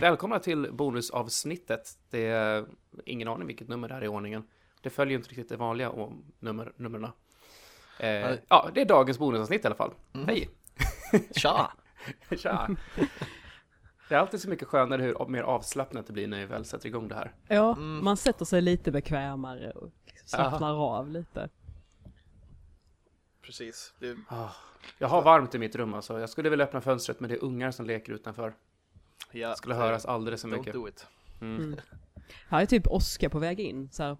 välkomna 0.00 0.38
till 0.38 0.68
bonusavsnittet. 0.72 1.98
Det 2.10 2.26
är 2.26 2.66
ingen 3.04 3.28
aning 3.28 3.46
vilket 3.46 3.68
nummer 3.68 3.88
det 3.88 3.94
här 3.94 4.00
är 4.00 4.04
i 4.04 4.08
ordningen. 4.08 4.42
Det 4.80 4.90
följer 4.90 5.18
inte 5.18 5.28
riktigt 5.30 5.48
det 5.48 5.56
vanliga 5.56 5.92
nummer, 6.38 6.72
numren. 6.76 7.10
Eh, 7.98 8.34
ja, 8.48 8.70
det 8.74 8.80
är 8.80 8.84
dagens 8.84 9.18
bonusavsnitt 9.18 9.64
i 9.64 9.66
alla 9.66 9.76
fall. 9.76 9.92
Hej! 10.26 10.48
Tja! 11.36 11.72
Tja! 12.38 12.68
Det 14.08 14.14
är 14.14 14.18
alltid 14.18 14.40
så 14.40 14.48
mycket 14.48 14.68
skönare 14.68 15.02
hur 15.02 15.26
mer 15.28 15.42
avslappnat 15.42 16.06
det 16.06 16.12
blir 16.12 16.26
när 16.28 16.38
vi 16.38 16.46
väl 16.46 16.64
sätter 16.64 16.86
igång 16.86 17.08
det 17.08 17.14
här. 17.14 17.34
Ja, 17.48 17.72
Mm. 17.76 18.04
man 18.04 18.16
sätter 18.16 18.44
sig 18.44 18.60
lite 18.62 18.90
bekvämare 18.92 19.70
och 19.70 19.90
slappnar 20.24 20.74
av 20.98 21.08
lite. 21.08 21.48
Precis. 23.42 23.94
Det, 23.98 24.16
Ah, 24.28 24.48
Jag 24.98 25.08
har 25.08 25.22
varmt 25.22 25.54
i 25.54 25.58
mitt 25.58 25.76
rum 25.76 25.94
alltså. 25.94 26.20
Jag 26.20 26.30
skulle 26.30 26.50
vilja 26.50 26.64
öppna 26.64 26.80
fönstret 26.80 27.20
men 27.20 27.30
det 27.30 27.36
är 27.36 27.44
ungar 27.44 27.70
som 27.70 27.86
leker 27.86 28.12
utanför. 28.12 28.54
Ja, 29.32 29.48
Det 29.48 29.56
skulle 29.56 29.74
höras 29.74 30.04
alldeles 30.06 30.40
för 30.42 30.48
Don't 30.48 30.58
mycket. 30.58 30.72
do 30.72 30.88
it. 30.88 31.06
Mm. 31.40 31.76
Här 32.48 32.62
är 32.62 32.66
typ 32.66 32.86
åska 32.86 33.30
på 33.30 33.38
väg 33.38 33.60
in. 33.60 33.88
Så 33.92 34.02
här, 34.02 34.16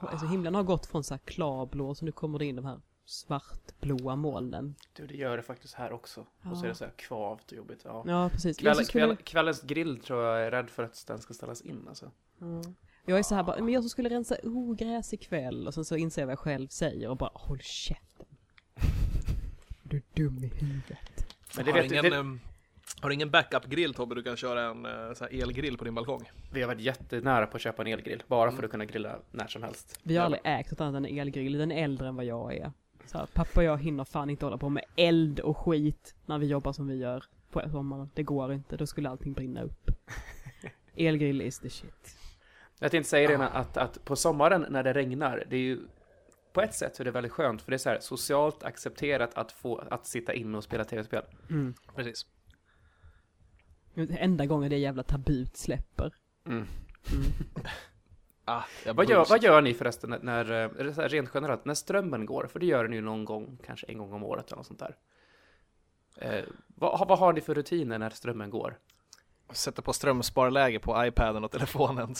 alltså 0.00 0.26
himlen 0.26 0.54
har 0.54 0.62
gått 0.62 0.86
från 0.86 1.04
så 1.04 1.14
här 1.14 1.18
klarblå 1.18 1.94
så 1.94 2.04
nu 2.04 2.12
kommer 2.12 2.38
det 2.38 2.44
in 2.46 2.56
de 2.56 2.64
här 2.64 2.80
svartblåa 3.04 4.16
molnen. 4.16 4.74
Du, 4.92 5.06
det 5.06 5.14
gör 5.14 5.36
det 5.36 5.42
faktiskt 5.42 5.74
här 5.74 5.92
också. 5.92 6.26
Och 6.50 6.56
så 6.58 6.64
är 6.64 6.68
det 6.68 6.74
så 6.74 6.84
här 6.84 6.92
kvavt 6.96 7.52
och 7.52 7.56
jobbigt. 7.56 7.80
Ja. 7.84 8.04
Ja, 8.06 8.28
precis. 8.32 8.56
Kväll, 8.56 8.84
kväll, 8.86 9.16
kvällens 9.16 9.62
grill 9.62 10.00
tror 10.00 10.22
jag 10.22 10.46
är 10.46 10.50
rädd 10.50 10.70
för 10.70 10.82
att 10.82 11.04
den 11.06 11.18
ska 11.18 11.34
ställas 11.34 11.60
in 11.60 11.88
alltså. 11.88 12.10
ja. 12.38 12.62
jag 13.06 13.18
är 13.18 13.22
så 13.22 13.34
här 13.34 13.42
bara, 13.42 13.60
men 13.60 13.68
jag 13.74 13.82
som 13.82 13.90
skulle 13.90 14.08
rensa 14.08 14.36
ogräs 14.42 15.12
ikväll 15.12 15.66
och 15.66 15.74
sen 15.74 15.84
så 15.84 15.96
inser 15.96 16.22
jag 16.22 16.26
vad 16.26 16.32
jag 16.32 16.38
själv 16.38 16.68
säger 16.68 17.08
och 17.08 17.16
bara 17.16 17.30
håll 17.34 17.60
käften. 17.60 18.26
Du 19.82 19.96
är 19.96 20.02
dum 20.14 20.44
i 20.44 20.46
huvudet. 20.46 21.36
Men 21.56 21.64
det 21.64 21.72
har, 21.72 21.82
vet, 21.82 21.92
ingen, 21.92 22.04
det, 22.04 22.16
ehm, 22.16 22.40
har 23.00 23.08
du 23.08 23.14
ingen 23.14 23.30
backup-grill 23.30 23.94
Tobbe? 23.94 24.14
Du 24.14 24.22
kan 24.22 24.36
köra 24.36 24.70
en 24.70 24.86
eh, 24.86 25.42
elgrill 25.42 25.78
på 25.78 25.84
din 25.84 25.94
balkong. 25.94 26.30
vi 26.52 26.60
har 26.60 26.68
varit 26.68 26.80
jättenära 26.80 27.46
på 27.46 27.56
att 27.56 27.62
köpa 27.62 27.82
en 27.82 27.88
elgrill. 27.88 28.22
Bara 28.26 28.52
för 28.52 28.62
att 28.62 28.70
kunna 28.70 28.84
grilla 28.84 29.18
när 29.30 29.46
som 29.46 29.62
helst. 29.62 30.00
Vi 30.02 30.16
har 30.16 30.24
aldrig 30.24 30.42
ägt 30.44 30.70
något 30.70 30.80
annat 30.80 30.94
än 30.94 31.04
en 31.04 31.18
elgrill, 31.18 31.58
den 31.58 31.72
är 31.72 31.84
äldre 31.84 32.08
än 32.08 32.16
vad 32.16 32.24
jag 32.24 32.54
är. 32.54 32.72
Så 33.06 33.18
här, 33.18 33.26
pappa 33.26 33.60
och 33.60 33.64
jag 33.64 33.82
hinner 33.82 34.04
fan 34.04 34.30
inte 34.30 34.46
hålla 34.46 34.58
på 34.58 34.68
med 34.68 34.84
eld 34.96 35.40
och 35.40 35.56
skit 35.56 36.14
när 36.26 36.38
vi 36.38 36.46
jobbar 36.46 36.72
som 36.72 36.88
vi 36.88 36.96
gör 36.96 37.24
på 37.50 37.70
sommaren. 37.70 38.10
Det 38.14 38.22
går 38.22 38.52
inte, 38.52 38.76
då 38.76 38.86
skulle 38.86 39.08
allting 39.08 39.32
brinna 39.32 39.62
upp. 39.62 39.90
Elgrill 40.96 41.42
is 41.42 41.58
the 41.58 41.70
shit. 41.70 42.16
Jag 42.78 42.90
tänkte 42.90 43.10
säga 43.10 43.38
det 43.38 43.48
att, 43.48 43.76
att 43.76 44.04
på 44.04 44.16
sommaren 44.16 44.66
när 44.70 44.82
det 44.82 44.92
regnar, 44.92 45.44
det 45.50 45.56
är 45.56 45.60
ju 45.60 45.80
på 46.52 46.60
ett 46.60 46.74
sätt 46.74 46.96
så 46.96 47.02
är 47.02 47.04
det 47.04 47.10
väldigt 47.10 47.32
skönt 47.32 47.62
för 47.62 47.70
det 47.70 47.76
är 47.76 47.78
så 47.78 47.88
här 47.88 47.98
socialt 48.00 48.62
accepterat 48.62 49.34
att 49.34 49.52
få 49.52 49.82
att 49.90 50.06
sitta 50.06 50.34
inne 50.34 50.56
och 50.56 50.64
spela 50.64 50.84
tv-spel. 50.84 51.22
Mm. 51.50 51.74
Precis. 51.94 52.26
Enda 53.94 54.46
gången 54.46 54.70
det 54.70 54.76
jävla 54.78 55.02
tabut 55.02 55.56
släpper. 55.56 56.14
Mm. 56.46 56.66
Ah, 58.46 58.62
jag 58.84 58.94
Vad, 58.94 59.10
gör, 59.10 59.26
vad 59.30 59.42
gör 59.42 59.60
ni 59.60 59.74
förresten 59.74 60.10
när, 60.10 60.18
när 60.22 60.50
eh, 60.52 61.08
rent 61.08 61.30
generellt, 61.34 61.64
när 61.64 61.74
strömmen 61.74 62.26
går? 62.26 62.48
För 62.52 62.60
det 62.60 62.66
gör 62.66 62.84
den 62.84 62.92
ju 62.92 63.00
någon 63.00 63.24
gång, 63.24 63.58
kanske 63.66 63.86
en 63.86 63.98
gång 63.98 64.12
om 64.12 64.24
året 64.24 64.46
eller 64.46 64.56
något 64.56 64.66
sånt 64.66 64.78
där. 64.78 64.96
Eh, 66.16 66.44
vad, 66.66 67.08
vad 67.08 67.18
har 67.18 67.32
ni 67.32 67.40
för 67.40 67.54
rutiner 67.54 67.98
när 67.98 68.10
strömmen 68.10 68.50
går? 68.50 68.78
Sätter 69.52 69.82
på 69.82 69.92
strömsparläge 69.92 70.78
på 70.78 71.06
iPaden 71.06 71.44
och 71.44 71.50
telefonen. 71.50 72.10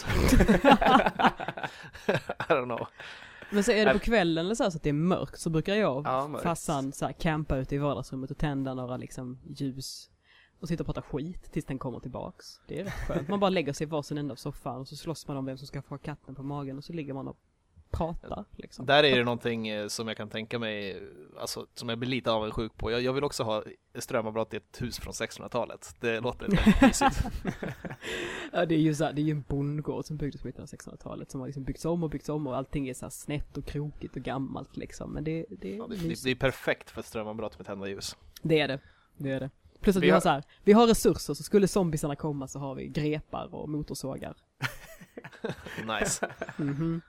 I 2.09 2.17
don't 2.49 2.65
know. 2.65 2.87
Men 3.51 3.65
så 3.65 3.73
är 3.73 3.87
det 3.87 3.93
på 3.93 3.99
kvällen 3.99 4.45
eller 4.47 4.55
så, 4.55 4.71
så 4.71 4.77
att 4.77 4.83
det 4.83 4.89
är 4.89 4.93
mörkt 4.93 5.39
så 5.41 5.51
brukar 5.51 5.75
jag 5.75 6.07
Ja, 6.07 6.23
och 6.23 6.31
mörkt. 6.31 6.43
farsan 6.43 6.93
så 6.93 7.07
här, 7.07 7.13
campa 7.13 7.57
ute 7.57 7.75
i 7.75 7.79
vardagsrummet 7.79 8.31
och 8.31 8.39
tända 8.39 8.75
några 8.75 8.97
liksom 8.97 9.39
ljus. 9.57 10.11
Och 10.65 10.69
sitta 10.69 10.83
och 10.83 10.87
prata 10.87 11.03
skit 11.03 11.53
tills 11.53 11.65
den 11.65 11.79
kommer 11.79 12.01
tillbaks. 12.01 12.61
Det 12.67 12.81
är 12.81 12.85
rätt 12.85 12.93
skönt. 12.93 13.29
Man 13.29 13.41
bara 13.41 13.51
lägger 13.51 13.73
sig 13.73 13.87
i 13.87 13.91
varsin 13.91 14.19
ända 14.19 14.33
av 14.33 14.37
soffan 14.37 14.81
och 14.81 14.89
så 14.89 14.97
slåss 14.97 15.29
man 15.29 15.37
om 15.37 15.47
vem 15.47 15.59
som 15.59 15.67
ska 15.67 15.83
få 15.83 15.99
katten 15.99 16.35
på 16.35 16.43
magen 16.43 16.79
och 16.79 16.85
så 16.85 16.93
ligger 16.93 17.15
man 17.15 17.29
och 17.29 17.37
pratar 17.91 18.45
liksom. 18.57 18.87
Där 18.87 19.05
är 19.05 19.17
det 19.17 19.25
någonting 19.25 19.69
eh, 19.69 19.89
som 19.89 20.09
jag 20.09 20.17
kan 20.17 20.29
tänka 20.29 20.59
mig, 20.59 21.03
alltså 21.41 21.67
som 21.75 21.89
jag 21.89 21.99
blir 21.99 22.09
lite 22.09 22.31
avundsjuk 22.31 22.77
på. 22.77 22.91
Jag, 22.91 23.03
jag 23.03 23.13
vill 23.13 23.25
också 23.25 23.43
ha 23.43 23.65
strömavbrott 23.95 24.55
i 24.55 24.57
ett 24.57 24.83
hus 24.83 24.99
från 24.99 25.13
1600-talet. 25.13 25.97
Det 26.01 26.21
låter 26.21 26.41
väldigt 26.41 26.81
mysigt. 26.83 27.23
Ja 28.53 28.67
det 28.67 28.75
är 28.75 28.81
ju 28.81 28.95
så 28.95 29.05
här, 29.05 29.13
det 29.13 29.21
är 29.21 29.25
ju 29.25 29.31
en 29.31 29.45
bondgård 29.49 30.05
som 30.05 30.17
byggdes 30.17 30.41
på 30.41 30.47
mitten 30.49 30.63
av 30.63 30.69
1600-talet 30.69 31.31
som 31.31 31.41
har 31.41 31.49
liksom 31.49 31.65
byggts 31.65 31.85
om 31.85 32.03
och 32.03 32.11
byggts 32.11 32.29
om 32.29 32.47
och 32.47 32.57
allting 32.57 32.89
är 32.89 32.95
så 32.95 33.05
här 33.05 33.11
snett 33.11 33.57
och 33.57 33.65
krokigt 33.65 34.17
och 34.17 34.23
gammalt 34.23 34.77
liksom. 34.77 35.13
Men 35.13 35.25
det, 35.25 35.47
det 35.51 35.73
är 35.73 35.77
Ja, 35.77 35.87
det, 35.87 36.25
det, 36.25 36.31
är 36.31 36.35
perfekt 36.35 36.91
för 36.91 37.01
ett 37.01 37.07
strömavbrott 37.07 37.59
med 37.59 37.67
tända 37.67 37.89
ljus. 37.89 38.17
Det 38.43 38.61
är 38.61 38.69
det. 38.69 38.81
Det 39.17 39.31
är 39.31 39.41
det. 39.41 39.51
Plus 39.85 39.97
att 39.97 40.03
Vi 40.03 40.07
vi, 40.07 40.11
har 40.11 40.17
har- 40.17 40.21
så 40.21 40.29
här, 40.29 40.43
vi 40.65 40.73
har 40.73 40.87
resurser 40.87 41.35
så 41.35 41.43
skulle 41.43 41.69
zombisarna 41.69 42.17
komma 42.17 42.49
så 42.49 42.59
har 42.59 42.75
vi 42.75 42.87
grepar 42.89 43.55
och 43.55 43.69
motorsågar. 43.69 44.37
Nice. 46.01 46.29
Mhm. 46.57 47.01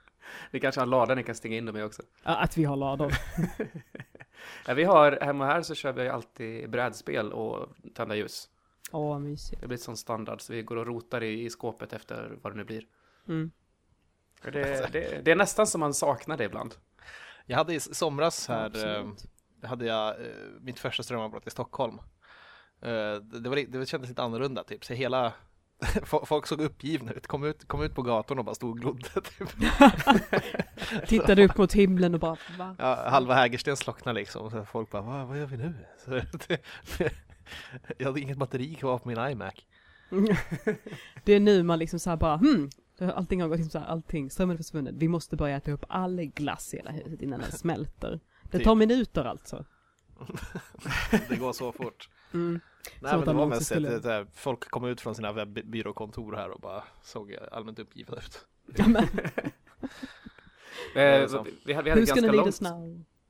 Ni 0.50 0.60
kanske 0.60 0.80
har 0.80 0.86
en 0.86 0.90
lada 0.90 1.14
ni 1.14 1.22
kan 1.22 1.34
stänga 1.34 1.56
in 1.56 1.66
dem 1.66 1.76
i 1.76 1.82
också? 1.82 2.02
Ja, 2.24 2.36
att 2.36 2.56
vi 2.56 2.64
har 2.64 2.76
lador. 2.76 3.12
Ja, 4.66 4.74
vi 4.74 4.84
har, 4.84 5.18
hemma 5.22 5.46
här 5.46 5.62
så 5.62 5.74
kör 5.74 5.92
vi 5.92 6.08
alltid 6.08 6.70
brädspel 6.70 7.32
och 7.32 7.68
tända 7.94 8.14
ljus. 8.16 8.48
Åh, 8.92 9.18
mysigt. 9.18 9.60
Det 9.60 9.66
blir 9.68 9.78
sån 9.78 9.96
standard 9.96 10.40
så 10.40 10.52
vi 10.52 10.62
går 10.62 10.76
och 10.76 10.86
rotar 10.86 11.22
i, 11.22 11.44
i 11.44 11.50
skåpet 11.50 11.92
efter 11.92 12.38
vad 12.42 12.52
det 12.52 12.56
nu 12.56 12.64
blir. 12.64 12.84
Mm. 13.28 13.50
Det, 14.42 14.92
det, 14.92 15.24
det 15.24 15.30
är 15.30 15.36
nästan 15.36 15.66
som 15.66 15.80
man 15.80 15.94
saknar 15.94 16.36
det 16.36 16.44
ibland. 16.44 16.74
Jag 17.46 17.56
hade 17.56 17.74
i 17.74 17.80
somras 17.80 18.48
här, 18.48 18.96
eh, 18.96 19.06
hade 19.68 19.86
jag 19.86 20.08
eh, 20.08 20.26
mitt 20.60 20.78
första 20.78 21.02
strömavbrott 21.02 21.46
i 21.46 21.50
Stockholm. 21.50 21.98
Eh, 22.82 23.14
det, 23.40 23.48
var, 23.48 23.72
det 23.80 23.86
kändes 23.86 24.08
lite 24.10 24.22
annorlunda 24.22 24.64
typ, 24.64 24.84
så 24.84 24.94
hela 24.94 25.32
fo- 25.82 26.24
Folk 26.26 26.46
såg 26.46 26.60
uppgivna 26.60 27.12
ut, 27.12 27.26
kom 27.26 27.44
ut, 27.44 27.68
kom 27.68 27.82
ut 27.82 27.94
på 27.94 28.02
gatorn 28.02 28.38
och 28.38 28.44
bara 28.44 28.54
stod 28.54 28.70
och 28.70 28.78
glodde 28.78 29.08
typ. 29.38 29.48
Tittade 31.08 31.44
upp 31.44 31.56
mot 31.58 31.72
himlen 31.72 32.14
och 32.14 32.20
bara, 32.20 32.36
va? 32.58 32.76
Ja, 32.78 33.08
halva 33.10 33.34
Hägersten 33.34 33.76
slocknade 33.76 34.20
liksom, 34.20 34.50
så 34.50 34.64
folk 34.64 34.90
bara 34.90 35.02
vad, 35.02 35.26
vad 35.26 35.38
gör 35.38 35.46
vi 35.46 35.56
nu? 35.56 35.74
Så 36.04 36.10
det, 36.10 36.60
jag 37.98 38.06
hade 38.06 38.20
inget 38.20 38.38
batteri 38.38 38.74
kvar 38.74 38.98
på 38.98 39.08
min 39.08 39.18
iMac. 39.18 39.54
Det 41.24 41.32
är 41.32 41.40
nu 41.40 41.62
man 41.62 41.78
liksom 41.78 41.98
såhär 41.98 42.16
bara, 42.16 42.36
hmm, 42.36 42.70
allting 43.14 43.40
har 43.42 43.48
gått 43.48 43.58
liksom 43.58 43.70
så 43.70 43.78
här, 43.78 43.86
allting, 43.86 44.30
strömmen 44.30 44.54
är 44.54 44.58
försvunnen. 44.58 44.98
Vi 44.98 45.08
måste 45.08 45.36
börja 45.36 45.56
äta 45.56 45.70
upp 45.72 45.84
all 45.88 46.16
glass 46.24 46.74
i 46.74 46.76
hela 46.76 46.90
huset 46.90 47.22
innan 47.22 47.40
den 47.40 47.52
smälter. 47.52 48.20
Det 48.50 48.58
tar 48.64 48.74
minuter 48.74 49.24
alltså. 49.24 49.64
Det 51.28 51.36
går 51.36 51.52
så 51.52 51.72
fort. 51.72 52.08
Mm. 52.34 52.60
Nej 53.00 53.10
Som 53.10 53.10
men 53.10 53.18
att 53.18 53.24
det 53.24 53.32
var 53.32 53.46
mest 53.46 53.66
skulle- 53.66 53.96
ett, 53.96 54.02
det 54.02 54.08
där, 54.08 54.26
folk 54.34 54.70
kom 54.70 54.84
ut 54.84 55.00
från 55.00 55.14
sina 55.14 55.32
webbyråkontor 55.32 56.32
här 56.32 56.50
och 56.50 56.60
bara 56.60 56.84
såg 57.02 57.36
allmänt 57.52 57.78
uppgivna 57.78 58.16
ut. 58.16 58.46
Ja, 58.76 58.84
men, 58.88 59.04
Eh, 60.94 61.26
så. 61.28 61.46
vi, 61.66 61.72
hade, 61.72 61.94
vi 61.94 62.00
ganska 62.04 62.32
långt, 62.32 62.60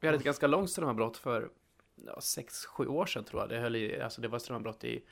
vi 0.00 0.06
hade 0.08 0.18
ett 0.18 0.24
ganska 0.24 0.46
långt 0.46 0.70
strömavbrott 0.70 1.16
för 1.16 1.50
ja, 2.06 2.20
sex, 2.20 2.66
sju 2.66 2.86
år 2.86 3.06
sedan 3.06 3.24
tror 3.24 3.42
jag. 3.42 3.48
Det, 3.48 3.58
höll 3.58 3.76
i, 3.76 4.00
alltså 4.00 4.20
det 4.20 4.28
var 4.28 4.38
strömavbrott 4.38 4.84
i 4.84 5.04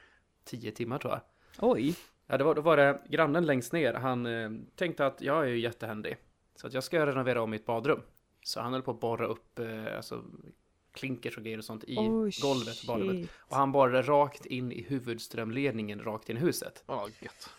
tio 0.45 0.71
timmar 0.73 0.99
tror 0.99 1.13
jag. 1.13 1.21
Oj. 1.71 1.97
Ja, 2.27 2.39
det 2.39 2.45
var, 2.45 2.55
då 2.55 2.61
var 2.61 2.77
det 2.77 3.03
grannen 3.09 3.47
längst 3.47 3.73
ner. 3.73 3.95
Han 3.95 4.27
eh, 4.27 4.51
tänkte 4.77 5.07
att 5.07 5.21
jag 5.21 5.45
är 5.45 5.49
ju 5.49 5.59
jättehändig. 5.61 6.17
Så 6.57 6.67
att 6.67 6.73
jag 6.75 6.85
ska 6.85 7.07
renovera 7.07 7.43
om 7.43 7.51
mitt 7.51 7.67
badrum. 7.67 8.01
Så 8.45 8.61
han 8.61 8.73
höll 8.73 8.83
på 8.83 8.91
att 8.91 9.01
borra 9.01 9.27
upp 9.27 9.59
eh, 9.59 9.97
alltså, 9.97 10.25
klinkers 10.95 11.37
och 11.37 11.43
grejer 11.43 11.59
och 11.59 11.65
sånt 11.65 11.85
i 11.85 11.97
Oh, 11.97 12.29
golvet 12.43 12.81
på 12.81 12.93
badrummet. 12.93 13.31
Och 13.39 13.57
han 13.57 13.73
borrade 13.73 14.03
rakt 14.03 14.47
in 14.47 14.73
i 14.73 14.83
huvudströmledningen 14.83 16.03
rakt 16.05 16.29
in 16.31 16.37
i 16.37 16.41
huset. 16.41 16.85
Ja, 16.87 17.09
gött. 17.21 17.51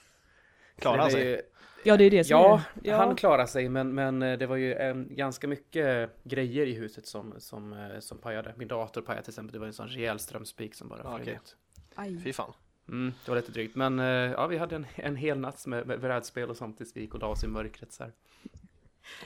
Det 0.76 0.88
han 0.90 1.12
sig? 1.12 1.28
ju- 1.28 1.42
Ja, 1.88 1.98
det 1.98 2.04
är 2.04 2.12
det 2.12 2.24
som 2.24 2.32
Ja, 2.38 2.56
är, 2.84 2.90
ja. 2.90 2.98
han 2.98 3.16
klarade 3.16 3.48
sig, 3.48 3.70
men, 3.70 3.96
men 3.96 4.22
eh, 4.22 4.38
det 4.38 4.46
var 4.48 4.56
ju 4.56 4.74
eh, 4.74 4.96
ganska 4.96 5.48
mycket 5.48 6.10
grejer 6.24 6.66
i 6.66 6.74
huset 6.74 7.08
som, 7.08 7.34
som, 7.38 7.74
eh, 7.74 8.00
som 8.00 8.18
pajade. 8.18 8.54
Min 8.58 8.68
dator 8.68 9.02
pajade 9.02 9.24
till 9.24 9.32
exempel. 9.32 9.54
Det 9.54 9.60
var 9.60 9.68
en 9.68 9.74
sån 9.74 9.88
rejäl 9.88 10.20
strömspik 10.20 10.76
som 10.76 10.90
bara 10.90 11.18
flög 11.18 11.28
ut. 11.36 11.56
Aj. 11.96 12.20
Fy 12.24 12.34
fan. 12.34 12.54
Mm, 12.90 13.14
det 13.26 13.32
var 13.32 13.36
lite 13.36 13.52
drygt. 13.52 13.76
Men 13.76 14.00
eh, 14.00 14.06
ja, 14.06 14.48
vi 14.48 14.58
hade 14.58 14.76
en, 14.76 14.86
en 14.96 15.16
hel 15.16 15.40
natt 15.40 15.66
med, 15.68 15.88
med 15.88 16.00
brädspel 16.02 16.50
och 16.50 16.58
sånt 16.58 16.78
tills 16.78 16.96
vi 16.96 17.02
gick 17.02 17.14
och 17.14 17.20
la 17.20 17.28
oss 17.28 17.44
i 17.44 17.48
mörkret 17.48 17.94
så 17.94 18.04
här. 18.04 18.14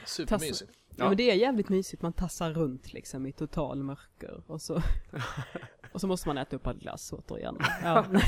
Supermysigt. 0.06 0.72
Ja. 0.96 1.08
men 1.08 1.16
det 1.16 1.30
är 1.30 1.34
jävligt 1.34 1.68
mysigt, 1.68 2.02
man 2.02 2.12
tassar 2.12 2.50
runt 2.52 2.92
liksom 2.92 3.26
i 3.26 3.32
total 3.32 3.82
mörker 3.82 4.42
och 4.46 4.62
så 4.62 4.82
Och 5.92 6.00
så 6.00 6.06
måste 6.06 6.28
man 6.28 6.38
äta 6.38 6.56
upp 6.56 6.66
all 6.66 6.78
glass 6.78 7.12
återigen. 7.12 7.58
Ja. 7.82 8.04
Men 8.10 8.20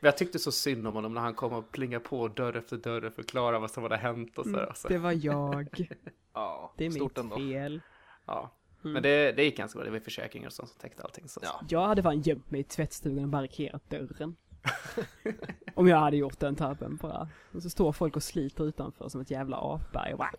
jag 0.00 0.16
tyckte 0.16 0.38
så 0.38 0.52
synd 0.52 0.86
om 0.86 0.94
honom 0.94 1.14
när 1.14 1.20
han 1.20 1.34
kom 1.34 1.52
och 1.52 1.72
plingade 1.72 2.04
på 2.04 2.28
dörr 2.28 2.56
efter 2.56 2.76
dörr 2.76 3.04
och 3.04 3.14
förklarade 3.14 3.58
vad 3.58 3.70
som 3.70 3.82
hade 3.82 3.96
hänt 3.96 4.38
och 4.38 4.44
så. 4.44 4.50
här, 4.56 4.66
alltså. 4.66 4.88
Det 4.88 4.98
var 4.98 5.12
jag. 5.12 5.88
Ja, 6.34 6.74
Det 6.76 6.86
är 6.86 6.90
stort 6.90 7.10
mitt 7.16 7.18
ändå. 7.18 7.36
fel. 7.36 7.80
Ja. 8.26 8.54
Mm. 8.84 8.92
Men 8.92 9.02
det, 9.02 9.32
det 9.32 9.44
gick 9.44 9.56
ganska 9.56 9.76
bra. 9.78 9.84
Det 9.84 9.90
var 9.90 9.98
försäkringar 10.00 10.46
och 10.46 10.52
sånt 10.52 10.68
som 10.68 10.78
täckte 10.78 11.02
allting. 11.02 11.28
Så. 11.28 11.40
Ja. 11.42 11.60
Jag 11.68 11.86
hade 11.86 12.02
fan 12.02 12.20
gömt 12.20 12.50
mig 12.50 12.60
i 12.60 12.64
tvättstugan 12.64 13.24
och 13.24 13.30
barrikerat 13.30 13.90
dörren. 13.90 14.36
Om 15.74 15.88
jag 15.88 15.96
hade 15.96 16.16
gjort 16.16 16.40
den 16.40 16.56
tabben 16.56 16.96
bara. 16.96 17.28
Och 17.52 17.62
så 17.62 17.70
står 17.70 17.92
folk 17.92 18.16
och 18.16 18.22
sliter 18.22 18.64
utanför 18.64 19.08
som 19.08 19.20
ett 19.20 19.30
jävla 19.30 19.56
apberg 19.56 20.12
och 20.12 20.18
bara 20.18 20.30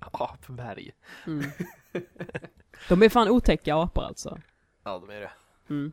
Apberg. 0.00 0.92
mm. 1.26 1.50
De 2.88 3.02
är 3.02 3.08
fan 3.08 3.28
otäcka 3.28 3.74
apor 3.74 4.04
alltså. 4.04 4.38
Ja, 4.84 4.98
de 4.98 5.10
är 5.10 5.20
det. 5.20 5.30
Mm. 5.68 5.92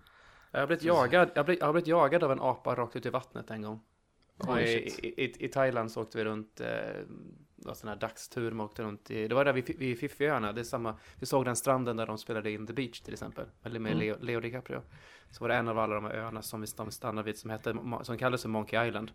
Jag 0.51 0.59
har 0.59 0.67
blivit 0.67 0.83
jagad, 0.83 1.29
jag 1.33 1.39
har 1.39 1.43
blivit, 1.43 1.59
jag 1.59 1.67
har 1.67 1.73
blivit 1.73 1.87
jagad 1.87 2.23
av 2.23 2.31
en 2.31 2.39
apa 2.41 2.75
rakt 2.75 2.95
ut 2.95 3.05
i 3.05 3.09
vattnet 3.09 3.51
en 3.51 3.61
gång. 3.61 3.79
Och 4.37 4.61
i, 4.61 4.65
i, 5.03 5.45
I 5.45 5.47
Thailand 5.47 5.91
så 5.91 6.01
åkte 6.01 6.17
vi 6.17 6.23
runt, 6.23 6.61
eh, 6.61 7.01
en 7.71 7.75
sån 7.75 7.89
här 7.89 7.95
dagstur, 7.95 8.51
man 8.51 8.65
åkte 8.65 8.83
runt 8.83 9.11
i, 9.11 9.27
det 9.27 9.35
var 9.35 9.45
där 9.45 9.53
vid, 9.53 9.77
vid 9.79 9.99
Fiffiöarna, 9.99 10.53
det 10.53 10.61
är 10.61 10.63
samma, 10.63 10.95
vi 11.19 11.25
såg 11.25 11.45
den 11.45 11.55
stranden 11.55 11.97
där 11.97 12.05
de 12.05 12.17
spelade 12.17 12.51
in 12.51 12.67
The 12.67 12.73
Beach 12.73 12.99
till 13.01 13.13
exempel, 13.13 13.45
eller 13.63 13.79
med 13.79 13.91
Mm. 13.91 13.99
Leo, 13.99 14.15
Leo 14.21 14.39
DiCaprio. 14.39 14.81
Så 15.31 15.43
var 15.43 15.49
det 15.49 15.55
en 15.55 15.67
av 15.67 15.79
alla 15.79 15.95
de 15.95 16.03
här 16.03 16.11
öarna 16.13 16.41
som 16.41 16.61
vi 16.61 16.67
stann- 16.67 16.91
stannade 16.91 17.25
vid 17.25 17.37
som 17.37 17.49
hette, 17.49 17.75
som 18.03 18.17
kallades 18.17 18.41
för 18.41 18.49
Monkey 18.49 18.87
Island. 18.87 19.11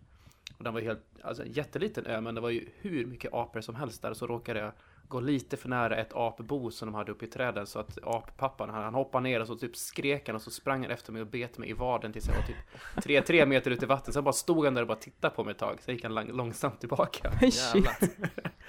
Och 0.57 0.63
den 0.63 0.73
var 0.73 0.81
helt, 0.81 1.03
alltså 1.21 1.43
en 1.43 1.51
jätteliten 1.51 2.05
ö, 2.05 2.21
men 2.21 2.35
det 2.35 2.41
var 2.41 2.49
ju 2.49 2.69
hur 2.77 3.05
mycket 3.05 3.33
apor 3.33 3.61
som 3.61 3.75
helst 3.75 4.01
där. 4.01 4.11
Och 4.11 4.17
så 4.17 4.27
råkade 4.27 4.59
jag 4.59 4.71
gå 5.07 5.19
lite 5.19 5.57
för 5.57 5.69
nära 5.69 5.97
ett 5.97 6.13
apbo 6.13 6.71
som 6.71 6.87
de 6.87 6.95
hade 6.95 7.11
uppe 7.11 7.25
i 7.25 7.27
träden. 7.27 7.67
Så 7.67 7.79
att 7.79 7.97
appappan, 8.03 8.69
han, 8.69 8.83
han 8.83 8.93
hoppade 8.93 9.23
ner 9.23 9.39
och 9.39 9.47
så 9.47 9.55
typ 9.55 9.75
skrek 9.75 10.27
han 10.27 10.35
och 10.35 10.41
så 10.41 10.51
sprang 10.51 10.81
han 10.81 10.91
efter 10.91 11.11
mig 11.11 11.21
och 11.21 11.27
bet 11.27 11.57
mig 11.57 11.69
i 11.69 11.73
vaden 11.73 12.13
tills 12.13 12.27
jag 12.27 12.35
var 12.35 12.41
typ 12.41 12.55
tre, 13.03 13.21
tre 13.21 13.45
meter 13.45 13.71
ut 13.71 13.83
i 13.83 13.85
vattnet. 13.85 14.13
Sen 14.13 14.23
bara 14.23 14.33
stod 14.33 14.65
han 14.65 14.73
där 14.73 14.81
och 14.81 14.87
bara 14.87 14.97
tittade 14.97 15.35
på 15.35 15.43
mig 15.43 15.51
ett 15.51 15.57
tag. 15.57 15.77
Sen 15.81 15.95
gick 15.95 16.03
han 16.03 16.13
lang- 16.13 16.31
långsamt 16.31 16.79
tillbaka. 16.79 17.31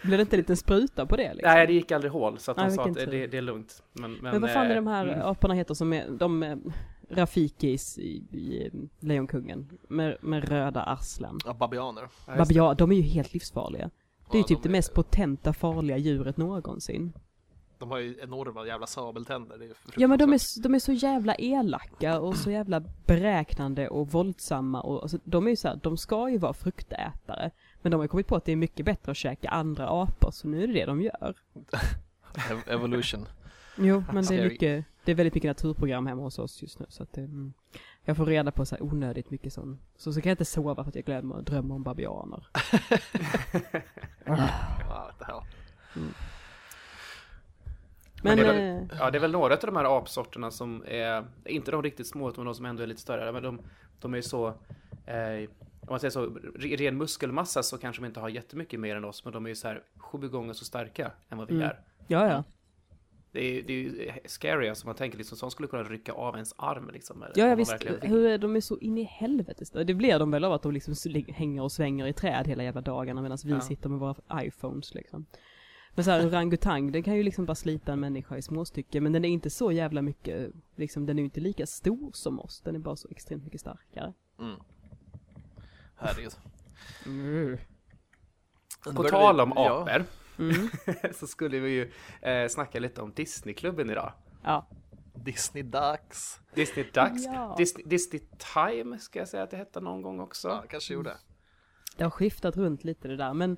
Blev 0.02 0.18
det 0.18 0.20
inte 0.20 0.36
en 0.36 0.40
liten 0.40 0.56
spruta 0.56 1.06
på 1.06 1.16
det 1.16 1.34
liksom? 1.34 1.52
Nej, 1.52 1.66
det 1.66 1.72
gick 1.72 1.92
aldrig 1.92 2.12
hål. 2.12 2.38
Så 2.38 2.50
att 2.50 2.56
Nej, 2.56 2.64
han 2.64 2.72
sa 2.74 2.84
att 2.84 2.94
det, 2.94 3.26
det 3.26 3.38
är 3.38 3.42
lugnt. 3.42 3.82
Men, 3.92 4.12
men, 4.12 4.32
Men 4.32 4.40
vad 4.40 4.50
fan 4.50 4.66
är 4.66 4.70
eh, 4.70 4.76
de 4.76 4.86
här 4.86 5.06
mm. 5.06 5.26
aporna 5.26 5.54
heter 5.54 5.74
som 5.74 5.92
är, 5.92 6.10
de 6.10 6.42
är 6.42 6.58
Rafikis 7.10 7.98
i, 7.98 8.10
i 8.16 8.70
Lejonkungen? 9.00 9.78
Med, 9.88 10.16
med 10.20 10.48
röda 10.48 10.82
arslen. 10.82 11.38
Ja, 11.44 11.54
babianer. 11.54 12.08
Ja. 12.26 12.36
Babian, 12.36 12.76
de 12.76 12.92
är 12.92 12.96
ju 12.96 13.02
helt 13.02 13.32
livsfarliga. 13.32 13.90
Det 14.30 14.36
är 14.36 14.38
ju 14.38 14.44
typ 14.44 14.62
de 14.62 14.68
det 14.68 14.72
mest 14.72 14.94
potenta 14.94 15.52
farliga 15.52 15.96
djuret 15.96 16.36
någonsin. 16.36 17.12
De 17.78 17.90
har 17.90 17.98
ju 17.98 18.18
enorma 18.22 18.66
jävla 18.66 18.86
sabeltänder. 18.86 19.58
Det 19.58 19.64
är 19.64 19.72
Ja 19.96 20.08
men 20.08 20.18
de 20.18 20.32
är, 20.32 20.62
de 20.62 20.74
är 20.74 20.78
så 20.78 20.92
jävla 20.92 21.34
elaka 21.34 22.20
och 22.20 22.36
så 22.36 22.50
jävla 22.50 22.82
beräknande 23.06 23.88
och 23.88 24.08
våldsamma 24.12 24.80
och 24.80 25.02
alltså, 25.02 25.18
de 25.24 25.46
är 25.46 25.50
ju 25.50 25.56
så 25.56 25.68
här, 25.68 25.80
de 25.82 25.96
ska 25.96 26.30
ju 26.30 26.38
vara 26.38 26.52
fruktätare. 26.52 27.50
Men 27.82 27.92
de 27.92 28.00
har 28.00 28.06
kommit 28.06 28.26
på 28.26 28.36
att 28.36 28.44
det 28.44 28.52
är 28.52 28.56
mycket 28.56 28.86
bättre 28.86 29.10
att 29.10 29.16
käka 29.16 29.48
andra 29.48 29.88
apor, 29.88 30.30
så 30.30 30.48
nu 30.48 30.62
är 30.62 30.66
det 30.66 30.72
det 30.72 30.84
de 30.86 31.02
gör. 31.02 31.34
Ev- 32.50 32.68
Evolution. 32.72 33.26
Jo, 33.78 34.04
men 34.12 34.24
det 34.24 34.34
är 34.38 34.48
mycket, 34.48 34.84
det 35.04 35.10
är 35.10 35.16
väldigt 35.16 35.34
mycket 35.34 35.48
naturprogram 35.48 36.06
hemma 36.06 36.22
hos 36.22 36.38
oss 36.38 36.62
just 36.62 36.78
nu 36.78 36.86
så 36.88 37.02
att 37.02 37.12
det, 37.12 37.20
mm, 37.20 37.52
jag 38.04 38.16
får 38.16 38.26
reda 38.26 38.50
på 38.50 38.66
så 38.66 38.74
här 38.74 38.82
onödigt 38.82 39.30
mycket 39.30 39.52
sånt. 39.52 39.80
Så, 39.96 40.12
så 40.12 40.20
kan 40.20 40.30
jag 40.30 40.34
inte 40.34 40.44
sova 40.44 40.84
för 40.84 40.88
att 40.88 40.94
jag 40.94 41.04
glömmer 41.04 41.34
och 41.36 41.44
drömmer 41.44 41.74
om 41.74 41.82
babianer. 41.82 42.46
Ja, 44.26 45.10
det 45.18 45.24
här. 45.24 45.42
Men, 45.94 46.14
Men 48.22 48.36
det 48.36 48.44
är 48.46 48.76
eh, 48.80 48.86
Ja, 48.98 49.10
det 49.10 49.18
är 49.18 49.20
väl 49.20 49.32
några 49.32 49.54
av 49.54 49.60
de 49.60 49.76
här 49.76 49.98
apsorterna 49.98 50.50
som 50.50 50.84
är, 50.86 51.24
inte 51.44 51.70
de 51.70 51.82
riktigt 51.82 52.06
små, 52.08 52.28
utan 52.30 52.44
de 52.44 52.54
som 52.54 52.64
ändå 52.66 52.82
är 52.82 52.86
lite 52.86 53.00
större. 53.00 53.32
Men 53.32 53.42
de, 53.42 53.60
de 54.00 54.14
är 54.14 54.20
så, 54.20 54.46
eh, 55.06 55.48
om 55.80 55.86
man 55.90 56.00
säger 56.00 56.10
så, 56.10 56.26
re- 56.26 56.76
ren 56.76 56.96
muskelmassa 56.96 57.62
så 57.62 57.78
kanske 57.78 58.02
de 58.02 58.06
inte 58.06 58.20
har 58.20 58.28
jättemycket 58.28 58.80
mer 58.80 58.96
än 58.96 59.04
oss, 59.04 59.24
men 59.24 59.32
de 59.32 59.44
är 59.44 59.48
ju 59.48 59.54
så 59.56 59.68
här 59.68 59.82
sju 59.96 60.18
gånger 60.28 60.52
så 60.52 60.64
starka 60.64 61.10
än 61.28 61.38
vad 61.38 61.48
vi 61.48 61.54
Mm. 61.54 61.66
är. 61.68 61.80
ja 62.06 62.26
ja. 62.28 62.44
Det 63.34 63.40
är, 63.58 63.62
det 63.62 63.72
är 63.72 63.76
ju 63.78 64.10
scary, 64.24 64.68
alltså 64.68 64.86
man 64.86 64.94
tänker 64.96 65.18
liksom, 65.18 65.38
som 65.38 65.50
skulle 65.50 65.68
kunna 65.68 65.82
rycka 65.82 66.12
av 66.12 66.34
ens 66.34 66.54
arm 66.56 66.90
liksom. 66.92 67.22
eller- 67.22 67.32
Ja, 67.36 67.46
ja 67.48 67.54
visst, 67.54 67.74
hur 68.02 68.26
är 68.26 68.38
de 68.38 68.56
är 68.56 68.60
så 68.60 68.78
in 68.78 68.98
i 68.98 69.02
helvete. 69.02 69.84
Det 69.84 69.94
blir 69.94 70.18
de 70.18 70.30
väl 70.30 70.44
av 70.44 70.52
att 70.52 70.62
de 70.62 70.72
liksom 70.72 70.94
hänger 71.28 71.62
och 71.62 71.72
svänger 71.72 72.06
i 72.06 72.12
träd 72.12 72.46
hela 72.46 72.62
jävla 72.64 72.80
dagarna 72.80 73.22
medan 73.22 73.38
vi 73.44 73.50
Ja. 73.50 73.60
sitter 73.60 73.88
med 73.88 73.98
våra 73.98 74.44
iPhones 74.44 74.94
liksom. 74.94 75.26
Men 75.94 76.04
så 76.04 76.10
här, 76.10 76.20
en 76.20 76.28
orangutang, 76.28 76.92
den 76.92 77.02
kan 77.02 77.16
ju 77.16 77.22
liksom 77.22 77.46
bara 77.46 77.54
slita 77.54 77.92
en 77.92 78.00
människa 78.00 78.36
i 78.36 78.42
småstycken, 78.42 79.02
men 79.02 79.12
den 79.12 79.24
är 79.24 79.28
inte 79.28 79.50
så 79.50 79.72
jävla 79.72 80.02
mycket, 80.02 80.50
liksom 80.76 81.06
den 81.06 81.18
är 81.18 81.20
ju 81.20 81.24
inte 81.24 81.40
lika 81.40 81.66
stor 81.66 82.10
som 82.12 82.40
oss, 82.40 82.60
den 82.60 82.74
är 82.74 82.78
bara 82.78 82.96
så 82.96 83.08
extremt 83.10 83.44
mycket 83.44 83.60
starkare. 83.60 84.12
Mm. 84.40 84.56
Herregud. 85.96 86.32
På 88.96 89.02
tal 89.02 89.40
om 89.40 89.52
Ja. 89.56 89.88
Mm. 90.38 90.68
så 91.14 91.26
skulle 91.26 91.58
vi 91.60 91.70
ju 91.70 91.92
eh, 92.30 92.48
snacka 92.48 92.80
lite 92.80 93.02
om 93.02 93.12
Disneyklubben 93.12 93.90
idag. 93.90 94.12
Ja. 94.44 94.66
Disney-dags. 95.14 96.40
Disney 96.54 96.86
Dags, 96.94 97.24
Ja. 97.26 97.54
Disney, 97.58 97.86
Disney 97.86 98.22
Time 98.54 98.98
ska 98.98 99.18
jag 99.18 99.28
säga 99.28 99.42
att 99.42 99.50
det 99.50 99.56
hette 99.56 99.80
någon 99.80 100.02
gång 100.02 100.20
också. 100.20 100.48
Ja, 100.48 100.64
kanske 100.70 100.94
gjorde. 100.94 101.16
Det 101.96 102.04
har 102.04 102.10
skiftat 102.10 102.56
runt 102.56 102.84
lite 102.84 103.08
det 103.08 103.16
där, 103.16 103.34
men, 103.34 103.56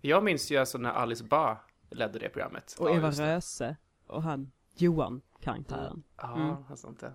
Jag 0.00 0.24
minns 0.24 0.50
ju 0.52 0.56
alltså 0.56 0.78
när 0.78 0.90
Alice 0.90 1.24
Ba 1.24 1.56
ledde 1.90 2.18
det 2.18 2.28
programmet. 2.28 2.76
och 2.78 2.90
Ja, 2.90 2.94
Eva. 2.96 3.10
Röse, 3.10 3.76
och 4.06 4.22
han, 4.22 4.50
Johan, 4.76 5.20
karaktären. 5.40 6.02
Ja, 6.16 6.34
Mm. 6.36 6.56
alltså 6.70 6.88
inte. 6.88 7.12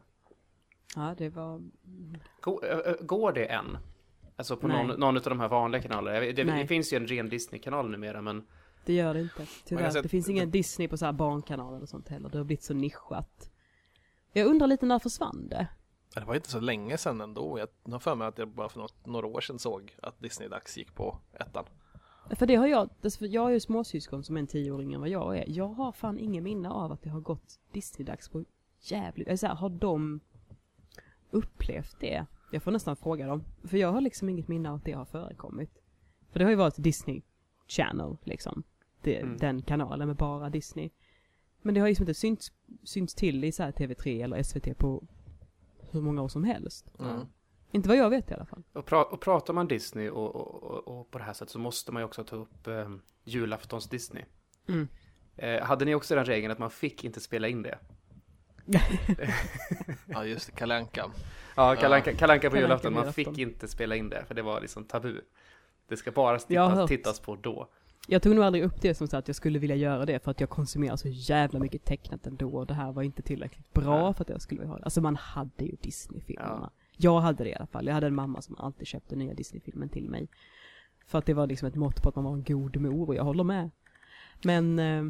Ja, 0.96 1.16
det 1.18 1.30
var, 1.30 1.62
Går, 2.42 3.04
går 3.06 3.31
det 3.34 3.46
än? 3.46 3.78
Alltså 4.36 4.57
på 4.57 4.68
Nej. 4.68 4.88
någon, 4.88 5.00
någon 5.00 5.18
av 5.18 5.24
de 5.24 5.40
här 5.40 5.48
vanliga 5.48 5.81
kanalerna? 5.81 6.19
Det, 6.19 6.31
det 6.44 6.68
finns 6.68 6.94
ju 6.94 6.98
en 6.98 7.07
ren 7.07 7.30
Disney-kanal 7.30 7.90
numera, 7.90 8.22
men 8.22 8.48
det 8.85 8.93
gör 8.93 9.13
det 9.13 9.21
inte. 9.21 9.45
Tyvärr. 9.65 9.89
säga 9.91 10.01
Det 10.01 10.09
finns 10.09 10.29
ingen 10.29 10.51
Disney 10.51 10.87
på 10.87 10.97
så 10.97 11.05
här 11.05 11.13
barnkanaler 11.13 11.81
och 11.81 11.89
sånt 11.89 12.09
heller, 12.09 12.29
det 12.29 12.37
har 12.37 12.45
blivit 12.45 12.63
så 12.63 12.73
nischat. 12.73 13.49
Jag 14.33 14.47
undrar 14.47 14.67
lite 14.67 14.85
när 14.85 14.99
försvann 14.99 15.47
det? 15.49 15.67
Det 16.13 16.25
var 16.25 16.35
inte 16.35 16.49
så 16.49 16.59
länge 16.59 16.97
sedan 16.97 17.21
ändå. 17.21 17.59
Jag 17.59 17.91
har 17.91 17.99
för 17.99 18.15
mig 18.15 18.27
att 18.27 18.37
jag 18.37 18.47
bara 18.47 18.69
för 18.69 18.79
något, 18.79 19.05
några 19.05 19.27
år 19.27 19.41
sedan 19.41 19.59
såg 19.59 19.95
att 20.01 20.19
Disney-dags 20.19 20.77
gick 20.77 20.95
på 20.95 21.17
ettan. 21.33 21.65
För 22.29 22.45
det 22.45 22.55
har 22.55 22.67
jag, 22.67 22.89
jag 23.19 23.41
har 23.41 23.49
ju 23.49 23.59
småsyskon 23.59 24.23
som 24.23 24.35
är 24.35 24.39
en 24.39 24.47
tioåring 24.47 24.93
än 24.93 24.99
vad 24.99 25.09
jag 25.09 25.37
är. 25.37 25.45
Jag 25.47 25.67
har 25.67 25.91
fan 25.91 26.19
ingen 26.19 26.43
minne 26.43 26.69
av 26.69 26.91
att 26.91 27.01
det 27.01 27.09
har 27.09 27.19
gått 27.19 27.59
Disney-dags 27.71 28.29
på 28.29 28.43
jävligt, 28.79 29.27
eller 29.27 29.37
så 29.37 29.47
här, 29.47 29.55
har 29.55 29.69
de 29.69 30.19
upplevt 31.31 31.99
det? 31.99 32.25
Jag 32.51 32.63
får 32.63 32.71
nästan 32.71 32.95
fråga 32.95 33.27
dem. 33.27 33.43
För 33.63 33.77
jag 33.77 33.91
har 33.91 34.01
liksom 34.01 34.29
inget 34.29 34.47
minne 34.47 34.69
av 34.69 34.75
att 34.75 34.85
det 34.85 34.91
har 34.91 35.05
förekommit. 35.05 35.71
För 36.31 36.39
det 36.39 36.45
har 36.45 36.49
ju 36.49 36.55
varit 36.55 36.75
Disney 36.77 37.21
Channel 37.69 38.18
liksom. 38.24 38.63
Det, 39.01 39.18
Mm. 39.19 39.38
Den 39.38 39.62
kanalen 39.62 40.07
med 40.07 40.18
bara 40.18 40.50
Disney. 40.50 40.89
Men 41.62 41.74
det 41.74 41.80
har 41.80 41.88
ju 41.88 41.92
liksom 41.92 42.04
inte 42.04 42.13
synts, 42.13 42.51
synts 42.83 43.16
till 43.16 43.44
i 43.44 43.51
så 43.51 43.63
här 43.63 43.71
TV3 43.71 44.24
eller 44.24 44.44
SVT 44.44 44.77
på 44.77 45.04
hur 45.92 46.01
många 46.01 46.21
år 46.21 46.27
som 46.27 46.44
helst. 46.44 46.92
Mm. 47.00 47.19
Inte 47.71 47.89
vad 47.89 47.98
jag 47.98 48.10
vet 48.10 48.31
i 48.31 48.33
alla 48.33 48.45
fall. 48.45 48.63
och, 48.74 48.86
pra, 48.86 49.04
och 49.04 49.21
pratar 49.21 49.54
man 49.54 49.68
Disney 49.68 50.10
och, 50.10 50.36
och, 50.36 50.63
och, 50.63 51.00
och 51.00 51.12
på 51.12 51.17
det 51.17 51.24
här 51.24 51.34
sättet 51.34 51.50
så 51.50 51.60
måste 51.60 51.91
man 51.91 52.01
ju 52.01 52.05
också 52.05 52.24
ta 52.24 52.36
upp 52.36 52.67
eh, 52.67 52.89
julaftons 53.24 53.89
Disney. 53.89 54.24
Mm. 54.67 54.88
Eh, 55.36 55.63
hade 55.63 55.86
ni 55.86 55.96
också 55.96 56.15
den 56.15 56.25
regeln 56.25 56.51
att 56.51 56.60
man 56.60 56.72
fick 56.72 57.03
inte 57.03 57.20
spela 57.20 57.48
in 57.48 57.62
det? 57.63 57.77
Ja, 60.05 60.25
just 60.25 60.46
det. 60.46 60.51
Kalle 60.55 60.75
Anka. 60.75 61.05
Ja, 61.55 61.75
Kalanka, 61.75 62.13
Kalanka 62.13 62.50
på 62.50 62.55
Kalle 62.55 62.74
Anka 62.74 62.88
julafton, 62.88 62.93
man 62.93 63.13
fick 63.13 63.38
inte 63.38 63.67
spela 63.67 63.96
in 63.96 64.10
det, 64.10 64.25
för 64.27 64.36
det 64.36 64.41
var 64.41 64.62
liksom 64.62 64.84
tabu. 64.86 65.22
Det 65.89 65.98
ska 65.98 66.12
bara 66.12 66.39
tittas, 66.39 66.89
tittas 66.89 67.19
på 67.19 67.36
då. 67.36 67.69
Jag 68.08 68.22
tog 68.22 68.36
nog 68.36 68.43
aldrig 68.43 68.63
upp 68.63 68.81
det 68.81 68.96
som 68.96 69.08
så 69.08 69.17
att 69.17 69.27
jag 69.27 69.36
skulle 69.36 69.60
vilja 69.60 69.75
göra 69.75 70.05
det 70.05 70.24
för 70.24 70.31
att 70.31 70.39
jag 70.39 70.50
konsumerar 70.50 70.96
så 70.96 71.08
jävla 71.08 71.60
mycket 71.60 71.86
tecknat 71.86 72.27
ändå 72.27 72.50
och 72.50 72.67
det 72.67 72.74
här 72.74 72.91
var 72.91 73.03
inte 73.03 73.22
tillräckligt 73.22 73.74
bra 73.74 74.05
Nej. 74.05 74.13
för 74.13 74.24
att 74.24 74.29
jag 74.29 74.41
skulle 74.41 74.60
vilja 74.60 74.72
ha 74.72 74.77
det. 74.77 74.84
Alltså 74.84 75.01
man 75.01 75.15
hade 75.15 75.65
ju 75.65 75.75
Disney-filmerna. 75.81 76.72
Ja. 76.74 76.86
Jag 76.98 77.19
hade 77.19 77.43
det 77.43 77.50
i 77.50 77.55
alla 77.55 77.67
fall. 77.67 77.88
Jag 77.88 77.93
hade 77.93 78.08
en 78.08 78.15
mamma 78.15 78.41
som 78.41 78.55
alltid 78.60 78.88
köpte 78.88 79.15
nya 79.15 79.34
Disney-filmen 79.34 79.89
till 79.89 80.10
mig. 80.10 80.27
För 81.05 81.17
att 81.17 81.25
det 81.25 81.34
var 81.34 81.48
liksom 81.48 81.67
ett 81.67 81.75
mått 81.75 82.03
på 82.03 82.10
att 82.10 82.15
man 82.15 82.24
var 82.24 82.34
en 82.34 82.43
god 82.43 82.77
mor 82.77 83.08
och 83.08 83.15
jag 83.15 83.24
håller 83.24 83.43
med. 83.43 83.72
Men, 84.43 84.79
eh, 84.79 85.03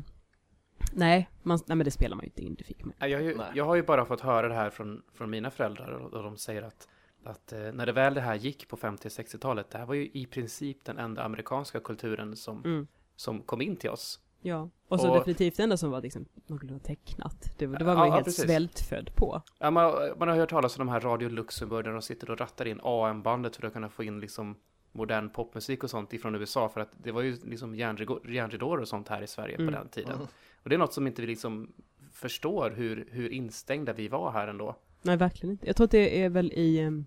nej, 0.93 1.29
man, 1.43 1.59
nej 1.67 1.77
men 1.77 1.85
det 1.85 1.91
spelar 1.91 2.15
man 2.15 2.23
ju 2.23 2.27
inte 2.27 2.41
in, 2.41 2.55
det 2.55 2.63
fick 2.63 2.83
man. 2.83 2.93
Jag, 2.99 3.17
har 3.17 3.23
ju, 3.23 3.37
jag 3.53 3.65
har 3.65 3.75
ju 3.75 3.83
bara 3.83 4.05
fått 4.05 4.21
höra 4.21 4.47
det 4.47 4.53
här 4.53 4.69
från, 4.69 5.01
från 5.13 5.29
mina 5.29 5.51
föräldrar 5.51 5.91
och 5.91 6.23
de 6.23 6.37
säger 6.37 6.61
att, 6.61 6.87
att 7.23 7.53
eh, 7.53 7.59
när 7.59 7.85
det 7.85 7.91
väl 7.91 8.13
det 8.13 8.21
här 8.21 8.35
gick 8.35 8.67
på 8.67 8.77
50-60-talet, 8.77 9.69
det 9.69 9.77
här 9.77 9.85
var 9.85 9.93
ju 9.95 10.09
i 10.13 10.25
princip 10.25 10.85
den 10.85 10.97
enda 10.97 11.23
amerikanska 11.23 11.79
kulturen 11.79 12.35
som, 12.35 12.63
Mm. 12.65 12.87
som 13.15 13.41
kom 13.41 13.61
in 13.61 13.75
till 13.75 13.89
oss. 13.89 14.19
Ja, 14.41 14.69
och 14.87 14.99
så 14.99 15.09
Och- 15.09 15.17
definitivt 15.17 15.57
det 15.57 15.63
enda 15.63 15.77
som 15.77 15.91
var 15.91 16.01
liksom 16.01 16.25
någorlunda 16.47 16.83
tecknat. 16.83 17.53
Det, 17.57 17.65
det 17.67 17.83
var 17.83 17.91
Ja, 17.91 17.95
man 17.95 18.05
ju 18.07 18.09
ja, 18.09 18.13
helt 18.15 18.25
precis. 18.25 18.45
svältfödd 18.45 19.15
på. 19.15 19.41
Ja, 19.59 19.71
man, 19.71 19.93
man 20.19 20.27
har 20.27 20.35
hört 20.35 20.49
talas 20.49 20.79
om 20.79 20.85
de 20.85 20.91
här 20.91 20.99
Radio 20.99 21.29
Luxemburg 21.29 21.85
där 21.85 21.91
de 21.91 22.01
sitter 22.01 22.29
och 22.31 22.39
rattar 22.39 22.65
in 22.65 22.79
AM-bandet 22.83 23.55
för 23.55 23.67
att 23.67 23.73
kunna 23.73 23.89
få 23.89 24.03
in 24.03 24.19
liksom 24.19 24.55
modern 24.91 25.29
popmusik 25.29 25.83
och 25.83 25.89
sånt 25.89 26.13
ifrån 26.13 26.35
USA 26.35 26.69
för 26.69 26.81
att 26.81 26.89
det 27.03 27.11
var 27.11 27.21
ju 27.21 27.37
liksom 27.43 27.75
järnridå- 27.75 28.29
järnridåer 28.31 28.79
och 28.79 28.87
sånt 28.87 29.07
här 29.07 29.21
i 29.21 29.27
Sverige 29.27 29.55
Mm. 29.55 29.67
på 29.73 29.79
den 29.79 29.89
tiden. 29.89 30.19
Och 30.63 30.69
det 30.69 30.75
är 30.75 30.79
något 30.79 30.93
som 30.93 31.07
inte 31.07 31.21
vi 31.21 31.27
liksom 31.27 31.73
förstår 32.13 32.71
hur, 32.71 33.07
hur 33.11 33.29
instängda 33.29 33.93
vi 33.93 34.07
var 34.07 34.31
här 34.31 34.47
ändå. 34.47 34.75
Nej, 35.01 35.17
verkligen 35.17 35.51
inte. 35.51 35.67
Jag 35.67 35.75
tror 35.75 35.85
att 35.85 35.91
det 35.91 36.23
är 36.23 36.29
väl 36.29 36.53
i 36.53 36.85
um, 36.85 37.05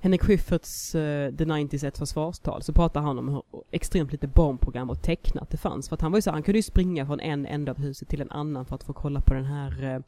Henrik 0.00 0.22
Schyfferts 0.22 0.94
uh, 0.94 1.00
The 1.36 1.44
90s 1.44 1.86
ett 1.86 1.98
försvarstal 1.98 2.62
så 2.62 2.72
pratar 2.72 3.00
han 3.00 3.18
om 3.18 3.28
hur 3.28 3.42
extremt 3.70 4.12
lite 4.12 4.26
barnprogram 4.26 4.90
och 4.90 5.02
tecknat 5.02 5.50
det 5.50 5.56
fanns. 5.56 5.88
För 5.88 5.94
att 5.94 6.00
han 6.00 6.12
var 6.12 6.18
ju 6.18 6.22
så, 6.22 6.30
han 6.30 6.42
kunde 6.42 6.58
ju 6.58 6.62
springa 6.62 7.06
från 7.06 7.20
en 7.20 7.46
ände 7.46 7.70
av 7.70 7.78
huset 7.78 8.08
till 8.08 8.20
en 8.20 8.30
annan 8.30 8.66
för 8.66 8.74
att 8.74 8.84
få 8.84 8.92
kolla 8.92 9.20
på 9.20 9.34
den 9.34 9.44
här 9.44 9.84
uh, 9.96 10.02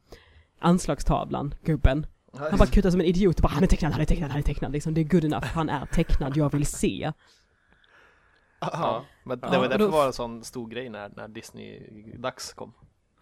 anslagstavlan, 0.59 1.55
gubben. 1.65 2.07
Han 2.33 2.59
bara 2.59 2.67
kuttade 2.67 2.93
som 2.93 3.01
en 3.01 3.07
idiot 3.07 3.37
och 3.37 3.43
bara 3.43 3.49
han 3.49 3.63
är 3.63 3.67
tecknad, 3.67 3.93
han 3.93 4.01
är 4.01 4.05
tecknad, 4.05 4.31
han 4.31 4.39
är 4.39 4.43
tecknad. 4.43 4.73
Liksom, 4.73 4.95
det 4.95 5.01
är 5.01 5.05
good 5.05 5.25
enough, 5.25 5.45
han 5.47 5.69
är 5.69 5.87
tecknad, 5.87 6.37
jag 6.37 6.53
vill 6.53 6.67
se. 6.67 7.13
Ja, 8.61 9.05
men 9.25 9.39
Ja, 9.43 9.51
det 9.51 9.57
var 9.57 9.65
och 9.65 9.71
därför 9.71 9.85
då- 9.85 9.91
var 9.91 10.07
en 10.07 10.13
sån 10.13 10.45
stor 10.45 10.69
grej 10.69 10.89
när, 10.89 11.13
när 11.17 11.29
Disney-dags 11.29 12.53
kom. 12.53 12.73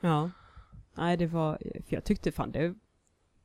Ja. 0.00 0.30
Nej, 0.94 1.16
det 1.16 1.26
var, 1.26 1.58
för 1.88 1.94
jag 1.94 2.04
tyckte 2.04 2.32
fan 2.32 2.52
det, 2.52 2.74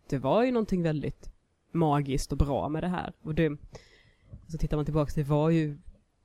det 0.09 0.17
var 0.17 0.43
ju 0.43 0.51
någonting 0.51 0.83
väldigt 0.83 1.31
magiskt 1.71 2.31
och 2.31 2.37
bra 2.37 2.69
med 2.69 2.83
det 2.83 2.87
här. 2.87 3.13
Och 3.21 3.35
det, 3.35 3.57
så 4.47 4.57
tittar 4.57 4.77
man 4.77 4.85
tillbaka, 4.85 5.11
det 5.15 5.23
var 5.23 5.49
ju 5.49 5.77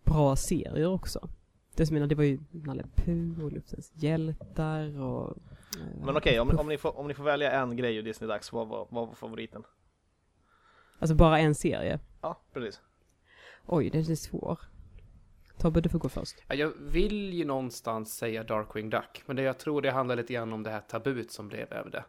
bra 0.05 0.37
serier 0.37 0.87
också. 0.87 1.29
Det 1.77 1.87
som 1.87 1.97
jag 1.97 2.01
menar, 2.01 2.09
det 2.09 2.15
var 2.15 2.25
ju 2.25 2.39
Nalle 2.51 2.85
Puh 2.95 3.45
och 3.45 3.53
Luftens 3.53 3.93
hjältar 3.95 5.01
och... 5.01 5.37
eh, 5.81 6.05
Men 6.07 6.17
okej, 6.17 6.41
om, 6.41 6.59
om, 6.59 6.69
ni 6.69 6.79
får, 6.79 6.99
om 6.99 7.09
ni 7.09 7.15
får 7.15 7.25
välja 7.25 7.51
en 7.51 7.77
grej 7.77 7.97
ur 7.97 8.03
Disney-dags, 8.03 8.53
vad 8.53 8.69
var, 8.69 8.87
vad 8.91 9.07
var 9.09 9.15
favoriten? 9.15 9.63
Alltså 10.99 11.15
bara 11.15 11.39
en 11.39 11.55
serie. 11.55 11.99
Ja, 12.21 12.41
precis. 12.53 12.81
Oj, 13.67 13.91
den 13.91 14.01
är 14.01 14.15
svår. 14.15 14.59
Tobbe, 15.59 15.81
du 15.81 15.89
får 15.89 15.99
gå 15.99 16.09
först. 16.09 16.37
Ja, 16.49 16.55
Jag 16.55 16.73
vill 16.81 17.33
ju 17.35 17.45
någonstans 17.45 18.15
säga 18.17 18.43
Darkwing 18.45 18.91
Duck, 18.91 19.23
men 19.27 19.37
det, 19.37 19.43
jag 19.43 19.59
tror 19.59 19.83
det 19.83 19.91
handlar 19.91 20.17
lite 20.17 20.33
grann 20.33 20.53
om 20.53 20.63
det 20.63 20.71
här 20.71 20.81
tabut 20.81 21.33
som 21.33 21.49
blev 21.49 21.73
över 21.73 21.91
det. 21.91 22.05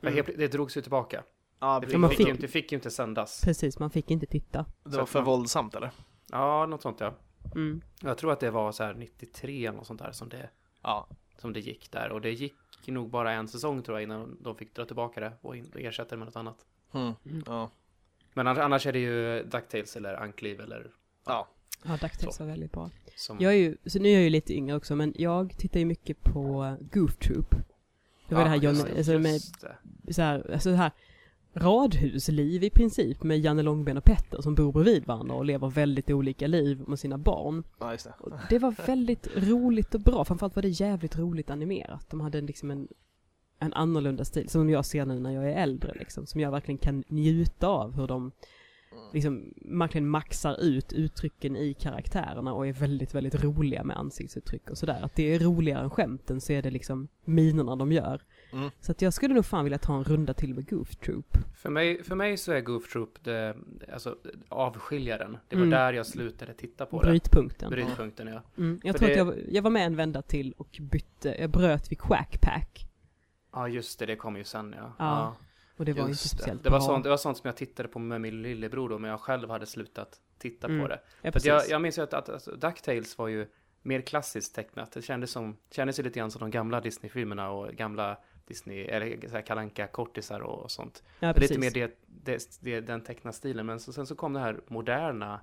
För 0.00 0.06
Mm. 0.06 0.14
helt, 0.26 0.38
det 0.38 0.48
drogs 0.48 0.76
ju 0.76 0.80
tillbaka. 0.82 1.24
Ja, 1.60 1.80
Det 1.80 1.86
fick, 1.86 1.96
man 1.98 2.10
fick, 2.10 2.16
fick- 2.18 2.26
ju, 2.26 2.30
inte, 2.32 2.42
det 2.42 2.48
fick 2.48 2.72
ju 2.72 2.76
inte 2.76 2.90
sändas. 2.90 3.40
Precis, 3.44 3.78
man 3.78 3.90
fick 3.90 4.10
inte 4.10 4.26
titta. 4.26 4.66
det 4.84 4.96
var 4.96 5.06
för 5.06 5.18
man- 5.18 5.26
våldsamt 5.26 5.74
eller? 5.74 5.90
Ja, 6.32 6.66
något 6.66 6.82
sånt 6.82 7.00
ja. 7.00 7.14
Mm. 7.54 7.80
Jag 8.02 8.18
tror 8.18 8.32
att 8.32 8.40
det 8.40 8.50
var 8.50 8.72
så 8.72 8.84
här 8.84 8.94
93 8.94 9.66
eller 9.66 9.76
något 9.78 9.86
sånt 9.86 10.00
där 10.00 10.12
som 10.12 10.28
det, 10.28 10.50
Ja. 10.82 11.08
som 11.38 11.52
det 11.52 11.60
gick 11.60 11.90
där. 11.92 12.12
Och 12.12 12.20
det 12.20 12.30
gick 12.30 12.54
nog 12.86 13.10
bara 13.10 13.32
en 13.32 13.48
säsong 13.48 13.82
tror 13.82 13.96
jag 13.98 14.02
innan 14.02 14.38
de 14.42 14.56
fick 14.56 14.74
dra 14.74 14.84
tillbaka 14.84 15.20
det 15.20 15.32
och 15.40 15.56
ersätta 15.76 16.10
det 16.10 16.16
med 16.16 16.26
något 16.26 16.36
annat. 16.36 16.66
Mm. 16.94 17.12
Ja. 17.46 17.70
Men 18.34 18.46
annars, 18.46 18.58
annars 18.58 18.86
är 18.86 18.92
det 18.92 18.98
ju 18.98 19.42
DuckTales 19.42 19.96
eller 19.96 20.14
Ankliv 20.14 20.60
eller 20.60 20.90
Ja. 21.26 21.48
Ja, 21.84 21.90
DuckTales 22.02 22.40
var 22.40 22.46
väldigt 22.46 22.72
bra. 22.72 22.90
som... 23.16 23.36
Jag 23.40 23.52
är 23.52 23.56
ju, 23.56 23.76
så 23.86 23.98
nu 23.98 24.08
är 24.08 24.12
jag 24.12 24.22
ju 24.22 24.30
lite 24.30 24.54
yngre 24.54 24.76
också, 24.76 24.96
men 24.96 25.12
jag 25.16 25.58
tittar 25.58 25.80
ju 25.80 25.86
mycket 25.86 26.22
på 26.22 26.76
Goof 26.92 27.16
Troop. 27.16 27.54
Det 28.28 28.34
var 28.34 28.42
Ja, 28.42 28.44
det 28.44 28.68
här 28.68 28.84
det, 28.84 28.98
alltså 28.98 29.18
med 29.18 29.40
så 30.14 30.22
här, 30.22 30.52
alltså 30.52 30.70
här 30.70 30.92
radhusliv 31.54 32.64
i 32.64 32.70
princip 32.70 33.22
med 33.22 33.38
Janne 33.40 33.62
Långben 33.62 33.96
och 33.96 34.04
Petter 34.04 34.42
som 34.42 34.54
bor 34.54 34.72
bredvid 34.72 35.06
varandra 35.06 35.34
och 35.34 35.44
lever 35.44 35.68
väldigt 35.68 36.10
olika 36.10 36.46
liv 36.46 36.84
med 36.86 36.98
sina 36.98 37.18
barn. 37.18 37.64
ja, 37.78 37.92
just 37.92 38.04
det. 38.04 38.14
Och 38.20 38.32
det 38.50 38.58
var 38.58 38.86
väldigt 38.86 39.28
roligt 39.36 39.94
och 39.94 40.00
bra, 40.00 40.24
framförallt 40.24 40.56
var 40.56 40.62
det 40.62 40.68
jävligt 40.68 41.18
roligt 41.18 41.50
animerat. 41.50 42.10
De 42.10 42.20
hade 42.20 42.40
liksom 42.40 42.70
en, 42.70 42.88
en 43.58 43.72
annorlunda 43.72 44.24
stil, 44.24 44.48
som 44.48 44.70
jag 44.70 44.84
ser 44.86 45.06
nu 45.06 45.20
när 45.20 45.30
jag 45.30 45.50
är 45.50 45.62
äldre 45.62 45.94
liksom, 45.98 46.26
som 46.26 46.40
jag 46.40 46.50
verkligen 46.50 46.78
kan 46.78 47.04
njuta 47.08 47.66
av 47.66 47.94
hur 47.96 48.06
de 48.06 48.32
liksom 49.12 49.54
verkligen 49.56 50.08
maxar 50.08 50.60
ut 50.60 50.92
uttrycken 50.92 51.56
i 51.56 51.74
karaktärerna 51.74 52.52
och 52.52 52.66
är 52.66 52.72
väldigt, 52.72 53.14
väldigt 53.14 53.44
roliga 53.44 53.84
med 53.84 53.96
ansiktsuttryck 53.98 54.70
och 54.70 54.78
sådär. 54.78 55.00
Att 55.02 55.14
det 55.14 55.34
är 55.34 55.38
roligare 55.38 55.82
än 55.84 55.90
skämten 55.90 56.40
så 56.40 56.52
är 56.52 56.62
det 56.62 56.70
liksom 56.70 57.08
minerna 57.24 57.76
de 57.76 57.92
gör. 57.92 58.22
Mm. 58.52 58.70
Så 58.80 58.92
att 58.92 59.02
jag 59.02 59.14
skulle 59.14 59.34
nog 59.34 59.44
fan 59.44 59.64
vilja 59.64 59.78
ta 59.78 59.96
en 59.96 60.04
runda 60.04 60.34
till 60.34 60.54
med 60.54 60.68
Goof 60.70 60.96
Troop. 60.96 61.36
För 61.56 61.70
mig, 61.70 62.02
för 62.04 62.14
mig 62.16 62.36
så 62.36 62.52
är 62.52 62.60
Goof 62.60 62.92
Troop 62.92 63.24
det, 63.24 63.56
alltså 63.92 64.16
avskiljaren. 64.48 65.36
Det 65.48 65.56
var 65.56 65.62
Mm. 65.62 65.70
där 65.78 65.92
jag 65.92 66.06
slutade 66.06 66.54
titta 66.54 66.86
på 66.86 67.02
det. 67.02 67.08
Brytpunkten. 67.08 67.70
Brytpunkten 67.70 68.26
ja. 68.26 68.42
Mm, 68.58 68.80
jag 68.82 68.92
För 68.94 68.98
tror 68.98 69.08
det- 69.08 69.20
att 69.22 69.36
jag, 69.38 69.52
jag 69.54 69.62
var 69.62 69.70
med 69.70 69.86
en 69.86 69.96
vända 69.96 70.22
till 70.22 70.54
och 70.56 70.78
bytte, 70.80 71.36
jag 71.40 71.50
bröt 71.50 71.92
vid 71.92 71.98
Quack 71.98 72.40
Pack. 72.40 72.84
Ja 73.52 73.68
just 73.68 73.98
det, 73.98 74.06
det 74.06 74.16
kom 74.16 74.36
ju 74.36 74.44
sen 74.44 74.74
ja. 74.78 74.92
Ja, 74.98 75.36
Och 75.78 75.84
det 75.84 75.92
var 75.92 76.00
inte 76.00 76.10
Just 76.10 76.22
det. 76.22 76.28
speciellt 76.28 76.62
Det 76.64 76.70
var, 76.70 76.80
sånt, 76.80 77.04
det 77.04 77.10
var 77.10 77.16
sånt 77.16 77.36
som 77.38 77.48
jag 77.48 77.56
tittade 77.56 77.88
på 77.88 77.98
med 77.98 78.20
min 78.20 78.42
lillebror 78.42 78.88
då, 78.88 78.98
men 78.98 79.10
jag 79.10 79.20
själv 79.20 79.50
hade 79.50 79.66
slutat 79.66 80.20
titta 80.38 80.66
Mm. 80.66 80.80
på 80.82 80.88
det. 80.88 81.00
ja, 81.22 81.32
För 81.32 81.38
att 81.38 81.44
jag, 81.44 81.68
jag 81.68 81.82
minns 81.82 81.98
ju 81.98 82.02
att, 82.02 82.14
att 82.14 82.28
alltså, 82.28 82.50
DuckTales 82.56 83.18
var 83.18 83.28
ju 83.28 83.46
mer 83.82 84.00
klassiskt 84.00 84.54
tecknat. 84.54 84.92
Det 84.92 85.02
kändes, 85.02 85.30
som, 85.30 85.56
kändes 85.70 85.98
ju 85.98 86.02
lite 86.02 86.18
grann 86.18 86.30
som 86.30 86.40
de 86.40 86.50
gamla 86.50 86.80
Disney-filmerna 86.80 87.50
och 87.50 87.68
gamla 87.72 88.16
Disney, 88.46 88.84
eller 88.84 89.28
så 89.28 89.34
här 89.34 89.42
kalanka 89.42 89.86
kortisar 89.86 90.40
och, 90.40 90.62
och 90.62 90.70
sånt. 90.70 91.02
ja, 91.20 91.32
Lite 91.36 91.58
mer 91.58 91.70
det, 91.70 91.98
det, 92.06 92.58
det, 92.60 92.80
den 92.80 93.00
tecknastilen. 93.00 93.66
Men 93.66 93.80
så, 93.80 93.92
sen 93.92 94.06
så 94.06 94.14
kom 94.14 94.32
det 94.32 94.40
här 94.40 94.60
moderna. 94.66 95.40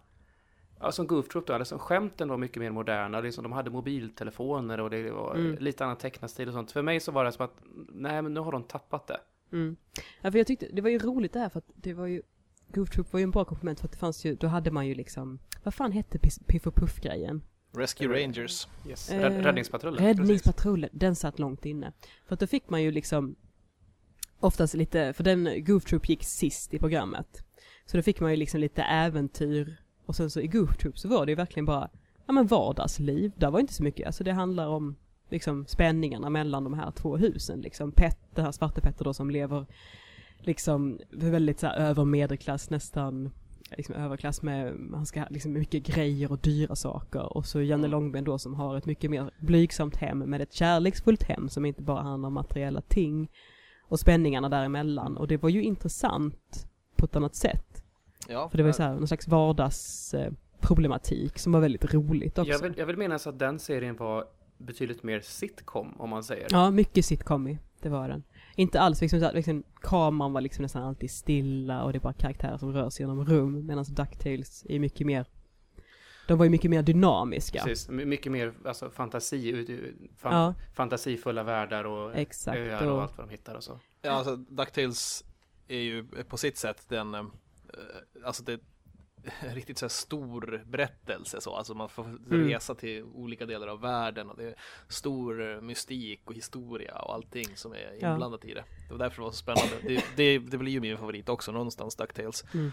Ja, 0.79 0.91
som 0.91 1.07
Goof 1.07 1.27
Troop 1.27 1.47
då, 1.47 1.57
liksom, 1.57 1.79
skämten 1.79 2.29
var 2.29 2.37
mycket 2.37 2.57
mer 2.57 2.69
moderna. 2.71 3.19
Liksom, 3.21 3.43
de 3.43 3.51
hade 3.51 3.69
mobiltelefoner 3.69 4.79
och 4.79 4.89
det 4.89 5.11
var 5.11 5.35
Mm. 5.35 5.55
lite 5.59 5.83
annan 5.85 5.97
tecknastil 5.97 6.47
och 6.47 6.53
sånt. 6.53 6.71
För 6.71 6.81
mig 6.81 6.99
så 6.99 7.11
var 7.11 7.25
det 7.25 7.31
som 7.31 7.45
att, 7.45 7.53
nej 7.89 8.21
men 8.21 8.33
nu 8.33 8.39
har 8.39 8.51
de 8.51 8.63
tappat 8.63 9.07
det. 9.07 9.19
Mm. 9.55 9.75
Ja, 10.21 10.31
för 10.31 10.37
jag 10.37 10.47
tyckte, 10.47 10.67
det 10.73 10.81
var 10.81 10.89
ju 10.89 10.99
roligt 10.99 11.33
det 11.33 11.39
här 11.39 11.49
för 11.49 11.59
att 11.59 11.69
det 11.75 11.93
var 11.93 12.07
ju 12.07 12.21
Goof 12.67 12.89
Troop 12.89 13.13
var 13.13 13.19
ju 13.19 13.23
en 13.23 13.31
bra 13.31 13.45
komplement 13.45 13.79
för 13.79 13.87
att 13.87 13.91
det 13.91 13.97
fanns 13.97 14.25
ju, 14.25 14.35
då 14.35 14.47
hade 14.47 14.71
man 14.71 14.87
ju 14.87 14.95
liksom, 14.95 15.39
vad 15.63 15.73
fan 15.73 15.91
hette 15.91 16.19
Piff 16.47 16.67
och 16.67 16.75
Puff-grejen? 16.75 17.41
Rescue 17.71 18.07
Rangers. 18.07 18.67
Yes. 18.87 19.09
Eh, 19.09 19.19
Rädd, 19.19 19.45
räddningspatrullen. 19.45 19.97
precis. 19.97 20.19
Räddningspatrullen, 20.19 20.89
den 20.93 21.15
satt 21.15 21.39
långt 21.39 21.65
inne. 21.65 21.91
För 22.25 22.33
att 22.33 22.39
då 22.39 22.47
fick 22.47 22.69
man 22.69 22.83
ju 22.83 22.91
liksom 22.91 23.35
oftast 24.39 24.73
lite, 24.73 25.13
för 25.13 25.23
den 25.23 25.65
Goof 25.65 25.85
Troop 25.85 26.09
gick 26.09 26.23
sist 26.23 26.73
i 26.73 26.79
programmet. 26.79 27.43
Så 27.85 27.97
då 27.97 28.03
fick 28.03 28.19
man 28.19 28.31
ju 28.31 28.37
liksom 28.37 28.59
lite 28.59 28.83
äventyr 28.83 29.77
och 30.05 30.15
sen 30.15 30.29
så 30.29 30.41
i 30.41 30.47
Goof 30.47 30.77
Troop 30.77 30.97
så 30.97 31.07
var 31.07 31.25
det 31.25 31.31
ju 31.31 31.35
verkligen 31.35 31.65
bara, 31.65 31.89
ja 32.25 32.33
men 32.33 32.47
vardagsliv. 32.47 33.31
Där 33.37 33.51
var 33.51 33.59
inte 33.59 33.73
så 33.73 33.83
mycket, 33.83 34.07
alltså 34.07 34.23
det 34.23 34.31
handlar 34.31 34.67
om 34.67 34.95
liksom 35.35 35.65
spänningarna 35.67 36.29
mellan 36.29 36.63
de 36.63 36.73
här 36.73 36.91
två 36.91 37.17
husen 37.17 37.61
liksom. 37.61 37.91
Petter, 37.91 38.43
här 38.43 38.51
svarte 38.51 38.81
Petter 38.81 39.05
då 39.05 39.13
som 39.13 39.29
lever 39.29 39.65
liksom 40.39 40.99
väldigt 41.11 41.59
så 41.59 41.67
här 41.67 41.77
över 41.77 42.05
medelklass 42.05 42.69
nästan 42.69 43.31
liksom 43.71 43.95
överklass 43.95 44.41
med, 44.41 44.73
han 44.93 45.05
ska 45.05 45.19
ha 45.19 45.27
liksom 45.29 45.53
mycket 45.53 45.83
grejer 45.83 46.31
och 46.31 46.39
dyra 46.39 46.75
saker 46.75 47.37
och 47.37 47.45
så 47.45 47.61
Janne 47.61 47.85
Mm. 47.85 47.91
Långben 47.91 48.23
då 48.23 48.39
som 48.39 48.53
har 48.53 48.77
ett 48.77 48.85
mycket 48.85 49.11
mer 49.11 49.31
blygsamt 49.39 49.95
hem 49.95 50.19
med 50.19 50.41
ett 50.41 50.53
kärleksfullt 50.53 51.23
hem 51.23 51.49
som 51.49 51.65
inte 51.65 51.81
bara 51.81 52.01
handlar 52.01 52.27
om 52.27 52.33
materiella 52.33 52.81
ting 52.81 53.31
och 53.81 53.99
spänningarna 53.99 54.49
däremellan 54.49 55.17
och 55.17 55.27
det 55.27 55.37
var 55.37 55.49
ju 55.49 55.63
intressant 55.63 56.67
på 56.95 57.05
ett 57.05 57.15
annat 57.15 57.35
sätt. 57.35 57.83
Ja, 58.27 58.49
För 58.49 58.57
det 58.57 58.63
var 58.63 58.69
ju 58.69 58.73
så 58.73 58.83
här, 58.83 58.93
någon 58.93 59.07
slags 59.07 59.27
vardagsproblematik 59.27 61.39
som 61.39 61.51
var 61.51 61.59
väldigt 61.59 61.93
roligt 61.93 62.37
också. 62.37 62.51
Jag 62.51 62.59
vill, 62.59 62.73
jag 62.77 62.85
vill 62.85 62.97
minnas 62.97 63.27
att 63.27 63.39
den 63.39 63.59
serien 63.59 63.95
var 63.95 64.25
betydligt 64.57 65.03
mer 65.03 65.19
sitcom, 65.21 66.01
om 66.01 66.09
man 66.09 66.23
säger. 66.23 66.47
Ja, 66.51 66.71
mycket 66.71 67.05
sitcom 67.05 67.47
i, 67.47 67.59
det 67.81 67.89
var 67.89 68.09
den. 68.09 68.23
Inte 68.55 68.79
alls 68.81 69.01
liksom, 69.01 69.19
så 69.19 69.31
liksom 69.31 69.63
kameran 69.81 70.33
var 70.33 70.41
liksom 70.41 70.61
nästan 70.63 70.83
alltid 70.83 71.11
stilla 71.11 71.83
och 71.83 71.91
det 71.93 71.97
är 71.97 72.01
bara 72.01 72.13
karaktärer 72.13 72.57
som 72.57 72.73
rör 72.73 72.89
sig 72.89 73.03
genom 73.03 73.25
rum 73.25 73.65
medan 73.65 73.83
DuckTales 73.89 74.65
är 74.69 74.79
mycket 74.79 75.07
mer 75.07 75.25
de 76.27 76.37
var 76.37 76.45
ju 76.45 76.49
mycket 76.49 76.71
mer 76.71 76.81
dynamiska. 76.83 77.63
Precis, 77.63 77.89
My- 77.89 78.05
mycket 78.05 78.31
mer 78.31 78.53
alltså, 78.65 78.89
fantasi, 78.89 79.65
fan, 80.17 80.33
Ja, 80.33 80.53
fantasifulla 80.73 81.43
världar 81.43 81.83
och 81.83 82.15
exakt. 82.15 82.57
öar 82.57 82.87
och 82.87 82.95
Och, 82.95 83.01
allt 83.03 83.17
vad 83.17 83.27
de 83.27 83.31
hittar 83.31 83.55
och 83.55 83.63
så. 83.63 83.79
Ja, 84.01 84.11
alltså 84.11 84.35
DuckTales 84.35 85.23
är 85.67 85.79
ju 85.79 86.05
på 86.29 86.37
sitt 86.37 86.57
sätt 86.57 86.85
den, 86.89 87.13
eh, 87.15 87.21
alltså 88.25 88.43
det 88.43 88.59
riktigt 89.53 89.77
så 89.77 89.89
stor 89.89 90.63
berättelse 90.65 91.41
så, 91.41 91.55
alltså 91.55 91.73
man 91.73 91.89
får 91.89 92.03
Mm. 92.05 92.47
resa 92.47 92.75
till 92.75 93.03
olika 93.03 93.45
delar 93.45 93.67
av 93.67 93.81
världen 93.81 94.29
och 94.29 94.37
det 94.37 94.43
är 94.43 94.55
stor 94.87 95.51
eh, 95.55 95.61
mystik 95.61 96.21
och 96.25 96.33
historia 96.33 96.95
och 96.99 97.13
allting 97.13 97.45
som 97.55 97.73
är 97.73 97.97
Ja. 97.99 98.11
inblandat 98.11 98.45
i 98.45 98.53
det. 98.53 98.63
Det 98.87 98.93
var 98.93 98.99
därför 98.99 99.15
det 99.15 99.21
var 99.23 99.31
så 99.31 99.37
spännande. 99.37 99.75
Det, 99.87 100.03
det, 100.15 100.39
det 100.39 100.57
blir 100.57 100.71
ju 100.71 100.79
min 100.81 100.97
favorit 100.97 101.29
också 101.29 101.51
någonstans, 101.51 101.95
DuckTales. 101.95 102.43
Mm. 102.53 102.71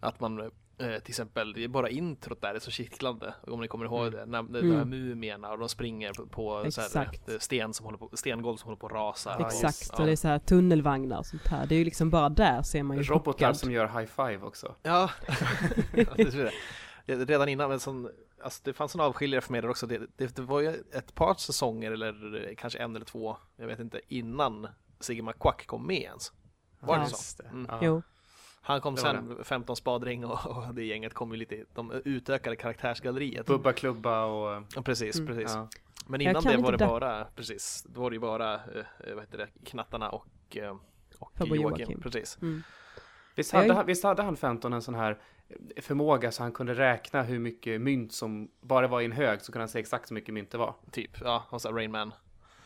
Att 0.00 0.20
man 0.20 0.50
till 0.82 1.10
exempel, 1.10 1.52
det 1.52 1.64
är 1.64 1.68
bara 1.68 1.88
introt 1.88 2.40
där 2.40 2.54
är 2.54 2.58
så 2.58 2.70
kittlande, 2.70 3.34
om 3.46 3.60
ni 3.60 3.68
kommer 3.68 3.84
ihåg 3.84 4.06
Mm. 4.06 4.12
det, 4.12 4.26
när 4.26 4.42
de 4.42 4.56
Mm. 4.58 4.76
här 4.76 4.84
mumierna 4.84 5.50
och 5.52 5.58
de 5.58 5.68
springer 5.68 6.12
på, 6.12 6.26
på 6.26 6.70
så 6.70 6.80
här, 6.98 7.08
eh, 7.28 7.38
sten 7.38 7.74
som 7.74 7.86
håller 7.86 7.98
på, 7.98 8.10
stengolv 8.16 8.56
som 8.56 8.66
håller 8.68 8.78
på 8.80 8.86
att 8.86 8.92
rasa. 8.92 9.36
Ja, 9.38 9.46
exakt, 9.46 9.62
just- 9.64 9.98
och 9.98 10.06
det 10.06 10.12
är 10.12 10.16
så 10.16 10.28
här 10.28 10.38
tunnelvagnar 10.38 11.18
och 11.18 11.26
sånt 11.26 11.46
här. 11.46 11.66
Det 11.66 11.74
är 11.74 11.78
ju 11.78 11.84
liksom 11.84 12.10
bara 12.10 12.28
där 12.28 12.62
ser 12.62 12.82
man 12.82 12.96
ju 12.96 13.02
Robotar 13.02 13.32
chockad. 13.32 13.56
som 13.56 13.72
gör 13.72 13.86
high 13.86 14.06
five 14.10 14.38
också. 14.46 14.74
Ja, 14.82 15.10
Ja. 15.94 16.50
Ja, 17.06 17.16
redan 17.16 17.48
innan, 17.48 17.68
men 17.68 17.80
sån, 17.80 18.08
alltså 18.42 18.60
det 18.64 18.72
fanns 18.72 18.94
en 18.94 19.00
avskiljare 19.00 19.40
för 19.40 19.52
mig 19.52 19.62
där 19.62 19.68
också. 19.70 19.86
Det, 19.86 19.98
det, 20.16 20.36
det 20.36 20.42
var 20.42 20.60
ju 20.60 20.68
ett 20.92 21.14
par 21.14 21.34
säsonger, 21.34 21.92
eller 21.92 22.48
eh, 22.48 22.54
kanske 22.56 22.78
en 22.78 22.96
eller 22.96 23.06
två, 23.06 23.36
jag 23.56 23.66
vet 23.66 23.80
inte, 23.80 24.00
innan 24.08 24.68
Sigge 25.00 25.22
McQuack 25.22 25.66
kom 25.66 25.86
med 25.86 26.00
ens. 26.02 26.32
Var 26.80 26.96
det 26.96 27.02
Ja. 27.02 27.08
så? 27.08 27.42
Mm. 27.42 27.66
Ja. 27.70 27.78
Jo, 27.82 28.02
Han 28.64 28.80
kom 28.80 28.94
Det 28.94 29.00
sen, 29.00 29.38
15 29.44 29.76
spadring 29.76 30.24
och, 30.24 30.46
och 30.46 30.74
det 30.74 30.84
gänget 30.84 31.14
kom 31.14 31.30
ju 31.30 31.36
lite, 31.36 31.64
de 31.74 31.92
utökade 32.04 32.56
karaktärsgalleriet. 32.56 33.46
Bubba 33.46 33.72
klubba 33.72 34.24
och... 34.24 34.62
Ja, 34.76 34.82
precis, 34.82 35.18
Mm. 35.18 35.26
precis. 35.26 35.54
Ja. 35.54 35.68
Men 36.06 36.20
innan 36.20 36.42
det 36.42 36.56
var 36.56 36.72
det 36.72 36.78
bara, 36.86 37.24
precis, 37.24 37.86
då 37.88 38.00
var 38.00 38.10
det 38.10 38.14
ju 38.14 38.20
bara, 38.20 38.54
eh, 38.54 38.60
vad 39.14 39.20
heter 39.20 39.38
det, 39.38 39.48
Knattarna 39.64 40.10
och, 40.10 40.56
eh, 40.56 40.76
och 41.18 41.32
Joakim. 41.40 41.60
Joakim. 41.62 42.00
Precis. 42.00 42.38
mm. 42.42 42.62
Visst, 43.36 43.52
hade, 43.52 43.72
han- 43.74 43.86
visst 43.86 44.04
hade 44.04 44.22
han 44.22 44.36
15 44.36 44.72
en 44.72 44.82
sån 44.82 44.94
här 44.94 45.18
förmåga 45.80 46.32
så 46.32 46.42
han 46.42 46.52
kunde 46.52 46.74
räkna 46.74 47.22
hur 47.22 47.38
mycket 47.38 47.80
mynt 47.80 48.12
som 48.12 48.50
bara 48.60 48.88
var 48.88 49.00
i 49.00 49.04
en 49.04 49.12
hög 49.12 49.40
så 49.42 49.52
kunde 49.52 49.62
han 49.62 49.68
säga 49.68 49.80
exakt 49.80 50.08
så 50.08 50.14
mycket 50.14 50.34
mynt 50.34 50.50
det 50.50 50.58
var. 50.58 50.74
Typ, 50.92 51.10
ja, 51.20 51.44
och 51.50 51.62
så 51.62 51.72
Rain 51.72 51.90
Man. 51.92 52.12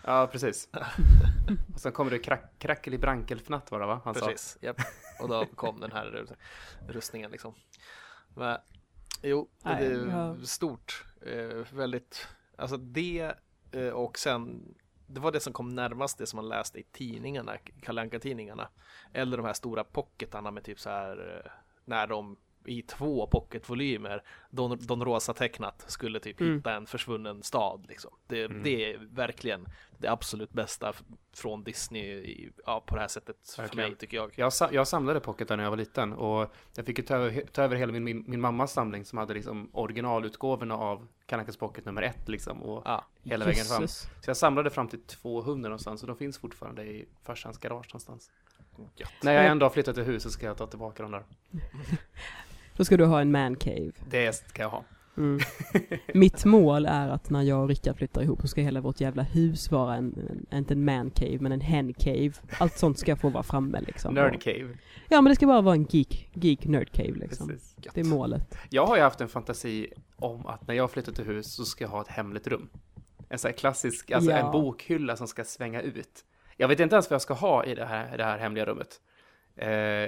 Ja, 0.07 0.29
precis. 0.33 0.69
och 1.75 1.81
sen 1.81 1.93
kommer 1.93 2.11
det 2.11 2.19
krack, 2.19 2.53
krackeli 2.59 2.99
brankelfnatt 2.99 3.71
var 3.71 3.81
det 3.81 3.87
va? 3.87 4.01
Han 4.05 4.15
sa. 4.15 4.27
Precis, 4.27 4.59
japp. 4.61 4.81
Och 5.21 5.29
då 5.29 5.47
kom 5.47 5.81
den 5.81 5.93
här 5.93 6.37
rustningen 6.89 7.31
liksom. 7.31 7.55
Men, 8.35 8.59
jo, 9.23 9.49
det 9.63 9.71
Nej, 9.71 9.87
är 9.87 10.07
ja. 10.07 10.37
stort. 10.43 11.05
Eh, 11.27 11.75
väldigt, 11.77 12.29
alltså 12.57 12.77
det 12.77 13.35
eh, 13.73 13.89
och 13.89 14.19
sen 14.19 14.75
det 15.07 15.21
var 15.21 15.33
det 15.33 15.41
som 15.41 15.53
kom 15.53 15.75
närmast 15.75 16.19
det 16.19 16.27
som 16.27 16.37
man 16.37 16.49
läste 16.49 16.79
i 16.79 16.83
tidningarna, 16.83 17.57
Kalle 17.83 18.19
tidningarna 18.19 18.69
Eller 19.13 19.37
de 19.37 19.47
här 19.47 19.53
stora 19.53 19.85
pocketarna 19.85 20.51
med 20.51 20.65
typ 20.65 20.81
så 20.81 20.91
här 20.91 21.43
eh, 21.45 21.51
när 21.85 22.07
de 22.07 22.37
i 22.69 22.83
två 22.83 23.27
pocketvolymer 23.27 24.23
Don, 24.51 24.79
Don 24.87 25.05
Rosa 25.05 25.35
tecknat 25.35 25.85
skulle 25.87 26.21
typ 26.21 26.41
Mm. 26.41 26.57
hitta 26.57 26.73
en 26.75 26.87
försvunnen 26.87 27.43
stad 27.43 27.85
liksom. 27.89 28.11
Det, 28.27 28.43
Mm. 28.45 28.63
det 28.63 28.93
är 28.93 28.99
verkligen 28.99 29.67
det 29.99 30.09
absolut 30.09 30.53
bästa 30.53 30.93
från 31.35 31.65
Disney 31.65 32.03
i, 32.05 32.53
ja, 32.67 32.85
på 32.87 32.95
det 32.95 33.01
här 33.01 33.09
sättet 33.09 33.37
för 33.57 33.63
Verkligen. 33.63 33.91
mig 33.91 33.99
tycker 33.99 34.17
jag. 34.17 34.33
Jag, 34.37 34.53
jag 34.73 34.89
samlade 34.89 35.21
pocketar 35.21 35.57
när 35.57 35.65
jag 35.65 35.71
var 35.71 35.77
liten 35.77 36.13
och 36.13 36.53
jag 36.77 36.87
fick 36.87 36.99
ju 36.99 37.05
ta 37.05 37.15
över, 37.15 37.41
ta 37.53 37.63
över 37.63 37.77
hela 37.77 37.93
min, 37.93 38.05
min, 38.05 38.25
min 38.27 38.41
mammas 38.41 38.73
samling 38.73 39.05
som 39.05 39.19
hade 39.19 39.35
liksom 39.35 39.71
originalutgåvorna 39.73 40.75
av 40.77 41.09
Kalle 41.27 41.41
Ankas 41.41 41.57
Pocket 41.57 41.85
nummer 41.85 42.03
ett 42.03 42.29
liksom 42.29 42.63
och 42.63 42.83
Ja, 42.85 43.05
hela 43.23 43.45
vägen 43.45 43.65
fram. 43.65 43.89
Så 43.89 44.09
jag 44.27 44.37
samlade 44.37 44.71
fram 44.71 44.89
till 44.89 45.03
200 45.03 45.69
någonstans 45.69 46.03
och 46.03 46.07
de 46.09 46.17
finns 46.17 46.39
fortfarande 46.39 46.83
i 46.85 47.09
farsans 47.25 47.59
garage 47.59 47.87
någonstans. 47.89 48.31
gött. 48.97 49.11
När 49.23 49.33
jag 49.33 49.47
en 49.47 49.59
dag 49.59 49.73
flyttar 49.73 49.93
till 49.93 50.03
huset 50.03 50.33
ska 50.33 50.47
jag 50.47 50.57
ta 50.57 50.67
tillbaka 50.67 51.03
dem 51.03 51.13
där. 51.13 51.25
Då 52.77 52.85
ska 52.85 52.97
du 52.97 53.05
ha 53.05 53.21
en 53.21 53.31
man 53.33 53.57
cave. 53.57 53.93
Det 54.11 54.33
ska 54.35 54.63
jag 54.63 54.71
ha. 54.71 54.85
Mm. 55.17 55.41
Mitt 56.15 56.45
mål 56.45 56.87
är 56.87 57.09
att 57.09 57.31
när 57.31 57.43
jag 57.43 57.63
och 57.63 57.69
Rickard 57.69 57.97
flyttar 57.97 58.23
ihop 58.23 58.41
så 58.41 58.49
ska 58.49 58.61
hela 58.61 58.81
vårt 58.81 59.01
jävla 59.01 59.23
hus 59.23 59.71
vara 59.71 59.95
en, 59.95 60.15
en 60.51 60.59
inte 60.59 60.75
en 60.75 60.85
man 60.85 61.11
cave 61.11 61.39
men 61.41 61.53
en 61.53 61.61
hen 61.61 61.93
cave. 61.93 62.33
Allt 62.59 62.79
sånt 62.79 62.99
ska 62.99 63.17
få 63.17 63.29
vara 63.29 63.43
framme 63.43 63.81
liksom. 63.81 64.15
Nerd 64.15 64.43
Cave. 64.43 64.79
Ja 65.09 65.21
men 65.21 65.25
det 65.31 65.35
ska 65.37 65.47
bara 65.47 65.61
vara 65.61 65.75
en 65.75 65.87
geek, 65.91 66.31
geek 66.33 66.65
nerd 66.67 66.93
cave 66.93 67.13
liksom. 67.15 67.49
Precis. 67.49 67.77
Det 67.95 68.01
är 68.01 68.05
målet. 68.05 68.59
Jag 68.71 68.87
har 68.87 68.97
ju 68.97 69.03
haft 69.03 69.21
en 69.21 69.29
fantasi 69.29 69.93
om 70.17 70.47
att 70.47 70.69
när 70.69 70.75
jag 70.75 70.91
flyttar 70.91 71.13
till 71.13 71.25
hus 71.25 71.55
så 71.55 71.65
ska 71.65 71.85
jag 71.85 71.89
ha 71.91 72.01
ett 72.01 72.09
hemligt 72.09 72.47
rum. 72.47 72.69
En 73.29 73.39
sån 73.39 73.49
här 73.49 73.57
klassisk, 73.57 74.11
alltså 74.11 74.31
Ja. 74.31 74.37
en 74.37 74.53
bokhylla 74.53 75.17
som 75.17 75.27
ska 75.29 75.45
svänga 75.45 75.81
ut. 75.83 76.25
Jag 76.57 76.69
vet 76.69 76.81
inte 76.81 76.95
ens 76.95 77.11
vad 77.11 77.15
jag 77.15 77.23
ska 77.23 77.35
ha 77.35 77.65
i 77.65 77.75
det 77.75 77.85
här, 77.87 78.17
det 78.19 78.25
här 78.25 78.39
hemliga 78.39 78.65
rummet. 78.65 79.01
Eh, 79.57 79.67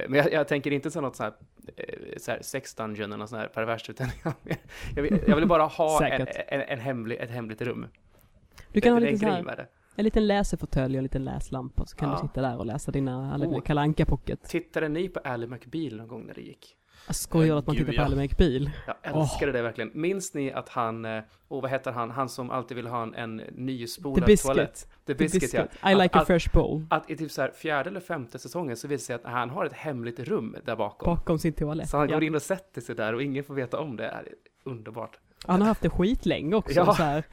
men 0.08 0.14
jag, 0.14 0.32
jag 0.32 0.48
tänker 0.48 0.70
inte 0.70 0.90
så 0.90 1.00
något 1.00 1.16
så 1.16 1.22
här, 1.22 1.32
eh, 1.76 1.84
så 2.18 2.30
här 2.30 2.42
sex 2.42 2.74
dungeon 2.74 3.04
eller 3.04 3.16
något 3.16 3.28
sånt 3.28 3.40
här 3.42 3.48
perverst, 3.48 3.90
utan 3.90 4.08
jag, 4.96 5.02
vill, 5.02 5.18
jag 5.26 5.36
vill 5.36 5.46
bara 5.48 5.62
ha 5.64 6.06
en, 6.06 6.26
en, 6.48 6.60
en 6.60 6.78
hemlig, 6.78 7.16
ett 7.20 7.30
hemligt 7.30 7.62
rum. 7.62 7.86
Du 8.72 8.80
kan 8.80 8.94
det, 8.94 9.00
ha 9.06 9.10
lite 9.10 9.18
så 9.18 9.26
här, 9.26 9.68
en 9.96 10.04
liten 10.04 10.26
läsefåtölj 10.26 10.94
och 10.94 10.98
en 10.98 11.02
liten 11.02 11.24
läslampa 11.24 11.86
så 11.86 11.96
kan 11.96 12.08
Ja. 12.08 12.14
du 12.22 12.28
sitta 12.28 12.40
där 12.42 12.58
och 12.58 12.66
läsa 12.66 12.90
dina 12.90 13.32
alla 13.34 13.46
Oh. 13.46 13.60
Kalle 13.60 13.80
Anka 13.80 14.06
pocket. 14.06 14.42
Tittade 14.48 14.88
ni 14.88 15.08
på 15.08 15.20
Ally 15.24 15.46
McBeal 15.46 15.96
någon 15.96 16.08
gång 16.08 16.26
när 16.26 16.34
det 16.34 16.40
gick? 16.40 16.76
Jag 17.06 17.16
skojar 17.16 17.56
att 17.56 17.66
man 17.66 17.76
Gud, 17.76 17.86
tittar 17.86 18.04
på 18.04 18.10
ja. 18.10 18.16
Ally 18.16 18.22
McBeal. 18.28 18.70
Jag 18.86 18.96
älskade 19.20 19.52
det 19.52 19.62
verkligen. 19.62 19.90
Minns 19.94 20.34
ni 20.34 20.52
att 20.52 20.68
han, 20.68 21.04
eh, 21.04 21.22
oh, 21.48 21.62
vad 21.62 21.70
heter 21.70 21.92
han, 21.92 22.10
han 22.10 22.28
som 22.28 22.50
alltid 22.50 22.76
ville 22.76 22.88
ha 22.90 23.02
en, 23.02 23.14
en 23.14 23.36
nyspolad 23.52 24.26
Biscuit. 24.26 24.42
toalett? 24.56 24.88
The 25.06 25.14
The 25.14 25.24
Biscuit, 25.24 25.54
ja. 25.82 25.90
I 25.90 25.94
like 25.94 26.18
a 26.18 26.20
Att- 26.20 26.26
fresh 26.26 26.52
bowl. 26.52 26.86
Att 26.90 27.10
i 27.10 27.16
typ 27.16 27.30
så 27.30 27.42
här 27.42 27.50
fjärde 27.50 27.90
eller 27.90 28.00
femte 28.00 28.38
säsongen 28.38 28.76
så 28.76 28.88
visar 28.88 28.98
det 29.14 29.20
sig 29.20 29.28
att 29.28 29.32
han 29.32 29.50
har 29.50 29.64
ett 29.66 29.72
hemligt 29.72 30.20
rum 30.20 30.56
där 30.64 30.76
bakom. 30.76 31.14
Bakom 31.14 31.38
sin 31.38 31.52
toalett. 31.52 31.88
Så 31.88 31.96
han 31.96 32.08
Ja. 32.08 32.14
går 32.14 32.24
in 32.24 32.34
och 32.34 32.42
sätter 32.42 32.80
sig 32.80 32.94
där 32.94 33.14
och 33.14 33.22
ingen 33.22 33.44
får 33.44 33.54
veta 33.54 33.78
om 33.80 33.96
det. 33.96 34.02
Det 34.02 34.08
är 34.08 34.28
underbart. 34.64 35.18
Han 35.46 35.60
har 35.60 35.68
haft 35.68 35.82
det 35.82 35.90
skitlänge 35.90 36.56
också. 36.56 36.74
Ja. 36.76 36.94
Så 36.94 37.02
här. 37.02 37.24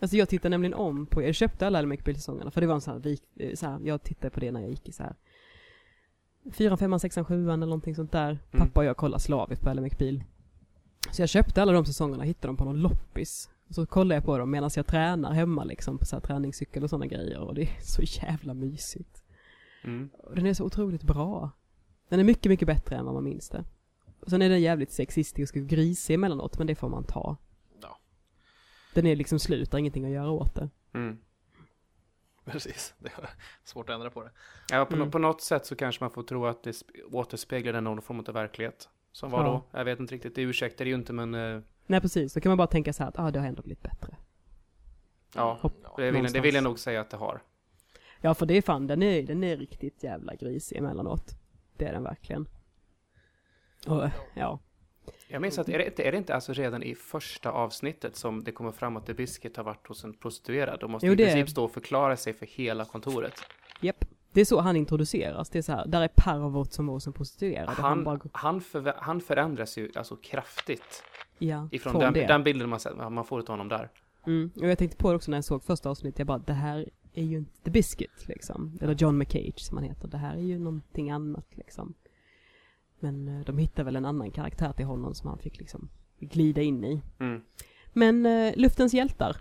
Alltså 0.00 0.16
jag 0.16 0.28
tittade 0.28 0.48
nämligen 0.48 0.74
om 0.74 1.06
på, 1.06 1.22
jag 1.22 1.34
köpte 1.34 1.66
alla 1.66 1.78
Ally 1.78 1.86
McBeal-säsongerna 1.88 2.50
för 2.50 2.60
det 2.60 2.66
var 2.66 2.74
en 2.74 2.80
sån 2.80 3.02
här, 3.02 3.16
eh, 3.36 3.54
så 3.54 3.66
här, 3.66 3.78
jag 3.84 4.02
tittade 4.02 4.30
på 4.30 4.40
det 4.40 4.52
när 4.52 4.60
jag 4.60 4.70
gick 4.70 4.88
i 4.88 4.92
så 4.92 5.02
här 5.02 5.14
fyran, 6.52 6.78
femman, 6.78 7.00
sexan, 7.00 7.24
sjuan 7.24 7.62
eller 7.62 7.70
någonting 7.70 7.94
sånt 7.94 8.12
där. 8.12 8.30
Mm. 8.30 8.40
Pappa 8.50 8.80
och 8.80 8.86
jag 8.86 8.96
kollade 8.96 9.22
slaviskt 9.22 9.64
på 9.64 9.70
Ally 9.70 9.80
McBeal. 9.80 10.22
Så 11.10 11.22
jag 11.22 11.28
köpte 11.28 11.62
alla 11.62 11.72
de 11.72 11.84
säsongerna, 11.84 12.24
hittade 12.24 12.48
dem 12.48 12.56
på 12.56 12.64
någon 12.64 12.80
loppis. 12.80 13.50
Så 13.70 13.86
kollade 13.86 14.14
jag 14.14 14.24
på 14.24 14.38
dem 14.38 14.50
medan 14.50 14.70
jag 14.76 14.86
tränar 14.86 15.32
hemma 15.32 15.64
liksom 15.64 15.98
på 15.98 16.04
så 16.04 16.16
här 16.16 16.20
träningscykel 16.20 16.84
och 16.84 16.90
sådana 16.90 17.06
grejer 17.06 17.40
och 17.40 17.54
det 17.54 17.62
är 17.62 17.80
så 17.80 18.02
jävla 18.02 18.54
mysigt. 18.54 19.22
Mm. 19.84 20.10
Den 20.34 20.46
är 20.46 20.54
så 20.54 20.64
otroligt 20.64 21.02
bra. 21.02 21.50
Den 22.08 22.20
är 22.20 22.24
mycket, 22.24 22.50
mycket 22.50 22.66
bättre 22.66 22.96
än 22.96 23.04
vad 23.04 23.14
man 23.14 23.24
minns 23.24 23.48
det. 23.48 23.64
Och 24.20 24.30
sen 24.30 24.42
är 24.42 24.48
den 24.48 24.60
jävligt 24.60 24.90
sexistisk 24.90 25.56
och 25.56 25.62
grisig 25.62 26.14
emellanåt, 26.14 26.58
men 26.58 26.66
det 26.66 26.74
får 26.74 26.88
man 26.88 27.04
ta. 27.04 27.36
Ja. 27.82 27.98
Den 28.94 29.06
är 29.06 29.16
liksom 29.16 29.38
slut, 29.38 29.74
ingenting 29.74 30.04
att 30.04 30.10
göra 30.10 30.30
åt 30.30 30.54
det. 30.54 30.70
Mm. 30.94 31.18
Precis, 32.52 32.94
det 32.98 33.08
är 33.08 33.30
svårt 33.64 33.88
att 33.90 33.94
ändra 33.94 34.10
på 34.10 34.22
det. 34.22 34.30
Ja, 34.70 34.84
på, 34.84 34.96
Mm. 34.96 35.10
på 35.10 35.18
något 35.18 35.40
sätt 35.42 35.66
så 35.66 35.76
kanske 35.76 36.04
man 36.04 36.10
får 36.10 36.22
tro 36.22 36.46
att 36.46 36.62
det 36.62 36.70
sp- 36.70 37.02
återspeglar 37.12 37.80
någon 37.80 38.02
form 38.02 38.20
av 38.28 38.34
verklighet. 38.34 38.88
Som 39.12 39.30
var 39.30 39.44
Ja. 39.44 39.46
då? 39.72 39.78
Jag 39.78 39.84
vet 39.84 40.00
inte 40.00 40.14
riktigt. 40.14 40.34
Det 40.34 40.42
ursäktar 40.42 40.84
det 40.84 40.88
ju 40.88 40.94
inte, 40.94 41.12
men 41.12 41.34
eh, 41.34 41.60
Nej 41.86 42.00
precis, 42.00 42.34
då 42.34 42.40
kan 42.40 42.50
man 42.50 42.56
bara 42.58 42.66
tänka 42.66 42.92
så 42.92 43.02
här 43.02 43.08
att 43.10 43.18
ah, 43.18 43.30
det 43.30 43.38
har 43.40 43.46
ändå 43.46 43.62
blivit 43.62 43.82
bättre. 43.82 44.16
ja. 45.34 45.58
Hopp. 45.60 45.96
Det 45.96 46.10
vill, 46.10 46.22
jag- 46.24 46.32
det 46.32 46.40
vill 46.40 46.54
jag 46.54 46.64
nog 46.64 46.78
säga 46.78 47.00
att 47.00 47.10
det 47.10 47.16
har. 47.16 47.42
Ja 48.20 48.34
för 48.34 48.46
det 48.46 48.54
är 48.54 48.62
fan, 48.62 48.86
den 48.86 49.02
är, 49.02 49.22
den 49.22 49.44
är 49.44 49.56
riktigt 49.56 50.02
jävla 50.02 50.34
grisig 50.34 50.76
emellanåt. 50.76 51.30
Det 51.76 51.84
är 51.84 51.92
den 51.92 52.02
verkligen. 52.02 52.48
Och, 53.86 54.08
ja. 54.34 54.58
Jag 55.30 55.42
minns 55.42 55.58
att, 55.58 55.68
är 55.68 55.78
det, 55.78 55.86
inte- 55.86 56.02
är 56.02 56.12
det 56.12 56.18
inte 56.18 56.34
alltså 56.34 56.52
redan 56.52 56.82
i 56.82 56.94
första 56.94 57.50
avsnittet 57.50 58.16
som 58.16 58.44
det 58.44 58.52
kommer 58.52 58.72
fram 58.72 58.96
att 58.96 59.06
The 59.06 59.14
Biscuit 59.14 59.56
har 59.56 59.64
varit 59.64 59.86
hos 59.88 60.04
en 60.04 60.12
prostituerad? 60.14 60.80
De 60.80 60.90
måste 60.90 61.06
Jo, 61.06 61.12
i 61.12 61.16
det 61.16 61.22
är- 61.24 61.32
princip 61.34 61.50
stå 61.50 61.64
och 61.64 61.70
förklara 61.70 62.16
sig 62.16 62.32
för 62.32 62.46
hela 62.46 62.84
kontoret. 62.84 63.34
Japp. 63.80 64.04
Det 64.32 64.40
är 64.40 64.44
så 64.44 64.60
han 64.60 64.76
introduceras. 64.76 65.50
Det 65.50 65.58
är 65.58 65.62
så 65.62 65.72
här, 65.72 65.86
där 65.86 66.02
är 66.02 66.08
Parvot 66.08 66.72
som 66.72 66.86
var 66.86 66.98
som 66.98 67.12
prostituerad. 67.12 67.68
och 67.68 67.74
Han, 67.74 68.04
bara, 68.04 68.18
han, 68.32 68.60
förvä- 68.60 68.94
han 68.96 69.20
förändras 69.20 69.78
ju 69.78 69.90
alltså 69.94 70.16
kraftigt 70.16 71.02
ja, 71.38 71.68
ifrån 71.72 71.92
från 71.92 72.02
den, 72.02 72.12
det. 72.12 72.26
den 72.26 72.44
bilden 72.44 72.68
man, 72.68 72.80
sett, 72.80 72.96
man 72.96 73.24
får 73.24 73.40
ut 73.40 73.48
honom 73.48 73.68
där. 73.68 73.90
Mm. 74.26 74.50
Och 74.60 74.68
jag 74.68 74.78
tänkte 74.78 74.96
på 74.96 75.10
det 75.10 75.16
också 75.16 75.30
när 75.30 75.38
jag 75.38 75.44
såg 75.44 75.62
första 75.62 75.90
avsnittet, 75.90 76.18
jag 76.18 76.26
bara 76.26 76.38
det 76.38 76.52
här 76.52 76.88
är 77.14 77.22
ju 77.22 77.36
inte 77.38 77.62
The 77.64 77.70
Biscuit 77.70 78.28
liksom. 78.28 78.78
Eller 78.80 78.94
John 78.94 79.18
McCage 79.18 79.58
som 79.60 79.76
han 79.76 79.84
heter. 79.86 80.08
Det 80.08 80.16
här 80.18 80.36
är 80.36 80.40
ju 80.42 80.58
någonting 80.58 81.10
annat 81.10 81.46
liksom. 81.56 81.94
Men 83.00 83.28
eh, 83.28 83.44
de 83.44 83.58
hittade 83.58 83.84
väl 83.84 83.96
en 83.96 84.04
annan 84.04 84.30
karaktär 84.30 84.72
till 84.72 84.84
honom 84.86 85.14
som 85.14 85.28
han 85.28 85.38
fick 85.38 85.58
liksom 85.58 85.88
glida 86.20 86.62
in 86.62 86.84
i. 86.84 87.02
Mm. 87.20 87.40
Men 87.92 88.26
eh, 88.26 88.52
Luftens 88.56 88.94
hjältar. 88.94 89.36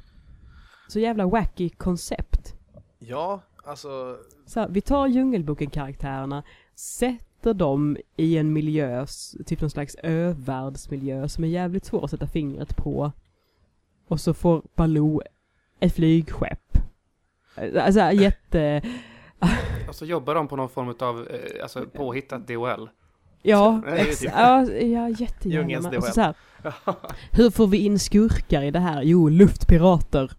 Så 0.87 0.99
jävla 0.99 1.25
wacky 1.25 1.69
koncept. 1.69 2.55
Ja, 2.99 3.41
alltså 3.63 4.17
Så 4.45 4.59
här, 4.59 4.69
vi 4.69 4.81
tar 4.81 5.07
Djungelboken-karaktärerna, 5.07 6.43
sätter 6.75 7.53
dem 7.53 7.97
i 8.15 8.37
en 8.37 8.53
miljö, 8.53 9.05
typ 9.45 9.61
någon 9.61 9.69
slags 9.69 9.95
övärldsmiljö 9.95 11.27
som 11.27 11.43
är 11.43 11.47
jävligt 11.47 11.85
svår 11.85 12.03
att 12.03 12.11
sätta 12.11 12.27
fingret 12.27 12.77
på. 12.77 13.11
Och 14.07 14.19
så 14.19 14.33
får 14.33 14.63
Baloo 14.75 15.21
ett 15.79 15.95
flygskepp. 15.95 16.77
Eh, 17.55 17.85
Alltså 17.85 18.11
jätte... 18.11 18.81
Och 19.89 19.95
så 19.95 20.05
jobbar 20.05 20.35
de 20.35 20.47
på 20.47 20.55
någon 20.55 20.69
form 20.69 20.95
av 20.99 21.27
eh, 21.27 21.63
alltså, 21.63 21.85
påhittat 21.85 22.47
DHL. 22.47 22.87
Ja, 23.41 23.83
ex- 23.87 24.19
typ- 24.19 24.31
ja, 24.35 24.65
ja 24.71 25.09
jättegärna. 25.09 25.97
Och 25.97 26.03
så 26.03 26.21
här, 26.21 26.35
hur 27.31 27.49
får 27.49 27.67
vi 27.67 27.77
in 27.77 27.99
skurkar 27.99 28.61
i 28.63 28.71
det 28.71 28.79
här? 28.79 29.01
Jo, 29.03 29.29
luftpirater. 29.29 30.31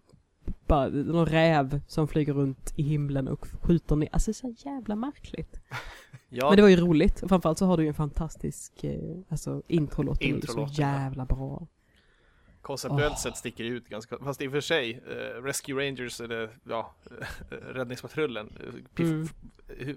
Bara 0.66 0.88
någon 0.88 1.26
räv 1.26 1.80
som 1.86 2.08
flyger 2.08 2.32
runt 2.32 2.72
i 2.76 2.82
himlen 2.82 3.28
och 3.28 3.46
skjuter 3.62 3.96
ner. 3.96 4.08
Alltså 4.12 4.32
så 4.32 4.54
jävla 4.64 4.96
märkligt. 4.96 5.60
ja, 6.28 6.48
Men 6.48 6.56
det 6.56 6.62
var 6.62 6.68
ju 6.68 6.76
roligt. 6.76 7.22
Och 7.22 7.28
framförallt 7.28 7.58
så 7.58 7.66
har 7.66 7.76
du 7.76 7.82
ju 7.82 7.88
en 7.88 7.94
fantastisk, 7.94 8.84
eh, 8.84 9.00
alltså 9.28 9.62
introlåten 9.68 10.22
är 10.28 10.34
ju 10.34 10.40
så 10.40 10.46
Introlåten, 10.48 10.74
jävla 10.74 11.24
bra. 11.24 11.66
Konceptuellt 12.68 13.12
Åh. 13.12 13.18
sett 13.22 13.36
sticker 13.36 13.64
ut 13.64 13.88
ganska, 13.88 14.18
fast 14.18 14.42
i 14.42 14.48
och 14.48 14.52
för 14.52 14.60
sig, 14.60 15.00
eh, 15.10 15.42
Rescue 15.42 15.86
Rangers 15.86 16.20
eller 16.20 16.50
ja, 16.64 16.94
eh, 17.50 17.56
Räddningspatrullen, 17.56 18.52
eh, 18.60 18.72
Piff, 18.94 19.08
Mm. 19.08 19.28
hu, 19.78 19.96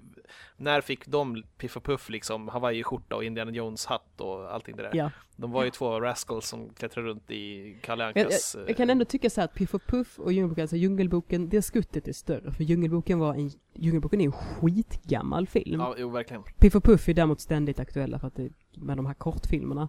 när 0.56 0.80
fick 0.80 1.06
de 1.06 1.42
Piff 1.58 1.76
och 1.76 1.84
Puff 1.84 2.08
liksom 2.08 2.48
Hawaii-skjorta 2.48 3.16
och 3.16 3.24
Indiana 3.24 3.50
Jones 3.50 3.86
hatt 3.86 4.20
och 4.20 4.54
allting 4.54 4.76
det 4.76 4.82
där? 4.82 4.90
Ja. 4.94 5.10
De 5.36 5.50
var 5.50 5.64
ju 5.64 5.70
två 5.70 6.00
rascals 6.00 6.48
som 6.48 6.74
klättrade 6.74 7.08
runt 7.08 7.30
i 7.30 7.76
Kalle 7.82 8.04
Jag, 8.04 8.16
jag, 8.16 8.24
Ankas... 8.24 8.56
jag 8.66 8.76
kan 8.76 8.90
ändå 8.90 9.04
tycka 9.04 9.30
så 9.30 9.40
här 9.40 9.48
att 9.48 9.54
Piff 9.54 9.74
och 9.74 9.86
Puff 9.86 10.18
och 10.18 10.32
Djungelboken, 10.32 10.62
alltså 10.62 10.76
Djungelboken, 10.76 11.48
det 11.48 11.62
skuttet 11.62 12.08
är 12.08 12.12
större. 12.12 12.52
För 12.52 12.64
Djungelboken 12.64 13.18
var 13.18 13.34
en, 13.34 13.50
Djungelboken 13.74 14.20
är 14.20 14.24
en 14.24 14.32
skitgammal 14.32 15.46
film. 15.46 15.80
Ja, 15.80 15.94
jo 15.98 16.10
verkligen. 16.10 16.42
Piff 16.42 16.74
och 16.74 16.84
Puff 16.84 17.08
är 17.08 17.14
däremot 17.14 17.40
ständigt 17.40 17.80
aktuella 17.80 18.18
för 18.18 18.26
att 18.26 18.36
det, 18.36 18.50
med 18.76 18.96
de 18.96 19.06
här 19.06 19.14
kortfilmerna. 19.14 19.88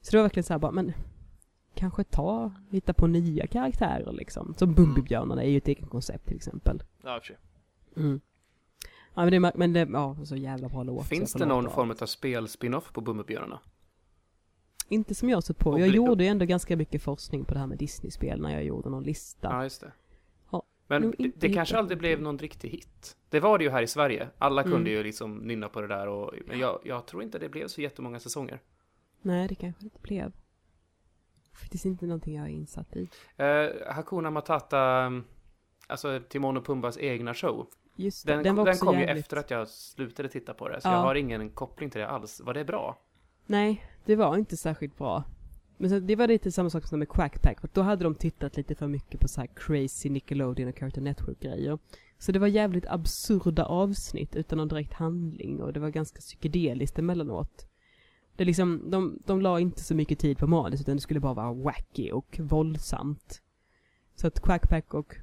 Så 0.00 0.10
det 0.10 0.16
var 0.16 0.22
verkligen 0.22 0.44
så 0.44 0.52
här 0.54 0.58
bara, 0.58 0.72
men 0.72 0.92
kanske 1.78 2.04
ta, 2.04 2.52
hitta 2.70 2.92
på 2.94 3.06
nya 3.06 3.46
karaktärer 3.46 4.12
liksom. 4.12 4.54
Som 4.54 4.74
Bumbibjörnarna 4.74 5.42
är 5.42 5.48
ju 5.50 5.56
ett 5.56 5.68
eget 5.68 5.90
koncept 5.90 6.26
till 6.26 6.36
exempel. 6.36 6.82
Ja, 7.02 7.20
för. 7.20 7.36
Mm. 8.00 8.20
Ja 9.14 9.24
men 9.24 9.42
det, 9.42 9.52
men 9.56 9.72
det, 9.72 9.88
ja, 9.92 10.16
så 10.24 10.36
jävla 10.36 10.68
bra 10.68 10.82
låt. 10.82 11.06
Finns 11.06 11.32
det 11.32 11.46
någon 11.46 11.70
form 11.70 11.90
av 11.90 12.06
spel-spin-off 12.06 12.92
på 12.92 13.00
Bumbibjörnarna? 13.00 13.60
Inte 14.88 15.14
som 15.14 15.28
jag 15.28 15.36
har 15.36 15.40
sett 15.42 15.58
på. 15.58 15.78
Jag 15.80 15.88
gjorde 15.88 16.24
ju 16.24 16.30
ändå 16.30 16.44
ganska 16.44 16.76
mycket 16.76 17.02
forskning 17.02 17.44
på 17.44 17.54
det 17.54 17.60
här 17.60 17.66
med 17.66 17.78
Disney-spel 17.78 18.40
när 18.40 18.52
jag 18.52 18.64
gjorde 18.64 18.90
någon 18.90 19.02
lista. 19.02 19.48
Ja, 19.48 19.62
just 19.62 19.80
det. 19.80 19.92
Ja, 20.50 20.62
Men 20.86 21.14
det, 21.18 21.32
det 21.36 21.52
kanske 21.52 21.78
aldrig 21.78 21.98
blev 21.98 22.22
någon 22.22 22.38
riktig 22.38 22.68
hit. 22.68 23.16
Det 23.28 23.40
var 23.40 23.58
det 23.58 23.64
ju 23.64 23.70
här 23.70 23.82
i 23.82 23.86
Sverige. 23.86 24.28
Alla 24.38 24.62
kunde 24.62 24.76
Mm. 24.76 24.92
ju 24.92 25.02
liksom 25.02 25.36
nynna 25.36 25.68
på 25.68 25.80
det 25.80 25.88
där 25.88 26.08
och, 26.08 26.34
men 26.46 26.58
jag, 26.58 26.80
jag 26.84 27.06
tror 27.06 27.22
inte 27.22 27.38
det 27.38 27.48
blev 27.48 27.66
så 27.68 27.80
jättemånga 27.80 28.18
säsonger. 28.20 28.60
Nej, 29.22 29.48
det 29.48 29.54
kanske 29.54 29.80
det 29.82 29.84
inte 29.84 30.00
blev. 30.02 30.32
Faktiskt 31.60 31.84
inte 31.84 32.06
någonting 32.06 32.36
jag 32.36 32.46
är 32.46 32.50
insatt 32.50 32.96
i. 32.96 33.08
Eh, 33.36 33.94
Hakuna 33.94 34.30
Matata, 34.30 35.06
um, 35.06 35.24
alltså 35.86 36.20
Timon 36.28 36.56
och 36.56 36.66
Pumbas 36.66 36.98
egna 36.98 37.34
show. 37.34 37.66
Just 37.96 38.26
det, 38.26 38.32
Den, 38.32 38.42
den 38.42 38.56
den, 38.56 38.64
var 38.64 38.72
också 38.72 38.84
kom 38.84 38.94
ju 38.94 39.00
jävligt... 39.04 39.24
efter 39.24 39.36
att 39.36 39.50
jag 39.50 39.68
slutade 39.68 40.28
titta 40.28 40.54
på 40.54 40.68
det, 40.68 40.80
så 40.80 40.88
Ja. 40.88 40.92
jag 40.92 41.00
har 41.00 41.14
ingen 41.14 41.50
koppling 41.50 41.90
till 41.90 42.00
det 42.00 42.08
alls. 42.08 42.40
Var 42.44 42.54
det 42.54 42.64
bra? 42.64 42.98
Nej, 43.46 43.84
det 44.04 44.16
var 44.16 44.36
inte 44.36 44.56
särskilt 44.56 44.98
bra. 44.98 45.24
Men 45.76 45.90
så, 45.90 45.98
det 45.98 46.16
var 46.16 46.26
lite 46.28 46.52
samma 46.52 46.70
sak 46.70 46.86
som 46.86 46.98
med 46.98 47.08
Quackpack, 47.08 47.60
för 47.60 47.68
då 47.72 47.82
hade 47.82 48.04
de 48.04 48.14
tittat 48.14 48.56
lite 48.56 48.74
för 48.74 48.86
mycket 48.88 49.20
på 49.20 49.28
så 49.28 49.40
här 49.40 49.48
crazy 49.56 50.10
Nickelodeon 50.10 50.68
och 50.68 50.76
Cartoon 50.76 51.04
Network-grejer. 51.04 51.78
Så 52.18 52.32
det 52.32 52.38
var 52.38 52.46
jävligt 52.46 52.86
absurda 52.86 53.64
avsnitt 53.64 54.36
utan 54.36 54.58
någon 54.58 54.68
direkt 54.68 54.92
handling 54.92 55.62
och 55.62 55.72
det 55.72 55.80
var 55.80 55.88
ganska 55.90 56.20
psykedeliskt 56.20 56.98
emellanåt. 56.98 57.67
Det 58.38 58.44
liksom, 58.44 58.90
de, 58.90 59.18
de 59.26 59.40
la 59.40 59.60
inte 59.60 59.80
så 59.84 59.94
mycket 59.94 60.18
tid 60.18 60.38
på 60.38 60.46
manus 60.46 60.80
utan 60.80 60.96
det 60.96 61.00
skulle 61.00 61.20
bara 61.20 61.34
vara 61.34 61.52
wacky 61.52 62.10
och 62.10 62.40
våldsamt. 62.42 63.42
Så 64.14 64.26
att 64.26 64.40
Quackpack 64.40 64.94
och 64.94 65.16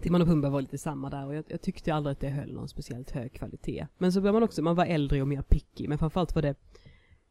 Timon 0.00 0.22
och 0.22 0.28
Pumba 0.28 0.50
var 0.50 0.60
lite 0.60 0.78
samma 0.78 1.10
där 1.10 1.26
och 1.26 1.34
jag, 1.34 1.44
jag 1.48 1.62
tyckte 1.62 1.94
aldrig 1.94 2.12
att 2.12 2.20
det 2.20 2.28
höll 2.28 2.52
någon 2.52 2.68
speciellt 2.68 3.10
hög 3.10 3.32
kvalitet. 3.32 3.86
Men 3.98 4.12
så 4.12 4.20
blev 4.20 4.32
man 4.34 4.42
också, 4.42 4.62
man 4.62 4.76
var 4.76 4.86
äldre 4.86 5.22
och 5.22 5.28
mer 5.28 5.42
picky, 5.42 5.88
men 5.88 5.98
framförallt 5.98 6.34
var 6.34 6.42
det, 6.42 6.54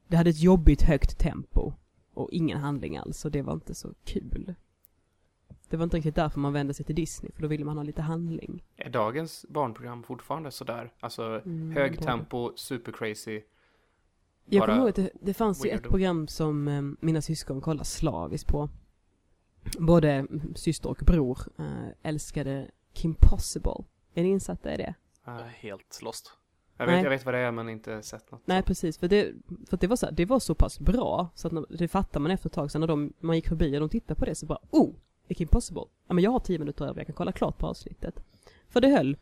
det 0.08 0.18
hade 0.18 0.30
ett 0.30 0.42
jobbigt 0.42 0.82
högt 0.82 1.20
tempo 1.20 1.74
och 2.14 2.30
ingen 2.32 2.58
handling 2.58 2.98
alls 2.98 3.26
och 3.26 3.32
det 3.32 3.42
var 3.42 3.54
inte 3.54 3.76
så 3.76 3.94
kul. 4.04 4.56
Det 5.70 5.78
var 5.78 5.84
inte 5.84 5.98
riktigt 5.98 6.16
därför 6.16 6.40
man 6.40 6.54
vände 6.54 6.74
sig 6.74 6.86
till 6.86 6.96
Disney, 6.96 7.32
för 7.32 7.42
då 7.42 7.48
ville 7.48 7.66
man 7.66 7.78
ha 7.78 7.84
lite 7.84 8.02
handling. 8.02 8.64
Är 8.78 8.90
dagens 8.90 9.46
barnprogram 9.50 10.04
fortfarande 10.04 10.52
sådär? 10.52 10.94
Alltså 11.00 11.42
Mm, 11.46 11.72
hög 11.72 12.00
tempo, 12.00 12.52
super 12.56 12.92
crazy. 12.92 13.42
Jag 14.46 14.66
kommer 14.66 14.78
ihåg 14.78 14.90
att 14.90 14.96
det, 14.96 15.10
det 15.22 15.34
fanns 15.34 15.66
ju 15.66 15.70
ett 15.70 15.84
program 15.84 16.28
som 16.28 16.68
eh, 16.68 16.82
mina 17.00 17.22
syskon 17.22 17.62
kollade 17.62 17.86
slaviskt 17.86 18.48
på. 18.48 18.70
Både 19.80 20.28
syster 20.56 20.90
och 20.90 20.98
bror 21.06 21.40
eh, 21.58 21.88
älskade 22.04 22.72
Kim 22.94 23.16
Possible. 23.20 23.84
Är 24.14 24.24
ni 24.24 24.30
insatta 24.30 24.74
i 24.74 24.78
det? 24.78 24.94
Nej. 25.28 25.58
helt 25.60 26.02
lost. 26.02 26.38
Jag, 26.78 26.86
vet, 26.86 26.94
Nej. 26.94 27.04
jag 27.04 27.10
vet 27.10 27.26
vad 27.26 27.34
det 27.34 27.40
är, 27.40 27.52
men 27.52 27.70
inte 27.70 28.02
sett 28.02 28.32
något. 28.32 28.42
Nej 28.46 28.64
precis, 28.64 28.98
för 28.98 29.08
det, 29.08 29.34
för 29.70 29.78
det 29.78 29.88
var 29.88 29.96
så 29.96 30.06
här, 30.06 30.14
det 30.14 30.26
var 30.26 30.40
så 30.40 30.56
pass 30.56 30.80
bra 30.80 31.30
så 31.36 31.48
att 31.48 31.54
när, 31.54 31.66
det 31.70 31.88
fattar 31.88 32.20
man 32.20 32.32
efter 32.32 32.50
ett 32.50 32.54
tag 32.54 32.72
sen 32.72 32.82
när 32.82 32.88
de, 32.88 33.14
man 33.20 33.36
gick 33.36 33.48
förbi 33.48 33.76
och 33.76 33.80
de 33.80 33.90
tittade 33.90 34.20
på 34.20 34.26
det 34.26 34.36
så 34.36 34.46
bara 34.46 34.60
oh, 34.70 34.94
är 35.28 35.36
Kim 35.36 35.48
Possible? 35.48 35.84
Ja 36.08 36.14
men 36.14 36.24
jag 36.24 36.32
har 36.32 36.40
tio 36.40 36.60
minuter 36.60 36.86
över, 36.86 37.00
jag 37.00 37.08
kan 37.08 37.16
kolla 37.16 37.32
klart 37.32 37.58
på 37.58 37.68
avsnittet. 37.68 38.20
För 38.70 38.82
det 38.82 38.88
höll 38.88 39.18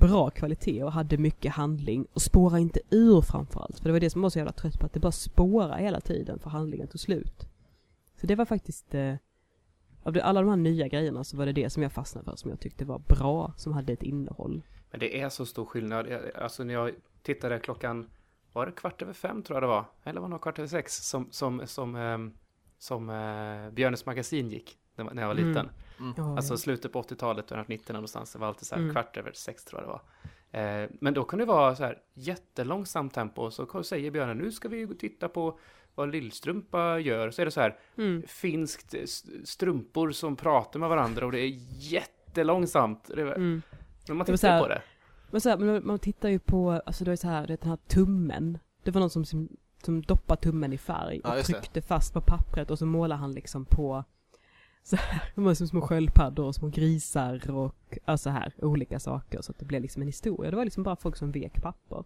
bra 0.00 0.30
kvalitet 0.30 0.84
och 0.84 0.92
hade 0.92 1.18
mycket 1.18 1.52
handling 1.52 2.06
och 2.12 2.22
spåra 2.22 2.58
inte 2.58 2.80
ur 2.90 3.20
framförallt. 3.20 3.78
För 3.78 3.84
det 3.84 3.92
var 3.92 4.00
det 4.00 4.10
som 4.10 4.22
var 4.22 4.30
så 4.30 4.38
jävla 4.38 4.52
trött 4.52 4.80
på, 4.80 4.86
att 4.86 4.92
det 4.92 5.00
bara 5.00 5.12
spåra 5.12 5.76
hela 5.76 6.00
tiden 6.00 6.38
för 6.38 6.50
handlingen 6.50 6.88
tog 6.88 7.00
slut. 7.00 7.46
Så 8.20 8.26
det 8.26 8.34
var 8.34 8.44
faktiskt, 8.44 8.94
eh, 8.94 9.14
av 10.02 10.12
det, 10.12 10.24
alla 10.24 10.40
de 10.40 10.48
här 10.50 10.56
nya 10.56 10.88
grejerna 10.88 11.24
så 11.24 11.36
var 11.36 11.46
det 11.46 11.52
det 11.52 11.70
som 11.70 11.82
jag 11.82 11.92
fastnade 11.92 12.24
för, 12.24 12.36
som 12.36 12.50
jag 12.50 12.60
tyckte 12.60 12.84
var 12.84 12.98
bra, 12.98 13.52
som 13.56 13.72
hade 13.72 13.92
ett 13.92 14.02
innehåll. 14.02 14.62
Men 14.90 15.00
det 15.00 15.20
är 15.20 15.28
så 15.28 15.46
stor 15.46 15.64
skillnad. 15.64 16.06
Alltså 16.34 16.64
när 16.64 16.74
jag 16.74 16.90
tittade 17.22 17.58
klockan, 17.58 18.10
var 18.52 18.66
det 18.66 18.72
kvart 18.72 19.02
över 19.02 19.12
fem 19.12 19.42
tror 19.42 19.56
jag 19.56 19.62
det 19.62 19.66
var? 19.66 19.84
Eller 20.04 20.20
var 20.20 20.28
det 20.28 20.38
kvart 20.38 20.58
över 20.58 20.68
sex 20.68 20.96
som, 21.08 21.28
som, 21.30 21.62
som, 21.66 21.96
ehm, 21.96 22.32
som 22.78 23.10
eh, 23.10 23.70
Björnes 23.70 24.06
magasin 24.06 24.48
gick 24.50 24.78
när 24.96 25.04
jag- 25.04 25.14
när 25.14 25.22
jag 25.22 25.28
var 25.28 25.34
Mm. 26.00 26.14
Ja, 26.16 26.36
Alltså 26.36 26.52
ja. 26.52 26.58
slutet 26.58 26.92
på 26.92 27.02
80-talet, 27.02 27.44
1990 27.44 27.92
någonstans. 27.92 28.32
Det 28.32 28.38
var 28.38 28.46
alltid 28.48 28.66
så 28.66 28.74
här 28.74 28.82
Mm. 28.82 28.94
kvart 28.94 29.16
över 29.16 29.32
sex 29.32 29.64
tror 29.64 29.80
jag 29.82 29.88
det 29.88 29.92
var. 29.92 30.02
Eh, 30.82 30.88
men 31.00 31.14
då 31.14 31.24
kunde 31.24 31.44
det 31.44 31.48
vara 31.48 31.76
så 31.76 31.84
här 31.84 31.98
jättelångsamt 32.14 33.14
tempo. 33.14 33.42
och 33.42 33.52
Så 33.52 33.82
säger 33.82 34.10
björnen, 34.10 34.38
nu 34.38 34.52
ska 34.52 34.68
vi 34.68 34.82
gå 34.84 34.92
och 34.92 34.98
titta 34.98 35.28
på 35.28 35.58
vad 35.94 36.10
Lillstrumpa 36.10 36.98
gör. 36.98 37.30
Så 37.30 37.42
är 37.42 37.44
det 37.46 37.50
så 37.50 37.60
här 37.60 37.78
Mm. 37.96 38.22
finskt 38.26 38.94
st- 38.94 39.46
strumpor 39.46 40.10
som 40.10 40.36
pratar 40.36 40.80
med 40.80 40.88
varandra 40.88 41.26
och 41.26 41.32
det 41.32 41.40
är 41.40 41.52
jättelångsamt. 42.24 43.10
Det, 43.16 43.24
var- 43.24 43.32
Mm. 43.34 43.62
Men 44.08 44.16
man 44.16 44.26
tittar 44.26 44.48
här- 44.48 44.62
på 44.62 44.68
det. 44.68 44.82
Men 45.30 45.40
så 45.40 45.48
här, 45.48 45.56
men 45.58 45.86
man 45.86 45.98
tittar 45.98 46.28
ju 46.28 46.38
på, 46.38 46.70
alltså 46.86 47.04
det 47.04 47.12
är 47.12 47.16
så 47.16 47.28
här, 47.28 47.46
det 47.46 47.52
är 47.52 47.56
den 47.56 47.68
här 47.68 47.78
tummen. 47.88 48.58
Det 48.82 48.90
var 48.90 49.00
någon 49.00 49.10
som, 49.10 49.24
som, 49.24 49.48
doppade 50.02 50.40
tummen 50.40 50.72
i 50.72 50.78
färg 50.78 51.20
Ja, 51.24 51.30
och 51.30 51.36
det. 51.36 51.42
tryckte 51.42 51.82
fast 51.82 52.14
på 52.14 52.20
pappret 52.20 52.70
och 52.70 52.78
så 52.78 52.86
målar 52.86 53.16
han 53.16 53.32
liksom 53.32 53.64
på 53.64 54.04
så 54.82 54.96
här, 54.96 55.54
som 55.54 55.68
små 55.68 55.80
sköldpaddor 55.80 56.46
och 56.46 56.54
små 56.54 56.68
grisar 56.68 57.50
och 57.50 57.98
ja, 58.04 58.16
så 58.16 58.30
här 58.30 58.52
olika 58.58 59.00
saker 59.00 59.42
så 59.42 59.52
att 59.52 59.58
det 59.58 59.64
blev 59.64 59.82
liksom 59.82 60.02
en 60.02 60.08
historia. 60.08 60.50
Det 60.50 60.56
var 60.56 60.64
liksom 60.64 60.82
bara 60.82 60.96
folk 60.96 61.16
som 61.16 61.32
vek 61.32 61.62
papper. 61.62 62.04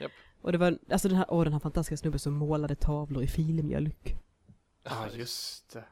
Japp. 0.00 0.12
Och 0.40 0.52
det 0.52 0.58
var, 0.58 0.78
alltså 0.90 1.08
den 1.08 1.16
här, 1.18 1.26
åh 1.28 1.44
den 1.44 1.52
här 1.52 1.60
fantastiska 1.60 1.96
snubben 1.96 2.18
som 2.18 2.32
målade 2.34 2.74
tavlor 2.74 3.22
i 3.22 3.26
filmjölk. 3.26 4.16
Ja, 4.84 5.08
just 5.12 5.72
det. 5.72 5.84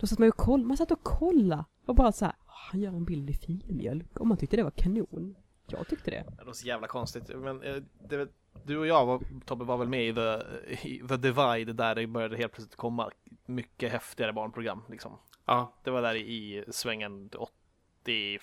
Då 0.00 0.06
satt 0.06 0.18
man 0.18 0.26
ju 0.26 0.30
och 0.30 0.36
koll, 0.36 0.64
man 0.64 0.76
satt 0.76 0.90
och 0.90 1.02
kollade 1.02 1.64
och 1.86 1.94
bara 1.94 2.12
så 2.12 2.24
här, 2.24 2.34
"Åh, 2.46 2.52
han 2.70 2.80
gör 2.80 2.92
en 2.92 3.04
bild 3.04 3.30
i 3.30 3.34
filmjölk. 3.34 4.20
Och 4.20 4.26
man 4.26 4.36
tyckte 4.36 4.56
det 4.56 4.62
var 4.62 4.70
kanon. 4.70 5.34
Jag 5.66 5.88
tyckte 5.88 6.10
det. 6.10 6.24
Det 6.38 6.44
var 6.44 6.52
så 6.52 6.66
jävla 6.66 6.86
konstigt. 6.86 7.30
Men 7.36 7.62
eh, 7.62 7.76
det, 8.08 8.28
du 8.64 8.78
och 8.78 8.86
jag, 8.86 9.06
var, 9.06 9.22
Tobbe, 9.44 9.64
var 9.64 9.76
väl 9.76 9.88
med 9.88 10.08
i 10.08 10.14
the, 10.14 10.88
i 10.88 11.08
the 11.08 11.16
Divide 11.16 11.72
där 11.72 11.94
det 11.94 12.06
började 12.06 12.36
helt 12.36 12.52
plötsligt 12.52 12.76
komma 12.76 13.10
mycket 13.46 13.92
häftigare 13.92 14.32
barnprogram. 14.32 14.82
Liksom. 14.88 15.12
Ja, 15.46 15.72
Det 15.84 15.90
var 15.90 16.02
där 16.02 16.14
i, 16.14 16.64
svängen 16.70 17.30
80, 17.38 18.38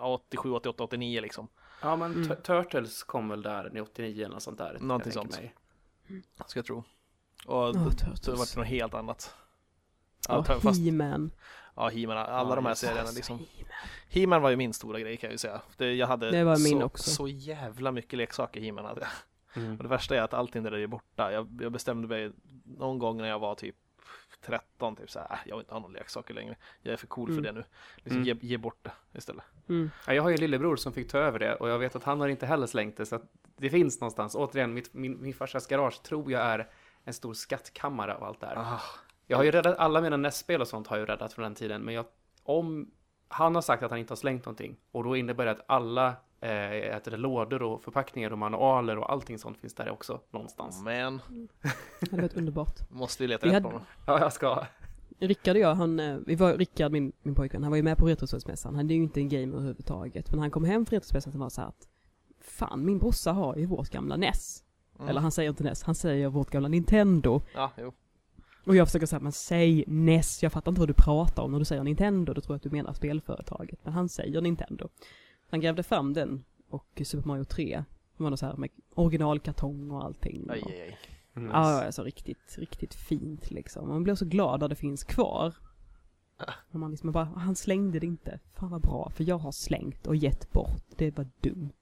87, 0.00 0.52
88, 0.52 0.84
89 0.84 1.20
liksom. 1.20 1.48
ja 1.82 1.96
men 1.96 2.12
Mm. 2.12 2.28
Tur- 2.28 2.34
Turtles 2.62 3.02
kom 3.02 3.28
väl 3.28 3.42
där 3.42 3.76
i 3.76 3.80
89 3.80 4.24
eller 4.24 4.34
något 4.34 4.42
sånt 4.42 4.58
där. 4.58 4.78
Någonting 4.80 5.12
sånt. 5.12 5.30
mig. 5.40 5.54
Ska 6.46 6.58
jag 6.58 6.66
tro. 6.66 6.76
Och 6.78 6.84
Ja, 7.46 7.72
det, 7.72 7.78
det 8.24 8.30
var 8.32 8.54
det 8.54 8.56
något 8.60 8.66
helt 8.66 8.94
annat. 8.94 9.34
Ja, 10.28 10.44
Ja, 10.48 10.60
fast, 10.60 10.80
He-Man. 10.80 11.30
ja 11.76 11.88
He-Man, 11.90 12.16
alla 12.18 12.48
Ja, 12.48 12.54
de 12.54 12.64
här 12.66 12.72
det. 12.72 12.76
serierna 12.76 13.10
liksom. 13.10 13.38
He-Man 14.10 14.42
var 14.42 14.50
ju 14.50 14.56
min 14.56 14.72
stora 14.72 15.00
grej 15.00 15.16
kan 15.16 15.28
jag 15.28 15.32
ju 15.32 15.38
säga. 15.38 15.60
Det, 15.76 15.94
jag 15.94 16.06
hade 16.06 16.30
Det 16.30 16.44
var 16.44 16.58
min 16.58 16.80
så, 16.80 16.84
också. 16.86 17.10
så 17.10 17.28
jävla 17.28 17.90
mycket 17.92 18.16
leksaker 18.16 18.60
He-Man 18.60 18.84
hade 18.84 19.00
jag. 19.00 19.10
Mm. 19.62 19.76
Och 19.76 19.82
det 19.82 19.88
värsta 19.88 20.16
är 20.16 20.22
att 20.22 20.34
allting 20.34 20.62
där 20.62 20.72
är 20.72 20.86
borta. 20.86 21.32
Jag, 21.32 21.58
jag 21.60 21.72
bestämde 21.72 22.08
mig 22.08 22.32
någon 22.64 22.98
gång 22.98 23.16
när 23.16 23.28
jag 23.28 23.38
var 23.38 23.54
typ 23.54 23.76
13, 24.46 24.96
typ 24.96 25.10
så 25.10 25.18
här, 25.18 25.26
"Äh, 25.32 25.38
jag 25.46 25.56
vill 25.56 25.62
inte 25.62 25.74
ha 25.74 25.80
några 25.80 25.92
leksaker 25.92 26.34
längre. 26.34 26.56
Jag 26.82 26.92
är 26.92 26.96
för 26.96 27.06
cool 27.06 27.30
Mm. 27.30 27.44
för 27.44 27.52
det 27.52 27.58
nu. 27.60 27.64
Liksom 27.96 28.16
Mm. 28.22 28.24
ge, 28.26 28.48
ge 28.48 28.56
bort 28.56 28.78
det 28.82 28.92
istället. 29.18 29.44
Mm. 29.68 29.90
Ja, 30.06 30.14
jag 30.14 30.22
har 30.22 30.30
ju 30.30 30.34
en 30.34 30.40
lillebror 30.40 30.76
som 30.76 30.92
fick 30.92 31.10
ta 31.10 31.18
över 31.18 31.38
det 31.38 31.54
och 31.54 31.68
jag 31.68 31.78
vet 31.78 31.96
att 31.96 32.04
han 32.04 32.20
har 32.20 32.28
inte 32.28 32.46
heller 32.46 32.66
slängt 32.66 32.96
det 32.96 33.06
så 33.06 33.16
att 33.16 33.22
det 33.56 33.70
finns 33.70 34.00
någonstans. 34.00 34.34
Återigen, 34.34 34.74
mitt, 34.74 34.94
min, 34.94 35.22
min 35.22 35.34
farsas 35.34 35.66
garage 35.66 36.02
tror 36.02 36.32
jag 36.32 36.42
är 36.42 36.68
en 37.04 37.12
stor 37.14 37.34
skattkammare 37.34 38.14
av 38.14 38.24
allt 38.24 38.40
det 38.40 38.46
här. 38.46 38.56
Ah, 38.56 38.80
Jag 39.26 39.36
har 39.36 39.44
ju 39.44 39.50
räddat, 39.50 39.78
alla 39.78 40.00
mina 40.00 40.16
NES-spel 40.16 40.60
och 40.60 40.68
sånt 40.68 40.86
har 40.86 40.96
jag 40.96 41.02
ju 41.02 41.06
räddat 41.06 41.32
från 41.32 41.42
den 41.42 41.54
tiden, 41.54 41.82
men 41.82 41.94
jag, 41.94 42.06
om 42.42 42.90
han 43.28 43.54
har 43.54 43.62
sagt 43.62 43.82
att 43.82 43.90
han 43.90 44.00
inte 44.00 44.10
har 44.12 44.16
slängt 44.16 44.44
någonting 44.44 44.76
och 44.92 45.04
då 45.04 45.16
innebär 45.16 45.44
det 45.44 45.50
att 45.50 45.64
alla 45.68 46.14
eh, 46.44 46.96
äter 46.96 47.10
det, 47.10 47.16
lådor 47.16 47.62
och 47.62 47.82
förpackningar 47.84 48.30
och 48.30 48.38
manualer 48.38 48.98
och 48.98 49.12
allting 49.12 49.38
sånt 49.38 49.58
finns 49.58 49.74
där 49.74 49.90
också 49.90 50.20
någonstans. 50.30 50.82
men, 50.84 51.20
Det 52.00 52.10
hade 52.10 52.22
varit 52.22 52.34
underbart. 52.36 52.74
måste 52.90 53.22
vi 53.22 53.26
leta 53.28 53.46
Vi 53.46 53.48
rätt 53.48 53.54
hade- 53.54 53.62
på 53.62 53.68
honom. 53.68 53.86
Ja, 54.06 54.20
jag 54.20 54.32
ska. 54.32 54.66
Rickard 55.18 55.56
och 55.56 55.62
jag, 55.62 55.74
han, 55.74 56.00
eh, 56.00 56.16
vi 56.26 56.34
var, 56.34 56.54
Rickard, 56.56 56.92
min, 56.92 57.12
min 57.22 57.34
pojkvän, 57.34 57.62
han 57.62 57.70
var 57.72 57.76
ju 57.76 57.82
med 57.82 57.98
på 57.98 58.06
Retrospelsmässan. 58.06 58.74
Han 58.74 58.90
är 58.90 58.94
ju 58.94 59.02
inte 59.02 59.20
en 59.20 59.28
gamer 59.28 59.54
överhuvudtaget. 59.56 60.30
Men 60.30 60.40
han 60.40 60.50
kom 60.50 60.64
hem 60.64 60.86
från 60.86 60.96
Retrospelsmässan 60.96 61.32
så 61.32 61.38
var 61.38 61.48
så 61.50 61.60
här 61.60 61.68
att 61.68 61.88
Fan, 62.40 62.84
min 62.84 62.98
brorsa 62.98 63.32
har 63.32 63.56
ju 63.56 63.66
vårt 63.66 63.90
gamla 63.90 64.16
NES. 64.16 64.64
Mm. 64.96 65.08
Eller 65.08 65.20
han 65.20 65.32
säger 65.32 65.50
inte 65.50 65.64
NES, 65.64 65.82
han 65.82 65.94
säger 65.94 66.28
vårt 66.28 66.50
gamla 66.50 66.68
Nintendo. 66.68 67.40
Ja, 67.54 67.70
jo. 67.78 67.92
Och 68.66 68.76
jag 68.76 68.88
försöker 68.88 69.06
säga, 69.06 69.20
men 69.20 69.32
säg 69.32 69.84
NES, 69.86 70.42
jag 70.42 70.52
fattar 70.52 70.70
inte 70.72 70.78
vad 70.80 70.88
du 70.88 70.94
pratar 70.94 71.42
om 71.42 71.52
när 71.52 71.58
du 71.58 71.64
säger 71.64 71.84
Nintendo, 71.84 72.32
då 72.34 72.40
tror 72.40 72.54
jag 72.54 72.56
att 72.56 72.62
du 72.62 72.70
menar 72.70 72.92
spelföretaget. 72.92 73.78
Men 73.84 73.92
han 73.92 74.08
säger 74.08 74.40
Nintendo. 74.40 74.88
Han 75.50 75.60
grävde 75.60 75.82
fram 75.82 76.12
den 76.12 76.44
och 76.68 77.00
Super 77.04 77.28
Mario 77.28 77.44
3, 77.44 77.84
det 78.16 78.22
var 78.22 78.30
något 78.30 78.38
så 78.40 78.46
här 78.46 78.56
med 78.56 78.70
originalkartong 78.94 79.90
och 79.90 80.04
allting. 80.04 80.46
Aj, 80.50 80.60
och, 80.62 80.70
aj, 80.70 80.80
aj. 80.82 80.98
Mm. 81.36 81.50
Ja, 81.50 81.84
alltså 81.84 82.02
riktigt, 82.02 82.54
riktigt 82.58 82.94
fint 82.94 83.50
liksom. 83.50 83.88
Man 83.88 84.02
blir 84.02 84.14
så 84.14 84.24
glad 84.24 84.60
när 84.60 84.68
det 84.68 84.74
finns 84.74 85.04
kvar. 85.04 85.54
Och 86.72 86.80
man 86.80 86.90
liksom 86.90 87.12
bara, 87.12 87.24
han 87.24 87.56
slängde 87.56 87.98
det 87.98 88.06
inte. 88.06 88.40
Fan 88.54 88.70
vad 88.70 88.80
bra, 88.80 89.10
för 89.10 89.24
jag 89.24 89.38
har 89.38 89.52
slängt 89.52 90.06
och 90.06 90.16
gett 90.16 90.52
bort. 90.52 90.82
Det 90.96 91.16
var 91.16 91.26
dumt. 91.40 91.72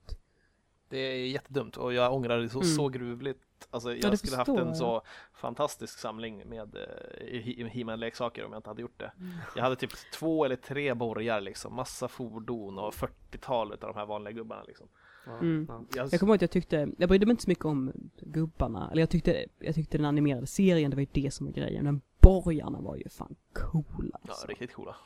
Det 0.88 0.98
är 0.98 1.26
jättedumt 1.26 1.76
och 1.76 1.94
jag 1.94 2.14
ångrar 2.14 2.38
det 2.38 2.48
så, 2.48 2.58
Mm. 2.60 2.74
så 2.74 2.88
gruvligt. 2.88 3.40
Alltså 3.70 3.94
jag 3.94 4.18
skulle 4.18 4.36
haft 4.36 4.48
en 4.50 4.74
så 4.74 5.02
fantastisk 5.32 5.98
samling 5.98 6.42
med 6.48 6.76
eh, 6.76 6.80
He- 7.26 7.68
He-Man-leksaker 7.68 8.44
om 8.44 8.52
jag 8.52 8.58
inte 8.58 8.70
hade 8.70 8.82
gjort 8.82 8.98
det. 9.00 9.12
Mm. 9.18 9.30
Jag 9.56 9.62
hade 9.62 9.76
typ 9.76 9.90
två 10.14 10.44
eller 10.44 10.56
tre 10.56 10.94
borgar 10.94 11.40
liksom, 11.40 11.74
massa 11.74 12.08
fordon 12.08 12.78
och 12.78 12.94
40-tal 12.94 13.72
av 13.72 13.78
de 13.78 13.94
här 13.94 14.06
vanliga 14.06 14.32
gubbarna 14.32 14.62
liksom. 14.62 14.88
Ja, 15.26 15.38
Mm. 15.38 15.66
ja. 15.68 15.84
Jag, 15.94 16.12
Jag 16.12 16.20
kommer 16.20 16.30
ihåg 16.32 16.34
att 16.36 16.40
jag 16.42 16.50
tyckte, 16.50 16.88
jag 16.98 17.08
brydde 17.08 17.26
mig 17.26 17.30
inte 17.30 17.42
så 17.42 17.50
mycket 17.50 17.64
om 17.64 17.92
gubbarna. 18.20 18.88
Eller 18.92 19.02
jag 19.02 19.10
tyckte, 19.10 19.46
jag 19.58 19.74
tyckte 19.74 19.98
den 19.98 20.04
animerade 20.04 20.46
serien, 20.46 20.90
det 20.90 20.96
var 20.96 21.00
ju 21.00 21.22
det 21.22 21.30
som 21.34 21.46
var 21.46 21.52
grejen. 21.52 21.84
Men 21.84 22.00
borgarna 22.20 22.80
var 22.80 22.96
ju 22.96 23.08
fan 23.08 23.34
coola 23.52 24.18
ja, 24.22 24.28
alltså. 24.28 24.46
riktigt 24.46 24.72
coola. 24.74 24.96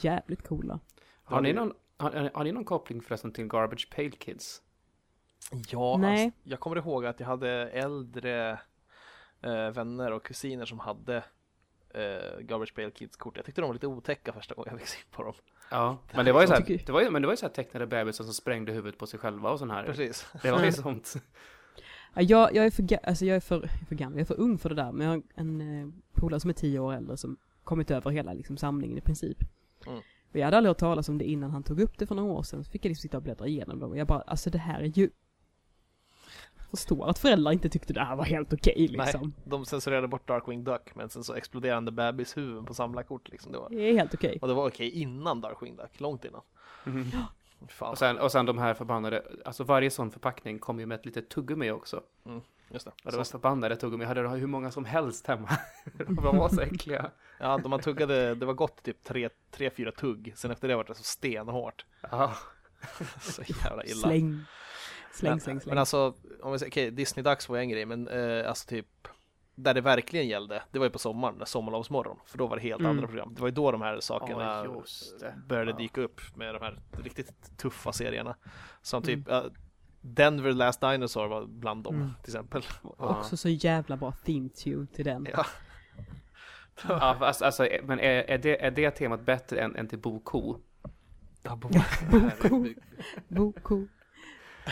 Jävligt 0.00 0.48
coola. 0.48 0.80
Har, 1.24 1.40
ni 1.40 1.52
någon, 1.52 1.72
har, 1.96 2.30
har 2.34 2.44
ni 2.44 2.52
någon 2.52 2.64
koppling 2.64 3.02
förresten 3.02 3.32
till 3.32 3.46
Garbage 3.46 3.90
Pail 3.94 4.12
Kids? 4.12 4.62
Ja, 5.68 5.96
Nej. 5.96 6.24
Alltså, 6.24 6.38
jag 6.42 6.60
kommer 6.60 6.76
ihåg 6.76 7.06
att 7.06 7.20
jag 7.20 7.26
hade 7.26 7.50
äldre 7.70 8.50
eh, 9.42 9.70
vänner 9.70 10.12
och 10.12 10.22
kusiner 10.24 10.64
som 10.64 10.78
hade 10.78 11.16
eh, 11.94 12.40
Garbage 12.40 12.74
Pail 12.74 12.90
Kids-kort. 12.90 13.36
Jag 13.36 13.44
tyckte 13.46 13.60
de 13.60 13.66
var 13.66 13.74
lite 13.74 13.86
otäcka 13.86 14.32
första 14.32 14.54
gången 14.54 14.68
jag 14.70 14.80
fick 14.80 14.88
se 14.88 14.98
på 15.10 15.22
dem. 15.22 15.34
Ja, 15.70 15.98
men 16.14 16.24
det 16.24 16.32
var 16.32 16.40
ju 16.40 16.46
så 16.46 16.52
här, 16.52 16.60
tycker- 16.60 16.86
det 16.86 16.92
var 16.92 17.02
ju, 17.02 17.10
men 17.10 17.22
det 17.22 17.26
var 17.28 17.32
ju 17.32 17.36
så 17.36 17.46
här 17.46 17.52
tecknade 17.52 17.86
bebisar 17.86 18.24
som 18.24 18.34
sprängde 18.34 18.72
huvudet 18.72 18.98
på 18.98 19.06
sig 19.06 19.20
själva 19.20 19.50
och 19.50 19.58
sån 19.58 19.70
här. 19.70 19.84
Precis. 19.84 20.26
Det 20.42 20.50
var 20.50 20.64
ju 20.64 20.72
sånt. 20.72 21.14
Ja, 22.14 22.22
Jag, 22.22 22.54
jag 22.54 22.66
är 22.66 22.70
för, 22.70 22.98
alltså 23.08 23.24
jag 23.24 23.36
är 23.36 23.40
för, 23.40 23.70
för 23.88 23.94
gammal, 23.94 24.18
jag 24.18 24.20
är 24.20 24.34
för 24.34 24.40
ung 24.40 24.58
för 24.58 24.68
det 24.68 24.74
där, 24.74 24.92
men 24.92 25.06
jag 25.06 25.14
har 25.14 25.22
en 25.34 25.60
eh, 25.60 25.88
polare 26.12 26.40
som 26.40 26.50
är 26.50 26.54
tio 26.54 26.78
år 26.78 26.92
äldre 26.94 27.16
som 27.16 27.36
kommit 27.64 27.90
över 27.90 28.10
hela 28.10 28.32
liksom, 28.32 28.56
samlingen 28.56 28.98
i 28.98 29.00
princip. 29.00 29.38
Mm. 29.86 29.98
Och 29.98 30.36
jag 30.36 30.44
hade 30.44 30.56
aldrig 30.56 30.70
hört 30.70 30.78
talas 30.78 31.08
om 31.08 31.18
det 31.18 31.24
innan 31.24 31.50
han 31.50 31.62
tog 31.62 31.80
upp 31.80 31.98
det 31.98 32.06
för 32.06 32.14
några 32.14 32.32
år 32.32 32.42
sedan, 32.42 32.64
så 32.64 32.70
fick 32.70 32.84
jag 32.84 32.88
liksom 32.90 33.02
sitta 33.02 33.16
och 33.16 33.22
bläddra 33.22 33.46
igenom 33.46 33.78
dem 33.78 33.90
och 33.90 33.96
jag 33.98 34.06
bara, 34.06 34.20
alltså 34.20 34.50
det 34.50 34.58
här 34.58 34.80
är 34.80 34.84
ju... 34.98 35.10
Förstår 36.70 37.08
att 37.10 37.18
föräldrar 37.18 37.52
inte 37.52 37.68
tyckte 37.68 37.92
det 37.92 38.00
här 38.00 38.16
var 38.16 38.24
helt 38.24 38.52
okej 38.52 38.88
liksom. 38.88 39.20
Nej, 39.22 39.32
de 39.44 39.64
censurerade 39.64 40.08
bort 40.08 40.28
Darkwing 40.28 40.64
Duck 40.64 40.94
men 40.94 41.10
sen 41.10 41.24
så 41.24 41.34
exploderande 41.34 41.92
bebishuvuden 41.92 42.64
på 42.64 42.74
samlarkort 42.74 43.28
liksom. 43.28 43.52
Det 43.52 43.58
var, 43.58 43.70
Det 43.70 43.90
är 43.90 43.92
helt 43.92 44.14
okej. 44.14 44.38
och 44.42 44.48
det 44.48 44.54
var 44.54 44.66
okej 44.68 44.90
innan 44.90 45.40
Darkwing 45.40 45.76
Duck, 45.76 46.00
långt 46.00 46.24
innan. 46.24 46.42
Fan, 47.68 47.90
Och 47.90 47.98
sen, 47.98 48.18
och 48.18 48.32
sen 48.32 48.46
de 48.46 48.58
här 48.58 48.74
förbannade, 48.74 49.22
alltså 49.44 49.64
varje 49.64 49.90
sån 49.90 50.10
förpackning 50.10 50.58
kom 50.58 50.80
ju 50.80 50.86
med 50.86 50.98
ett 51.00 51.06
litet 51.06 51.28
tuggummi 51.28 51.70
också. 51.70 52.02
just 52.68 52.84
det. 52.84 52.92
Och 53.04 53.10
det 53.10 53.16
var 53.16 53.24
förbannade 53.24 53.76
tuggummi, 53.76 54.04
jag 54.04 54.08
hade 54.08 54.28
hur 54.28 54.46
många 54.46 54.70
som 54.70 54.84
helst 54.84 55.26
hemma. 55.26 55.48
de 56.08 56.14
var 56.36 56.48
så 56.48 56.60
äckliga. 56.60 57.10
ja, 57.38 57.58
de 57.58 57.68
man 57.68 57.80
tuggade, 57.80 58.34
det 58.34 58.46
var 58.46 58.54
gott 58.54 58.82
typ 58.82 59.04
tre, 59.04 59.28
tre, 59.50 59.70
fyra 59.70 59.92
tugg. 59.92 60.32
Sen 60.36 60.50
efter 60.50 60.68
det 60.68 60.76
var 60.76 60.84
det 60.84 60.94
så 60.94 61.02
stenhårt. 61.02 61.84
Ja. 62.10 62.34
Så 63.20 63.42
jävla 63.42 63.84
illa. 63.84 63.94
Släng. 64.08 64.44
Släng, 65.12 65.30
men, 65.32 65.40
släng, 65.40 65.60
släng. 65.60 65.70
Men 65.70 65.78
alltså, 65.78 66.14
om 66.42 66.52
vi 66.52 66.58
säger, 66.58 66.70
okej, 66.72 66.90
Disney 66.90 67.22
Ducks 67.22 67.48
var 67.48 67.56
ju 67.56 67.62
en 67.62 67.68
grej, 67.68 67.86
men 67.86 68.08
eh, 68.08 68.48
alltså 68.48 68.68
typ 68.68 68.86
där 69.54 69.74
det 69.74 69.80
verkligen 69.80 70.28
gällde, 70.28 70.62
det 70.70 70.78
var 70.78 70.86
ju 70.86 70.90
på 70.92 70.98
sommaren, 70.98 71.46
sommarlovsmorgon, 71.46 72.16
för 72.26 72.38
då 72.38 72.46
var 72.46 72.56
det 72.56 72.62
helt 72.62 72.80
Mm. 72.80 72.90
andra 72.90 73.06
program. 73.06 73.34
Det 73.34 73.40
var 73.40 73.48
ju 73.48 73.54
då 73.54 73.72
de 73.72 73.82
här 73.82 74.00
sakerna 74.00 74.62
det. 75.20 75.34
började 75.48 75.70
Ja. 75.70 75.76
dyka 75.76 76.00
upp 76.00 76.20
med 76.36 76.54
de 76.54 76.62
här 76.62 76.78
riktigt 77.04 77.58
tuffa 77.58 77.92
serierna. 77.92 78.36
Som 78.82 79.02
Mm. 79.02 79.06
typ 79.24 79.30
eh, 79.32 79.42
Denver 80.00 80.52
Last 80.52 80.80
Dinosaur 80.80 81.28
var 81.28 81.46
bland 81.46 81.84
dem 81.84 81.94
Mm. 81.94 82.10
till 82.22 82.30
exempel. 82.30 82.62
Ja. 82.82 82.92
Också 82.98 83.36
så 83.36 83.48
jävla 83.48 83.96
bra 83.96 84.12
theme 84.12 84.48
tune 84.48 84.86
till 84.86 85.04
den. 85.04 85.26
Ja. 85.32 85.46
Ja, 86.88 87.16
alltså, 87.20 87.44
alltså, 87.44 87.66
men 87.82 88.00
är, 88.00 88.22
är, 88.30 88.38
det, 88.38 88.64
är 88.64 88.70
det 88.70 88.90
temat 88.90 89.20
bättre 89.20 89.60
än, 89.60 89.76
än 89.76 89.88
till 89.88 89.98
Boko? 89.98 90.56
Ja, 91.42 91.56
bo- 91.56 91.68
Boko. 92.10 92.74
Boko. 93.28 93.86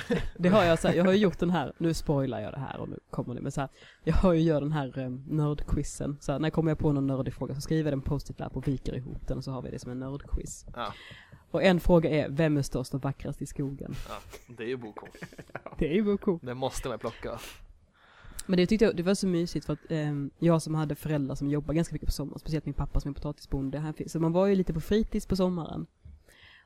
Det 0.38 0.48
har 0.48 0.64
jag 0.64 0.78
så 0.78 0.88
här, 0.88 0.94
jag 0.94 1.04
har 1.04 1.12
ju 1.12 1.18
gjort 1.18 1.38
den 1.38 1.50
här, 1.50 1.72
nu 1.78 1.94
spoilar 1.94 2.40
jag 2.40 2.52
det 2.52 2.58
här 2.58 2.80
och 2.80 2.88
nu 2.88 2.98
kommer 3.10 3.34
det, 3.34 3.40
men 3.40 3.52
så 3.52 3.60
här, 3.60 3.70
jag 4.04 4.14
har 4.14 4.32
ju 4.32 4.40
gjort 4.42 4.60
den 4.60 4.72
här 4.72 4.98
um, 4.98 5.24
nördquizen. 5.28 6.16
Så 6.20 6.32
här, 6.32 6.38
när 6.38 6.50
kommer 6.50 6.70
jag 6.70 6.78
på 6.78 6.92
någon 6.92 7.06
nördig 7.06 7.34
fråga 7.34 7.54
så 7.54 7.60
skriver 7.60 7.90
jag 7.90 7.96
en 7.96 8.02
post-it-lapp 8.02 8.56
och 8.56 8.68
viker 8.68 8.94
ihop 8.94 9.28
den 9.28 9.38
och 9.38 9.44
så 9.44 9.50
har 9.50 9.62
vi 9.62 9.70
det 9.70 9.78
som 9.78 9.90
en 9.90 10.00
nördquiz. 10.00 10.66
Ja. 10.76 10.92
Och 11.50 11.62
en 11.62 11.80
fråga 11.80 12.10
är, 12.10 12.28
vem 12.28 12.56
är 12.56 12.62
störst 12.62 12.94
och 12.94 13.02
vackrast 13.02 13.42
i 13.42 13.46
skogen? 13.46 13.94
ja, 14.08 14.14
det 14.56 14.62
är 14.62 14.68
ju 14.68 14.76
Boko. 14.76 15.06
Det 15.78 15.88
är 15.88 15.94
ju 15.94 16.02
Boko. 16.02 16.38
Det 16.42 16.54
måste 16.54 16.88
man 16.88 16.98
plocka. 16.98 17.38
Men 18.46 18.56
det 18.56 18.66
tyckte 18.66 18.84
jag, 18.84 18.96
det 18.96 19.02
var 19.02 19.14
så 19.14 19.26
mysigt 19.26 19.66
för 19.66 19.72
att 19.72 19.78
ehm, 19.90 20.30
jag 20.38 20.62
som 20.62 20.74
hade 20.74 20.94
föräldrar 20.94 21.34
som 21.34 21.50
jobbar 21.50 21.74
ganska 21.74 21.92
mycket 21.92 22.06
på 22.06 22.12
sommaren, 22.12 22.38
speciellt 22.38 22.64
min 22.66 22.74
pappa 22.74 23.00
som 23.00 23.10
är 23.10 23.14
potatisbonde, 23.14 23.92
fin- 23.96 24.08
så 24.08 24.20
man 24.20 24.32
var 24.32 24.46
ju 24.46 24.54
lite 24.54 24.72
på 24.74 24.80
fritids 24.80 25.26
på 25.26 25.36
sommaren. 25.36 25.86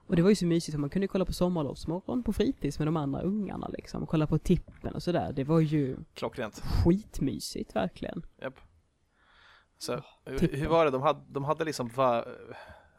Och 0.07 0.17
det 0.17 0.23
var 0.23 0.29
ju 0.31 0.37
så 0.37 0.47
mysigt, 0.47 0.79
man 0.79 0.91
kunde 0.91 1.09
kolla 1.09 1.25
på 1.25 1.33
sommarlovsmorgon 1.33 2.23
på 2.23 2.33
fritids 2.33 2.79
med 2.79 2.89
de 2.89 2.97
andra 2.97 3.21
ungarna 3.23 3.69
liksom, 3.69 4.03
och 4.03 4.09
kolla 4.09 4.27
på 4.27 4.39
tippen 4.39 4.95
och 4.95 5.03
sådär. 5.03 5.33
Det 5.33 5.45
var 5.45 5.61
ju 5.61 5.97
Klockrent. 6.15 6.63
skitmysigt 6.85 7.77
verkligen. 7.77 8.23
Japp. 8.41 8.55
Så, 9.79 10.01
hur, 10.25 10.39
Tippen. 10.39 10.61
hur 10.61 10.69
var 10.69 10.85
det? 10.85 10.91
De 10.91 11.03
hade, 11.03 11.21
de 11.29 11.45
hade 11.45 11.65
liksom, 11.65 11.89
va, 11.89 12.25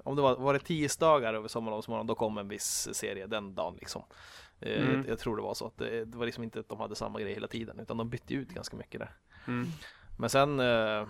om 0.04 0.16
det 0.16 0.22
var, 0.22 0.36
var 0.36 0.54
det 0.54 0.60
tisdagar 0.60 1.34
över 1.34 1.48
sommarlovsmorgon, 1.48 2.08
då 2.08 2.16
kom 2.16 2.38
en 2.38 2.48
viss 2.48 2.90
serie 2.94 3.28
den 3.28 3.56
dagen 3.56 3.76
liksom. 3.80 4.04
Eh, 4.60 4.82
Mm. 4.84 4.96
Jag, 4.96 5.08
jag 5.10 5.20
tror 5.20 5.36
det 5.36 5.42
var 5.44 5.54
så. 5.54 5.68
Att 5.68 5.78
det, 5.78 6.06
det 6.06 6.18
var 6.18 6.26
liksom 6.26 6.44
inte 6.44 6.60
att 6.60 6.70
de 6.70 6.80
hade 6.80 6.96
samma 6.96 7.20
grej 7.22 7.34
hela 7.34 7.48
tiden, 7.48 7.80
utan 7.80 7.98
de 7.98 8.10
bytte 8.10 8.34
ut 8.34 8.50
ganska 8.50 8.78
mycket 8.78 9.00
där. 9.00 9.16
Mm. 9.48 9.68
Men 10.20 10.30
sen, 10.30 10.60
eh, 10.60 11.08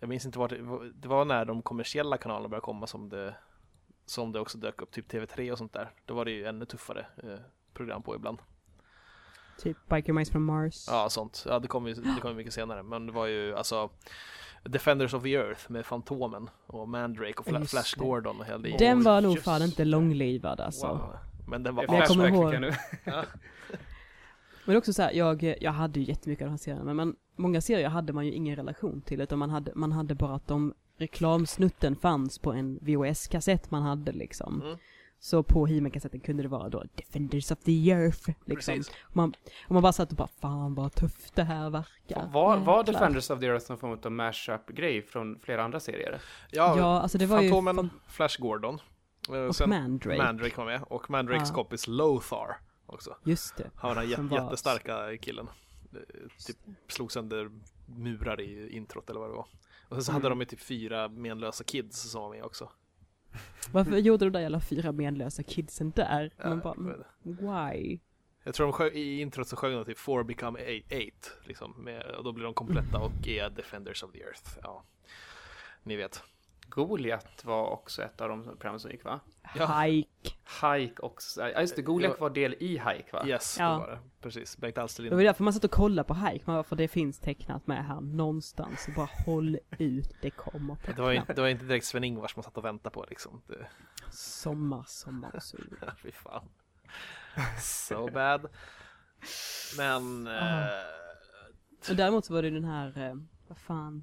jag 0.00 0.08
minns 0.08 0.26
inte 0.26 0.38
vart 0.38 0.50
det 0.50 0.62
var, 0.62 0.84
det 0.94 1.08
var 1.08 1.24
när 1.24 1.44
de 1.44 1.62
kommersiella 1.62 2.16
kanalerna 2.16 2.48
började 2.48 2.64
komma 2.64 2.86
som 2.86 3.08
det, 3.08 3.34
som 4.06 4.32
det 4.32 4.40
också 4.40 4.58
dök 4.58 4.82
upp, 4.82 4.90
typ 4.90 5.12
TV3 5.12 5.52
och 5.52 5.58
sånt 5.58 5.72
där. 5.72 5.90
Då 6.06 6.14
var 6.14 6.24
det 6.24 6.30
ju 6.30 6.44
ännu 6.46 6.64
tuffare 6.64 7.06
eh, 7.22 7.38
program 7.74 8.02
på 8.02 8.14
ibland. 8.14 8.38
Typ 9.58 9.76
Biker 9.88 10.12
Mice 10.12 10.32
from 10.32 10.44
Mars. 10.44 10.86
Ja, 10.90 11.08
sånt. 11.10 11.44
Ja, 11.48 11.58
det 11.58 11.68
kom 11.68 11.86
ju 11.86 11.94
det 11.94 12.20
kom 12.20 12.30
ju 12.30 12.36
mycket 12.36 12.54
senare. 12.54 12.82
Men 12.82 13.06
det 13.06 13.12
var 13.12 13.26
ju 13.26 13.54
alltså 13.56 13.90
Defenders 14.62 15.14
of 15.14 15.22
the 15.22 15.34
Earth 15.34 15.70
med 15.70 15.86
Fantomen 15.86 16.50
och 16.66 16.88
Mandrake 16.88 17.38
och 17.38 17.46
Fla- 17.46 17.58
Just 17.58 17.70
Flash 17.70 17.94
det. 17.98 18.04
Gordon 18.04 18.40
och 18.40 18.46
hela 18.46 18.58
det 18.58 18.76
Den 18.78 19.02
var 19.02 19.20
nog 19.20 19.38
fan 19.38 19.62
inte 19.62 19.84
långlivad 19.84 20.60
alltså. 20.60 20.86
Wow. 20.86 21.16
Men 21.48 21.62
den 21.62 21.74
var 21.74 21.84
jag 21.84 22.08
kommer 22.08 22.28
ihåg- 22.28 22.60
nu. 22.60 22.72
Men 24.66 24.76
också 24.76 24.92
så 24.92 25.02
här, 25.02 25.12
jag, 25.12 25.56
jag 25.60 25.72
hade 25.72 26.00
ju 26.00 26.06
jättemycket 26.06 26.42
av 26.42 26.46
de 26.46 26.50
här 26.50 26.58
serierna, 26.58 26.94
men 26.94 27.16
många 27.36 27.60
serier 27.60 27.88
hade 27.88 28.12
man 28.12 28.26
ju 28.26 28.32
ingen 28.32 28.56
relation 28.56 29.00
till, 29.00 29.20
utan 29.20 29.38
man 29.38 29.50
hade, 29.50 29.72
man 29.74 29.92
hade 29.92 30.14
bara 30.14 30.34
att 30.34 30.46
de, 30.46 30.74
reklamsnutten 30.96 31.96
fanns 31.96 32.38
på 32.38 32.52
en 32.52 32.78
VHS-kassett 32.82 33.70
man 33.70 33.82
hade 33.82 34.12
liksom. 34.12 34.62
Mm. 34.62 34.78
Så 35.18 35.42
på 35.42 35.66
he 35.66 35.90
kassetten 35.90 36.20
kunde 36.20 36.42
det 36.42 36.48
vara 36.48 36.68
då 36.68 36.84
Defenders 36.94 37.50
of 37.50 37.58
the 37.58 37.90
Earth, 37.90 38.30
liksom. 38.44 38.74
Precis. 38.74 38.88
Och 39.02 39.16
man, 39.16 39.34
och 39.66 39.70
man 39.70 39.82
bara 39.82 39.92
satt 39.92 40.10
och 40.10 40.16
bara, 40.16 40.28
fan 40.40 40.74
vad 40.74 40.94
tufft 40.94 41.34
det 41.34 41.42
här 41.44 41.70
verkar. 41.70 42.28
Var, 42.32 42.56
var. 42.56 42.84
Defenders 42.84 43.30
of 43.30 43.40
the 43.40 43.46
Earth 43.46 43.66
någon 43.70 43.78
form 43.78 43.98
av 44.04 44.12
mashup-grej 44.12 45.02
från 45.02 45.38
flera 45.40 45.64
andra 45.64 45.80
serier? 45.80 46.20
Ja, 46.50 46.78
Ja, 46.78 47.00
alltså 47.00 47.18
det 47.18 47.26
var 47.26 47.42
ju 47.42 47.48
Fantomen, 47.48 47.76
fan- 47.76 47.90
Flash 48.08 48.40
Gordon. 48.40 48.78
Eh, 49.28 49.34
Och 49.40 49.56
sen 49.56 49.68
Mandrake. 49.70 50.22
Mandrake 50.22 50.56
var 50.56 50.64
med. 50.64 50.82
Och 50.82 51.10
Mandrakes 51.10 51.48
Ja. 51.48 51.54
kompis 51.54 51.86
Lothar 51.86 52.56
också. 52.86 53.16
Just 53.24 53.56
det. 53.56 53.70
Han 53.76 53.94
var 53.94 54.02
den 54.02 54.10
jät- 54.10 54.28
var- 54.28 54.42
jättestarka 54.42 55.16
killen. 55.20 55.48
Eh, 55.92 55.98
Typ 56.46 56.56
slog 56.88 57.12
sönder 57.12 57.50
murar 57.86 58.40
i 58.40 58.76
introt 58.76 59.10
eller 59.10 59.20
vad 59.20 59.30
det 59.30 59.34
var. 59.36 59.46
Och 59.88 59.96
sen 59.96 60.04
så 60.04 60.12
Mm. 60.12 60.22
hade 60.22 60.28
de 60.32 60.40
ju 60.40 60.46
typ 60.46 60.60
fyra 60.60 61.08
menlösa 61.08 61.64
kids 61.64 62.10
som 62.10 62.22
var 62.22 62.30
med 62.30 62.44
också. 62.44 62.70
Varför 63.72 63.96
gjorde 63.96 64.24
de 64.24 64.30
där 64.32 64.40
jävla 64.40 64.60
fyra 64.60 64.92
menlösa 64.92 65.42
kidsen 65.42 65.90
där? 65.90 66.32
Ja, 66.36 66.48
Man 66.48 66.60
bara, 66.60 66.74
inte. 66.74 67.06
why? 67.22 67.98
Jag 68.44 68.54
tror 68.54 68.66
de 68.66 68.72
sjöng, 68.72 68.92
i 68.92 69.20
introt 69.20 69.48
så 69.48 69.56
sjöng 69.56 69.72
de 69.72 69.84
typ 69.84 69.98
Four 69.98 70.22
become 70.24 70.60
eight, 70.60 70.92
eight 70.92 71.32
liksom, 71.44 71.72
med, 71.84 72.02
och 72.02 72.24
då 72.24 72.32
blir 72.32 72.44
de 72.44 72.54
kompletta 72.54 72.98
och 72.98 73.28
är 73.28 73.50
Defenders 73.50 74.02
of 74.02 74.12
the 74.12 74.22
Earth. 74.22 74.58
Ja, 74.62 74.84
ni 75.82 75.96
vet. 75.96 76.22
Goliat 76.68 77.44
var 77.44 77.66
också 77.70 78.02
ett 78.02 78.20
av 78.20 78.28
de 78.28 78.42
program 78.44 78.78
som 78.78 78.90
gick 78.90 79.04
va? 79.04 79.20
Ja. 79.54 79.80
Hike. 79.82 80.34
Hike 80.62 81.02
också. 81.02 81.48
Ja 81.48 81.60
just 81.60 81.76
det, 81.76 81.82
Goliat 81.82 82.20
var 82.20 82.30
del 82.30 82.54
i 82.60 82.68
Hike 82.68 83.06
va? 83.12 83.26
Yes, 83.26 83.56
Ja. 83.58 83.72
det 83.72 83.78
var 83.78 83.90
det. 83.90 83.98
Precis. 84.20 84.56
Bengt 84.58 84.74
Det 84.74 84.82
Alsterlind. 84.82 85.16
var 85.16 85.22
därför 85.22 85.44
man 85.44 85.52
satt 85.52 85.64
och 85.64 85.70
kollade 85.70 86.08
på 86.08 86.14
Hike, 86.14 86.44
man 86.46 86.64
för 86.64 86.76
det 86.76 86.88
finns 86.88 87.18
tecknat 87.18 87.66
med 87.66 87.86
här 87.86 88.00
någonstans. 88.00 88.84
Så 88.84 88.90
bara 88.90 89.08
håll 89.26 89.58
ut, 89.78 90.10
det 90.22 90.30
kommer 90.30 90.76
Det 90.86 91.02
var, 91.02 91.12
inte, 91.12 91.32
det 91.34 91.40
var 91.40 91.48
inte 91.48 91.64
direkt 91.64 91.86
Sven-Ingvars 91.86 92.36
man 92.36 92.42
satt 92.42 92.56
och 92.58 92.64
väntade 92.64 92.94
på 92.94 93.06
liksom. 93.08 93.42
Det, 93.46 93.66
Sommar, 94.10 94.84
sommar, 94.86 95.38
sol. 95.40 95.76
fy 96.02 96.12
fan. 96.12 96.48
So 97.60 98.08
bad. 98.10 98.46
Men... 99.76 100.26
Eh, 100.26 100.68
Och 101.90 101.96
däremot 101.96 102.24
så 102.24 102.34
var 102.34 102.42
det 102.42 102.50
den 102.50 102.64
här, 102.64 102.98
eh, 103.08 103.14
vad 103.48 103.58
fan. 103.58 104.02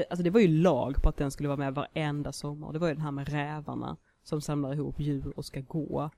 Det, 0.00 0.06
alltså 0.10 0.22
det 0.22 0.30
var 0.30 0.40
ju 0.40 0.48
lag 0.48 1.02
på 1.02 1.08
att 1.08 1.16
den 1.16 1.30
skulle 1.30 1.48
vara 1.48 1.56
med 1.58 1.74
varenda 1.74 2.32
sommar. 2.32 2.72
Det 2.72 2.78
var 2.78 2.88
ju 2.88 2.94
den 2.94 3.02
här 3.02 3.10
med 3.10 3.28
rävarna 3.28 3.96
som 4.22 4.40
samlar 4.40 4.72
ihop 4.72 5.00
djur 5.00 5.32
och 5.36 5.44
ska 5.44 5.60
gå 5.60 6.10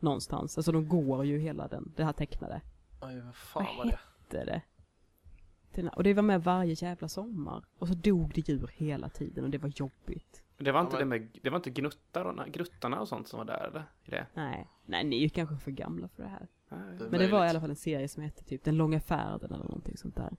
någonstans. 0.00 0.58
Alltså 0.58 0.72
de 0.72 0.88
går 0.88 1.24
ju 1.24 1.38
hela 1.38 1.68
den, 1.68 1.92
det 1.96 2.04
här 2.04 2.12
tecknade. 2.12 2.60
oj, 3.00 3.20
vad 3.20 3.34
fan 3.36 3.64
Vad 3.64 3.76
var 3.76 3.84
det? 3.84 3.98
Det 4.28 4.38
är 4.38 4.46
det. 4.46 4.62
Och 5.88 6.04
det 6.04 6.14
var 6.14 6.22
med 6.22 6.44
varje 6.44 6.72
jävla 6.72 7.08
sommar. 7.08 7.64
Och 7.78 7.88
så 7.88 7.94
dog 7.94 8.32
det 8.34 8.48
djur 8.48 8.70
hela 8.74 9.08
tiden 9.08 9.44
och 9.44 9.50
det 9.50 9.58
var 9.58 9.72
jobbigt. 9.76 10.42
Det 10.56 10.72
var 10.72 10.80
inte 10.80 10.96
Ja, 10.96 11.04
men- 11.04 11.10
det 11.10 11.24
med, 11.24 11.38
det 11.42 11.50
var 11.50 11.56
inte 11.56 11.70
gnuttarna, 11.70 12.48
gruttarna 12.48 13.00
och 13.00 13.08
sånt 13.08 13.28
som 13.28 13.38
var 13.38 13.44
där 13.44 13.68
eller? 13.68 13.84
I 14.04 14.10
det? 14.10 14.26
Nej, 14.34 14.68
nej 14.86 15.04
ni 15.04 15.16
är 15.16 15.20
ju 15.20 15.28
kanske 15.28 15.56
för 15.56 15.70
gamla 15.70 16.08
för 16.08 16.22
det 16.22 16.28
här. 16.28 16.46
Nej. 16.68 17.08
Men 17.10 17.20
det 17.20 17.28
var 17.28 17.46
i 17.46 17.48
alla 17.48 17.60
fall 17.60 17.70
en 17.70 17.76
serie 17.76 18.08
som 18.08 18.22
hette 18.22 18.44
typ 18.44 18.64
Den 18.64 18.76
långa 18.76 19.00
färden 19.00 19.52
eller 19.52 19.64
någonting 19.64 19.96
sånt 19.96 20.16
där. 20.16 20.36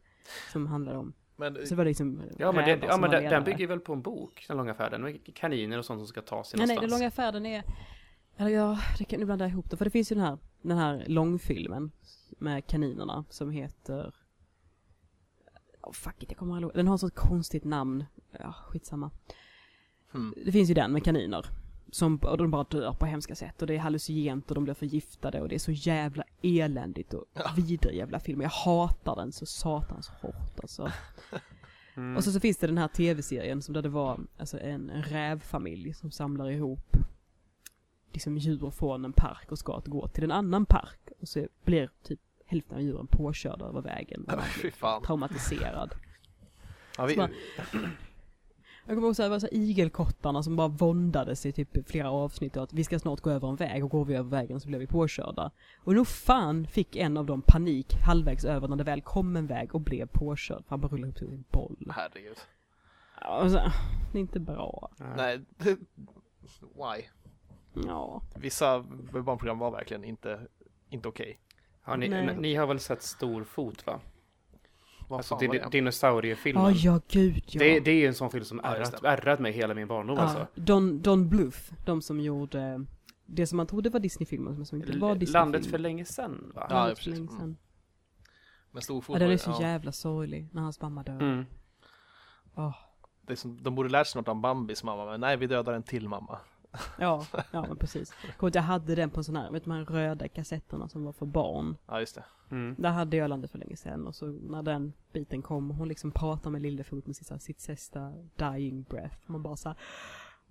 Som 0.51 0.67
handlade 0.67 0.97
om, 0.97 1.13
Men 1.39 1.67
så 1.67 1.75
var 1.75 1.83
det 1.83 1.89
liksom 1.89 2.21
Ja 2.37 2.51
men, 2.51 2.65
det, 2.65 2.87
ja, 2.87 2.97
men 2.97 3.11
den, 3.11 3.43
bygger 3.43 3.67
väl 3.67 3.79
på 3.79 3.93
en 3.93 4.01
bok, 4.01 4.45
Den 4.47 4.57
långa 4.57 4.73
färden, 4.73 5.01
med 5.01 5.35
kaniner 5.35 5.77
och 5.77 5.85
sånt 5.85 5.99
som 5.99 6.07
ska 6.07 6.21
ta 6.21 6.43
sig 6.43 6.57
Nej 6.57 6.67
nej, 6.67 6.75
någonstans. 6.75 6.91
Den 6.91 6.99
långa 6.99 7.11
färden 7.11 7.45
är, 7.45 7.63
eller 8.37 8.49
ja, 8.49 8.79
det 8.97 9.03
kan 9.03 9.19
nu 9.19 9.25
blanda 9.25 9.47
ihop 9.47 9.69
det. 9.69 9.77
För 9.77 9.85
det 9.85 9.91
finns 9.91 10.11
ju 10.11 10.15
den 10.15 10.23
här, 10.23 10.37
den 10.61 10.77
här 10.77 11.03
långfilmen 11.07 11.91
med 12.29 12.67
kaninerna 12.67 13.25
som 13.29 13.51
heter 13.51 14.13
Oh, 15.81 15.93
fuck 15.93 16.23
it, 16.23 16.31
jag 16.31 16.37
kommer 16.37 16.55
aldrig. 16.55 16.73
Den 16.73 16.87
har 16.87 16.95
ett 16.95 17.01
sånt 17.01 17.15
konstigt 17.15 17.63
namn. 17.63 18.05
Ja, 18.39 18.53
skitsamma. 18.67 19.11
Hmm. 20.11 20.33
Det 20.45 20.51
finns 20.51 20.69
ju 20.69 20.73
den 20.73 20.91
med 20.91 21.03
kaniner. 21.03 21.45
Som, 21.91 22.17
och 22.17 22.37
de 22.37 22.51
bara 22.51 22.63
dör 22.63 22.93
på 22.93 23.05
hemska 23.05 23.35
sätt 23.35 23.61
och 23.61 23.67
det 23.67 23.75
är 23.75 23.79
hallucinogent 23.79 24.51
och 24.51 24.55
de 24.55 24.63
blir 24.63 24.73
förgiftade 24.73 25.41
och 25.41 25.49
det 25.49 25.55
är 25.55 25.59
så 25.59 25.71
jävla 25.71 26.23
eländigt 26.41 27.13
och 27.13 27.25
vidrig 27.57 27.97
jävla 27.97 28.19
film. 28.19 28.41
Jag 28.41 28.49
hatar 28.49 29.15
den 29.15 29.31
så 29.31 29.45
satans 29.45 30.09
hårt 30.09 30.59
alltså. 30.61 30.91
Mm. 31.95 32.17
Och 32.17 32.23
så, 32.23 32.31
så 32.31 32.39
finns 32.39 32.57
det 32.57 32.67
den 32.67 32.77
här 32.77 32.87
tv-serien 32.87 33.61
som 33.61 33.73
där 33.73 33.81
det 33.81 33.89
var 33.89 34.19
alltså 34.37 34.59
en, 34.59 34.89
en 34.89 35.03
rävfamilj 35.03 35.93
som 35.93 36.11
samlar 36.11 36.49
ihop 36.49 36.97
liksom 38.13 38.37
djur 38.37 38.71
från 38.71 39.05
en 39.05 39.13
park 39.13 39.51
och 39.51 39.59
ska 39.59 39.77
att 39.77 39.87
gå 39.87 40.07
till 40.07 40.23
en 40.23 40.31
annan 40.31 40.65
park. 40.65 41.09
Och 41.21 41.27
så 41.27 41.47
blir 41.63 41.89
typ 42.03 42.19
hälften 42.45 42.77
av 42.77 42.83
djuren 42.83 43.07
påkörda 43.07 43.65
över 43.65 43.81
vägen. 43.81 44.25
Och 44.33 44.73
fan. 44.73 45.03
traumatiserad. 45.03 45.95
Ja, 46.97 47.05
vi, 47.05 47.27
Jag 48.89 48.95
kommer 48.95 49.07
ihåg 49.07 49.15
så 49.15 49.21
här, 49.21 49.29
det 49.29 49.35
var 49.35 49.39
så 49.39 49.45
här 49.45 49.53
igelkottarna 49.53 50.43
som 50.43 50.55
bara 50.55 50.67
våndades 50.67 51.45
i 51.45 51.51
typ 51.51 51.89
flera 51.89 52.11
avsnitt 52.11 52.57
och 52.57 52.63
att 52.63 52.73
vi 52.73 52.83
ska 52.83 52.99
snart 52.99 53.21
gå 53.21 53.29
över 53.29 53.47
en 53.49 53.55
väg 53.55 53.83
och 53.83 53.91
går 53.91 54.05
vi 54.05 54.15
över 54.15 54.29
vägen 54.29 54.59
så 54.59 54.67
blir 54.67 54.79
vi 54.79 54.87
påkörda. 54.87 55.51
Och 55.83 55.93
nog 55.93 56.07
fan 56.07 56.67
fick 56.67 56.95
en 56.95 57.17
av 57.17 57.25
dem 57.25 57.41
panik 57.41 57.93
halvvägs 58.05 58.45
över 58.45 58.67
när 58.67 58.75
det 58.75 58.83
väl 58.83 59.01
kom 59.01 59.35
en 59.35 59.47
väg 59.47 59.75
och 59.75 59.81
blev 59.81 60.05
påkörd. 60.05 60.63
Han 60.67 60.81
bara 60.81 60.87
rullade 60.87 61.13
sig 61.13 61.27
i 61.27 61.33
en 61.33 61.43
boll. 61.51 61.91
herregud. 61.95 62.37
Ja, 63.21 63.49
så, 63.49 63.55
det 64.11 64.17
är 64.17 64.21
inte 64.21 64.39
bra. 64.39 64.89
Nej, 65.17 65.41
why? 66.59 67.03
Ja. 67.87 68.21
Vissa 68.35 68.79
barnprogram 69.25 69.59
var 69.59 69.71
verkligen 69.71 70.03
inte, 70.03 70.47
inte 70.89 71.07
okej. 71.07 71.39
Har 71.81 71.97
ni, 71.97 72.09
Nej. 72.09 72.37
ni 72.39 72.55
har 72.55 72.67
väl 72.67 72.79
sett 72.79 73.01
Storfot 73.03 73.85
va? 73.85 73.99
Alltså 75.09 75.37
din, 75.37 75.51
det? 75.51 75.69
dinosauriefilmen. 75.71 76.63
Ja, 76.63 76.71
ja 76.71 77.01
gud 77.07 77.43
ja. 77.47 77.59
Det, 77.59 77.79
det 77.79 77.91
är 77.91 77.95
ju 77.95 78.07
en 78.07 78.13
sån 78.13 78.29
film 78.29 78.45
som 78.45 78.61
Ja, 78.63 78.75
ärrat, 78.75 79.03
ärrat 79.03 79.39
mig 79.39 79.51
hela 79.51 79.73
min 79.73 79.87
barndom 79.87 80.17
ja. 80.17 80.23
alltså. 80.23 80.47
Don, 80.55 81.01
Don 81.01 81.29
Bluth, 81.29 81.59
de 81.85 82.01
som 82.01 82.19
gjorde 82.19 82.85
det 83.25 83.47
som 83.47 83.57
man 83.57 83.67
trodde 83.67 83.89
var 83.89 83.99
Disney-filmer 83.99 84.51
men 84.51 84.65
som 84.65 84.81
inte 84.81 84.97
var 84.97 85.15
Disney-filmer. 85.15 85.39
Landet 85.39 85.65
för 85.65 85.77
länge 85.77 86.05
sedan 86.05 86.51
va? 86.55 86.67
Ja, 86.69 86.75
Landet 86.75 86.97
för 86.97 87.05
precis. 87.05 87.19
länge 87.19 87.39
sedan. 87.39 87.57
Men 88.71 88.81
storfot 88.81 89.13
Ja, 89.15 89.19
den 89.19 89.31
är 89.31 89.37
så 89.37 89.49
ja, 89.49 89.61
jävla 89.61 89.91
sorglig 89.91 90.47
när 90.51 90.61
hans 90.61 90.81
mamma 90.81 91.03
dör. 91.03 91.21
Mm. 91.21 91.45
Åh. 92.55 92.75
det 93.21 93.33
är 93.33 93.37
som, 93.37 93.63
De 93.63 93.75
borde 93.75 93.89
lärt 93.89 94.07
sig 94.07 94.21
något 94.21 94.27
om 94.27 94.41
Bambis 94.41 94.83
mamma, 94.83 95.05
men 95.05 95.21
nej 95.21 95.37
vi 95.37 95.47
dödar 95.47 95.73
en 95.73 95.83
till 95.83 96.09
mamma. 96.09 96.39
Ja, 96.99 97.25
ja 97.51 97.65
men 97.67 97.77
precis. 97.77 98.11
Kommer 98.37 98.49
ihåg, 98.51 98.55
Jag 98.55 98.61
hade 98.61 98.95
den 98.95 99.09
på 99.09 99.19
en 99.19 99.23
sån 99.23 99.35
här, 99.35 99.51
vet 99.51 99.63
du 99.63 99.69
de 99.69 99.75
här 99.77 99.85
röda 99.85 100.27
kassetterna 100.27 100.89
som 100.89 101.03
var 101.03 101.13
för 101.13 101.25
barn. 101.25 101.77
Ja 101.87 101.99
just 101.99 102.15
det. 102.15 102.23
Mm. 102.51 102.75
Där 102.77 102.89
hade 102.89 103.17
jag 103.17 103.29
landet 103.29 103.51
för 103.51 103.57
länge 103.57 103.75
sedan 103.75 104.07
och 104.07 104.15
så 104.15 104.25
när 104.25 104.63
den 104.63 104.93
biten 105.13 105.41
kom, 105.41 105.69
hon 105.69 105.87
liksom 105.87 106.11
pratar 106.11 106.49
med 106.49 106.61
Lillefot 106.61 107.05
med 107.07 107.15
sitt, 107.15 107.41
sitt 107.41 107.59
sista 107.61 108.13
dying 108.35 108.83
breath. 108.83 109.15
Man 109.25 109.43
bara 109.43 109.55
så 109.55 109.69
här, 109.69 109.77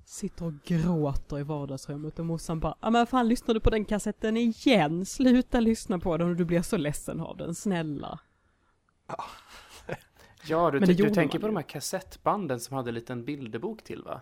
sitter 0.05 0.45
och 0.47 0.53
gråter 0.65 1.39
i 1.39 1.43
vardagsrummet 1.43 2.19
och 2.19 2.27
morsan 2.27 2.61
bara, 2.61 2.75
ja 2.81 2.91
men 2.91 3.07
fan 3.07 3.29
lyssnar 3.29 3.55
du 3.55 3.61
på 3.61 3.71
den 3.71 3.85
kassetten 3.85 4.37
igen? 4.37 5.07
Sluta 5.07 5.61
lyssna 5.61 5.99
på 5.99 6.17
den 6.17 6.29
och 6.31 6.37
du 6.37 6.45
blir 6.45 6.63
så 6.63 6.77
ledsen 6.77 7.21
av 7.21 7.37
den, 7.37 7.55
snälla. 7.55 8.19
Ja, 10.49 10.71
du, 10.71 10.79
du 10.79 10.93
gjorde 10.93 11.15
tänker 11.15 11.39
på 11.39 11.47
ju. 11.47 11.49
de 11.49 11.57
här 11.57 11.63
kassettbanden 11.63 12.61
som 12.61 12.77
hade 12.77 12.91
en 12.91 12.95
liten 12.95 13.25
bilderbok 13.25 13.85
till 13.85 14.03
va? 14.03 14.21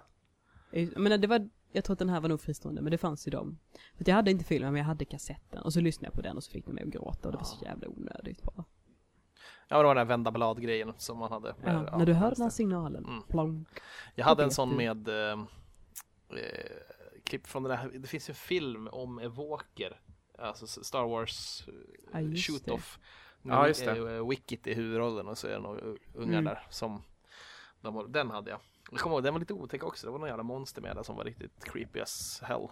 Eh, 0.71 0.89
Men 0.97 1.21
det 1.21 1.27
var, 1.27 1.49
jag 1.77 1.85
tror 1.85 1.93
att 1.95 1.99
den 1.99 2.09
här 2.09 2.21
var 2.21 2.29
nog 2.29 2.41
fristående, 2.41 2.83
men 2.83 2.91
det 2.91 2.99
fanns 2.99 3.27
ju 3.27 3.31
dem. 3.31 3.59
För 3.97 4.05
att 4.05 4.09
jag 4.09 4.15
hade 4.15 4.31
inte 4.31 4.45
filmen, 4.45 4.73
men 4.73 4.79
jag 4.79 4.87
hade 4.87 5.05
kassetten. 5.05 5.63
Och 5.63 5.73
så 5.73 5.81
lyssnade 5.81 6.07
jag 6.07 6.15
på 6.15 6.21
den 6.23 6.37
och 6.37 6.45
så 6.45 6.51
fick 6.51 6.67
den 6.67 6.75
mig 6.75 6.85
att 6.85 6.91
gråta 6.91 7.29
och 7.29 7.33
det 7.33 7.39
var 7.39 7.45
så 7.45 7.65
jävla 7.65 7.89
onödigt 7.89 8.43
bara. 8.43 8.65
Ja, 9.69 9.77
det 9.79 9.83
var 9.85 9.95
den 9.95 9.99
här 10.01 10.05
vända 10.05 10.31
blad-grejen 10.31 10.93
som 10.99 11.19
man 11.19 11.33
hade. 11.33 11.55
Ja, 11.65 11.73
Ja, 11.91 11.99
när 11.99 12.07
du 12.07 12.13
just 12.13 12.37
den 12.37 12.43
här 12.43 12.51
signalen, 12.51 13.05
Mm. 13.05 13.23
plonk. 13.23 13.69
Jag 14.15 14.25
hade 14.25 14.45
en 14.45 14.51
sån 14.51 14.71
du. 14.71 14.77
med 14.77 15.09
eh, 15.09 15.39
eh, 16.31 16.71
klipp 17.25 17.47
från 17.47 17.63
den 17.63 17.71
där, 17.79 17.99
det 17.99 18.07
finns 18.09 18.29
ju 18.29 18.33
en 18.33 18.37
film 18.37 18.89
om 18.93 19.19
Evoker, 19.19 20.01
alltså 20.39 20.67
Star 20.67 21.05
Wars 21.09 21.65
Ja, 22.13 22.21
just 22.21 22.47
shoot-off. 22.51 22.99
Ja, 23.43 23.69
just 23.69 23.85
det. 23.85 24.01
Uh, 24.01 24.29
Wicket 24.29 24.67
i 24.67 24.75
huvudrollen 24.75 25.29
och 25.29 25.39
så 25.39 25.47
är 25.47 25.53
det 25.53 25.59
några 25.59 25.81
ungar 26.15 26.33
Mm. 26.39 26.45
där 26.45 26.67
som, 26.71 27.03
de, 27.81 28.13
den 28.13 28.31
hade 28.31 28.51
jag. 28.51 28.61
Jag 28.91 29.01
kommer 29.01 29.17
ihåg, 29.17 29.25
den 29.25 29.35
var 29.35 29.41
lite 29.41 29.55
otäck 29.55 29.85
också, 29.85 30.07
det 30.07 30.11
var 30.13 30.19
någon 30.19 30.29
jävla 30.29 30.43
monster 30.43 30.83
med 30.83 30.97
där 30.97 31.03
som 31.03 31.17
var 31.17 31.25
riktigt 31.25 31.65
creepy 31.65 32.01
as 32.01 32.41
hell. 32.45 32.69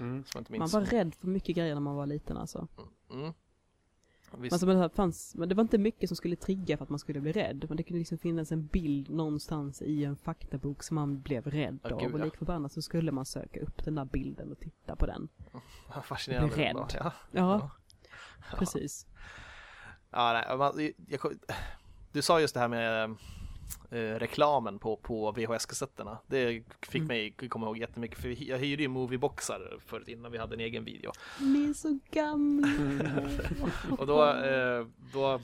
Mm. 0.00 0.24
Man 0.48 0.68
var 0.68 0.80
rädd 0.80 1.14
för 1.14 1.28
mycket 1.28 1.56
grejer 1.56 1.74
när 1.74 1.80
man 1.80 1.96
var 1.96 2.06
liten 2.06 2.36
alltså. 2.36 2.68
Mm. 3.10 3.32
Visst, 4.38 4.52
Alltså, 4.52 4.66
men 4.66 4.78
det, 4.78 4.90
fanns, 4.90 5.34
men 5.34 5.48
det 5.48 5.54
var 5.54 5.62
inte 5.62 5.78
mycket 5.78 6.10
som 6.10 6.16
skulle 6.16 6.36
trigga 6.36 6.76
för 6.76 6.84
att 6.84 6.90
man 6.90 6.98
skulle 6.98 7.20
bli 7.20 7.32
rädd. 7.32 7.64
Men 7.68 7.76
det 7.76 7.82
kunde 7.82 7.98
liksom 7.98 8.18
finnas 8.18 8.52
en 8.52 8.66
bild 8.66 9.10
någonstans 9.10 9.82
i 9.82 10.04
en 10.04 10.16
faktabok 10.16 10.82
som 10.82 10.94
man 10.94 11.20
blev 11.20 11.46
rädd 11.46 11.78
Ja, 11.82 11.90
av. 11.94 12.00
gud, 12.00 12.14
och 12.14 12.20
ja. 12.20 12.24
lik 12.24 12.36
förbannat 12.36 12.72
så 12.72 12.82
skulle 12.82 13.12
man 13.12 13.24
söka 13.26 13.60
upp 13.60 13.84
den 13.84 13.94
där 13.94 14.04
bilden 14.04 14.52
och 14.52 14.58
titta 14.58 14.96
på 14.96 15.06
den. 15.06 15.28
fascinerande. 16.04 16.54
blir 16.54 16.64
rädd. 16.64 16.92
Ja. 17.02 17.12
Ja, 17.30 17.70
precis. 18.58 19.06
Ja, 20.10 20.32
nej, 20.32 20.58
man, 20.58 20.72
jag, 20.78 20.92
jag, 21.22 21.32
du 22.12 22.22
sa 22.22 22.40
just 22.40 22.54
det 22.54 22.60
här 22.60 22.68
med 22.68 23.16
reklamen 24.18 24.78
på, 24.78 24.96
på 24.96 25.32
VHS-kassetterna. 25.32 26.18
Det 26.26 26.62
fick 26.82 26.94
Mm. 27.02 27.06
mig 27.06 27.30
komma 27.48 27.66
ihåg 27.66 27.78
jättemycket, 27.78 28.18
för 28.18 28.48
jag 28.48 28.58
hyrde 28.58 28.82
ju 28.82 28.88
movieboxar 28.88 29.78
förut 29.86 30.08
innan 30.08 30.32
vi 30.32 30.38
hade 30.38 30.54
en 30.54 30.60
egen 30.60 30.84
video. 30.84 31.12
Ni 31.40 31.70
är 31.70 31.74
så 31.74 31.98
gamla. 32.10 32.68
Och 33.98 34.06
då, 34.06 34.32
eh, 34.32 34.86
då 35.12 35.40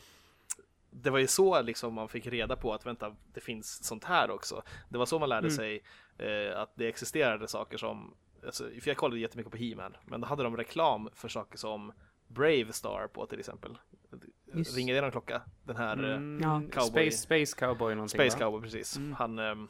det 0.91 1.11
var 1.11 1.19
ju 1.19 1.27
så 1.27 1.63
liksom 1.63 1.95
man 1.95 2.09
fick 2.09 2.27
reda 2.27 2.57
på 2.57 2.75
att 2.75 2.87
vänta, 2.87 3.17
det 3.35 3.41
finns 3.41 3.85
sånt 3.85 4.05
här 4.05 4.31
också. 4.31 4.63
Det 4.89 4.99
var 4.99 5.07
så 5.07 5.19
man 5.19 5.29
lärde 5.29 5.47
Mm. 5.49 5.57
sig 5.57 5.83
eh, 6.19 6.61
att 6.61 6.73
det 6.75 6.89
existerade 6.89 7.49
saker 7.49 7.77
som, 7.79 8.15
alltså, 8.47 8.65
för 8.65 8.89
jag 8.91 8.97
kollade 8.97 9.21
jättemycket 9.21 9.53
på 9.53 9.59
He-Man, 9.59 9.97
men 10.07 10.21
då 10.21 10.27
hade 10.27 10.43
de 10.43 10.57
reklam 10.57 11.09
för 11.15 11.29
saker 11.29 11.59
som 11.59 11.93
Brave 12.35 12.73
Star 12.73 13.09
på 13.09 13.27
till 13.27 13.38
exempel. 13.38 13.79
Just. 14.55 14.77
Ringer 14.77 14.95
det 14.95 15.01
någon 15.01 15.11
klocka? 15.11 15.42
Den 15.64 15.77
här 15.77 16.05
eh, 16.11 16.16
Mm, 16.16 16.40
Ja. 16.42 16.61
Space, 16.61 16.81
Cowboy. 16.90 17.11
Space 17.11 17.57
Cowboy 17.59 17.95
någonting 17.95 18.18
Space 18.21 18.37
va? 18.37 18.45
Cowboy 18.45 18.62
precis. 18.62 18.97
Mm. 18.97 19.12
Han, 19.12 19.38
ehm, 19.38 19.68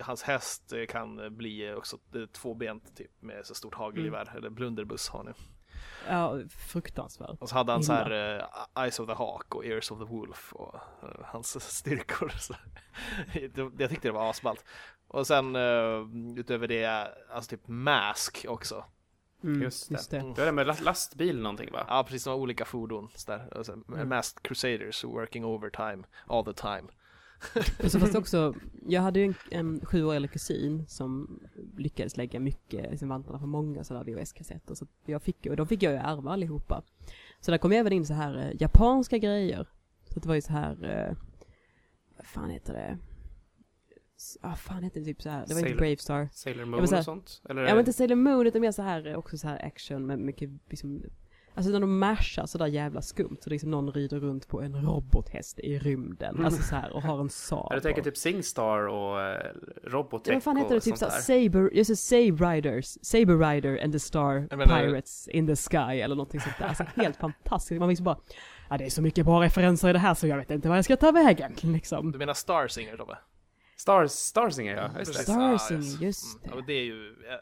hans 0.00 0.22
häst 0.22 0.72
eh, 0.72 0.86
kan 0.86 1.36
bli 1.36 1.72
också 1.74 1.98
tvåbent 2.32 2.96
typ 2.96 3.22
med 3.22 3.46
så 3.46 3.54
stort 3.54 3.74
hagelgevär, 3.74 4.22
Mm. 4.22 4.36
eller 4.36 4.50
blunderbuss 4.50 5.08
har 5.08 5.24
ni. 5.24 5.30
Ja, 6.08 6.38
fruktansvärt. 6.68 7.36
Och 7.40 7.48
så 7.48 7.54
hade 7.54 7.72
han 7.72 7.82
så 7.82 7.92
Illa. 7.92 8.02
här 8.04 8.38
eh, 8.76 8.82
Eyes 8.82 9.00
of 9.00 9.06
the 9.06 9.12
Hawk 9.14 9.54
och 9.54 9.66
Ears 9.66 9.90
of 9.90 9.98
the 9.98 10.04
Wolf 10.04 10.52
och 10.52 10.74
eh, 11.02 11.08
hans 11.24 11.60
styrkor. 11.76 12.28
Så, 12.28 12.54
det- 13.32 13.70
jag 13.82 13.90
tyckte 13.90 14.08
det 14.08 14.12
var 14.12 14.30
asballt. 14.30 14.64
Och 15.08 15.26
sen 15.26 15.56
uh, 15.56 16.08
utöver 16.38 16.68
det, 16.68 17.08
alltså 17.30 17.50
typ 17.56 17.68
Mask 17.68 18.44
också. 18.48 18.84
Mm, 19.44 19.62
Just 19.62 19.88
det. 20.10 20.10
det. 20.10 20.32
Du 20.36 20.42
är 20.42 20.46
det 20.46 20.52
med 20.52 20.66
last- 20.66 20.82
lastbil 20.84 21.40
någonting 21.42 21.72
va? 21.72 21.84
Ja, 21.88 22.04
precis, 22.08 22.26
några 22.26 22.38
olika 22.38 22.64
fordon. 22.64 23.08
Så 23.14 23.30
där. 23.32 23.62
Sen, 23.62 23.84
Mm. 23.88 24.08
Masked 24.08 24.42
Crusaders 24.42 25.04
working 25.04 25.44
overtime 25.44 26.04
all 26.26 26.44
the 26.44 26.52
time. 26.52 26.82
Och 27.84 27.90
så 27.90 28.00
fast 28.00 28.12
det 28.12 28.18
också, 28.18 28.54
jag 28.88 29.02
hade 29.02 29.20
ju 29.20 29.24
en, 29.26 29.34
en 29.50 29.86
sju 29.86 30.04
år 30.04 30.14
äldre 30.14 30.28
kusin 30.28 30.84
som 30.88 31.40
lyckades 31.76 32.16
lägga 32.16 32.40
mycket, 32.40 32.90
liksom 32.90 33.08
vantarna 33.08 33.38
på 33.38 33.46
många 33.46 33.84
sådana 33.84 34.04
VHS-kassetter. 34.04 34.74
Så 34.74 34.86
jag 35.06 35.22
fick, 35.22 35.46
och 35.46 35.56
de 35.56 35.66
fick 35.66 35.82
jag 35.82 35.92
ju 35.92 35.98
ärva 35.98 36.30
allihopa. 36.30 36.82
Så 37.40 37.50
där 37.50 37.58
kom 37.58 37.72
jag 37.72 37.78
även 37.80 37.92
in 37.92 38.06
så 38.06 38.14
här 38.14 38.36
eh, 38.38 38.62
japanska 38.62 39.18
grejer. 39.18 39.66
Så 40.08 40.20
det 40.20 40.28
var 40.28 40.34
ju 40.34 40.40
så 40.40 40.52
här, 40.52 41.06
eh, 41.10 41.16
vad 42.16 42.26
fan 42.26 42.50
heter 42.50 42.72
det? 42.72 42.98
Ah, 44.42 44.54
fan 44.54 44.82
heter 44.82 45.00
det 45.00 45.06
typ 45.06 45.22
så 45.22 45.28
här, 45.30 45.44
det 45.48 45.54
var 45.54 45.60
inte 45.60 45.70
Sailor- 45.72 45.78
Brave 45.78 45.96
Star. 45.96 46.28
Sailor 46.32 46.64
Moon 46.64 46.88
här- 46.90 46.98
och 46.98 47.04
sånt? 47.04 47.42
Eller? 47.48 47.62
Ja 47.62 47.68
men 47.68 47.78
inte 47.78 47.92
Sailor 47.92 48.16
Moon 48.16 48.46
utan 48.46 48.60
mer 48.60 48.72
så 48.72 48.82
här, 48.82 49.06
eh, 49.06 49.14
också 49.16 49.38
så 49.38 49.48
här 49.48 49.66
action 49.66 50.06
med 50.06 50.18
mycket 50.18 50.50
liksom 50.70 51.02
Alltså 51.56 51.72
när 51.72 51.80
de 51.80 51.98
mashar 51.98 52.46
sådär 52.46 52.66
jävla 52.66 53.02
skumt 53.02 53.36
så 53.40 53.50
liksom 53.50 53.70
någon 53.70 53.92
rider 53.92 54.20
runt 54.20 54.48
på 54.48 54.62
en 54.62 54.82
robothäst 54.82 55.58
i 55.58 55.78
rymden, 55.78 56.44
alltså 56.44 56.62
så 56.62 56.74
här 56.76 56.92
och 56.92 57.02
har 57.02 57.20
en 57.20 57.28
Saab. 57.28 57.66
Ja, 57.70 57.74
du 57.76 57.80
tänker 57.80 58.02
typ 58.02 58.16
Singstar 58.16 58.86
och 58.88 59.20
eh, 59.22 59.52
Robotech 59.84 60.34
vad 60.34 60.42
fan 60.42 60.56
heter 60.56 60.74
det? 60.74 60.80
Typ 60.80 60.96
såhär. 60.98 61.20
Saber, 61.20 61.70
just 61.74 61.90
det, 61.90 61.96
Saber 61.96 62.50
Riders, 62.54 62.98
Saber 63.02 63.38
Rider 63.52 63.84
and 63.84 63.92
the 63.92 63.98
Star 63.98 64.46
Jag 64.50 64.58
menar- 64.58 64.80
Pirates 64.80 65.28
in 65.28 65.46
the 65.46 65.56
Sky 65.56 65.76
eller 66.00 66.16
någonting 66.16 66.40
sånt 66.40 66.58
där. 66.58 66.66
Alltså 66.66 66.84
helt 66.96 67.16
fantastiskt. 67.16 67.78
Man 67.80 67.88
liksom 67.88 68.04
bara, 68.04 68.18
ja 68.70 68.78
det 68.78 68.84
är 68.84 68.90
så 68.90 69.02
mycket 69.02 69.24
bra 69.26 69.42
referenser 69.42 69.88
i 69.88 69.92
det 69.92 69.98
här 69.98 70.14
så 70.14 70.26
jag 70.26 70.36
vet 70.36 70.50
inte 70.50 70.68
vad 70.68 70.78
jag 70.78 70.84
ska 70.84 70.96
ta 70.96 71.12
vägen 71.12 71.52
liksom. 71.62 72.12
Du 72.12 72.18
menar 72.18 72.34
Star 72.34 72.68
Singer 72.68 72.96
Tobbe? 72.96 73.18
Stars, 73.84 74.10
Starsinger 74.10 74.76
ja, 74.76 74.98
just 74.98 75.12
det. 75.14 75.18
Star 75.22 75.40
Ja, 75.52 75.58
Singer, 75.58 76.02
just 76.02 76.36
Mm. 76.36 76.50
det. 76.50 76.56
Och 76.56 76.64
det 76.64 76.72
är 76.72 76.84
ju 76.84 77.08
eh, 77.08 77.36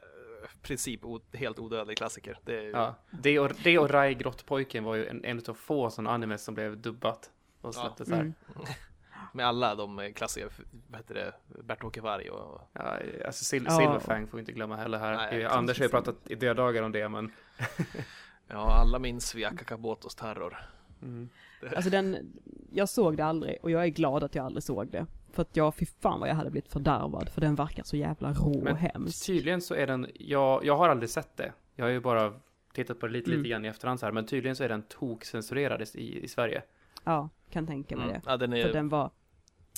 princip 0.62 1.05
o- 1.05 1.20
helt 1.32 1.59
odödlig 1.59 1.97
klassiker. 1.97 2.38
Det 2.45 2.59
är 2.59 2.62
ju, 2.62 2.70
Ja. 2.70 2.95
Det 3.11 3.38
och, 3.38 3.51
det 3.64 3.78
och 3.78 3.90
Rai 3.90 4.14
Grottpojken 4.14 4.84
var 4.84 4.95
ju 4.95 5.07
en, 5.07 5.24
en 5.24 5.43
av 5.49 5.55
få 5.55 5.90
sådana 5.90 6.11
animes 6.11 6.45
som 6.45 6.55
blev 6.55 6.78
dubbat. 6.78 7.30
Och 7.61 7.68
Ja. 7.68 7.72
släpptes 7.72 8.11
här. 8.11 8.20
Mm. 8.20 8.34
Med 9.32 9.47
alla 9.47 9.74
de 9.74 9.99
eh, 9.99 10.12
klassiska, 10.12 10.49
vad 10.90 11.01
heter 11.01 11.14
det, 11.14 11.32
Bert-Åke 11.62 12.01
Varg 12.01 12.30
och 12.30 12.61
Ja, 12.72 12.99
alltså 13.26 13.45
Sil 13.51 13.64
Ja. 13.68 13.78
Silverfang 13.78 14.26
får 14.26 14.36
vi 14.36 14.40
inte 14.40 14.53
glömma 14.53 14.76
heller 14.76 14.99
här. 14.99 15.16
Nej, 15.16 15.45
Anders 15.45 15.78
har 15.78 15.84
ju 15.84 15.90
pratat 15.90 16.16
i 16.30 16.34
dödagar 16.34 16.82
om 16.82 16.93
det, 16.93 17.09
men... 17.09 17.32
ja, 18.49 18.74
alla 18.80 18.99
minns 18.99 19.34
vi 19.34 19.45
Akakabotos 19.45 20.14
terror. 20.14 20.57
Mm. 21.03 21.28
Alltså 21.76 21.90
den, 21.90 22.32
jag 22.72 22.88
såg 22.88 23.16
det 23.16 23.24
aldrig 23.24 23.59
och 23.62 23.70
jag 23.70 23.84
är 23.84 23.88
glad 23.88 24.24
att 24.24 24.34
jag 24.34 24.45
aldrig 24.47 24.62
såg 24.62 24.88
det. 24.90 25.07
För 25.33 25.43
att 25.43 25.57
jag, 25.57 25.74
fy 25.74 25.87
fan 25.87 26.20
vad 26.20 26.28
jag 26.28 26.35
hade 26.35 26.51
blivit 26.51 26.72
fördärvad 26.72 27.28
för 27.28 27.41
den 27.41 27.55
verkar 27.55 27.83
så 27.83 27.97
jävla 27.97 28.33
rå 28.33 28.51
och 28.59 28.62
Men 28.62 28.76
hemsk. 28.76 29.26
Tydligen 29.26 29.61
så 29.61 29.74
är 29.74 29.87
den, 29.87 30.07
jag, 30.14 30.64
jag 30.64 30.76
har 30.76 30.89
aldrig 30.89 31.11
sett 31.11 31.37
det. 31.37 31.53
Jag 31.74 31.85
har 31.85 31.91
ju 31.91 32.01
bara 32.01 32.33
tittat 32.72 33.01
på 33.01 33.07
det 33.07 33.12
lite, 33.12 33.30
Mm. 33.30 33.39
lite 33.43 33.51
grann 33.51 33.64
i 33.64 33.68
efterhand 33.68 34.01
så 34.01 34.07
här, 34.07 34.12
men 34.12 34.26
tydligen 34.26 34.57
så 34.57 34.64
är 34.64 34.68
den 34.68 34.83
tokcensurerad 34.83 35.83
i, 35.95 36.24
i 36.24 36.28
Sverige. 36.28 36.62
Ja, 37.05 37.28
kan 37.51 37.66
tänka 37.66 37.97
mig 37.97 38.05
Mm. 38.09 38.20
det. 38.24 38.30
Ja, 38.30 38.37
den 38.37 38.51
För 38.51 38.57
är, 38.59 38.72
den 38.72 38.89
var, 38.89 39.11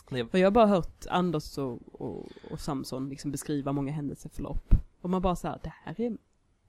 För 0.08 0.38
jag 0.38 0.46
har 0.46 0.50
bara 0.50 0.66
hört 0.66 1.06
Anders 1.10 1.58
och, 1.58 2.02
och, 2.02 2.28
och 2.50 2.60
Samson 2.60 3.08
liksom 3.08 3.30
beskriva 3.30 3.72
många 3.72 3.92
händelseförlopp. 3.92 4.74
Och 5.00 5.10
man 5.10 5.22
bara 5.22 5.36
såhär, 5.36 5.58
det 5.62 5.72
här 5.84 6.00
är, 6.00 6.10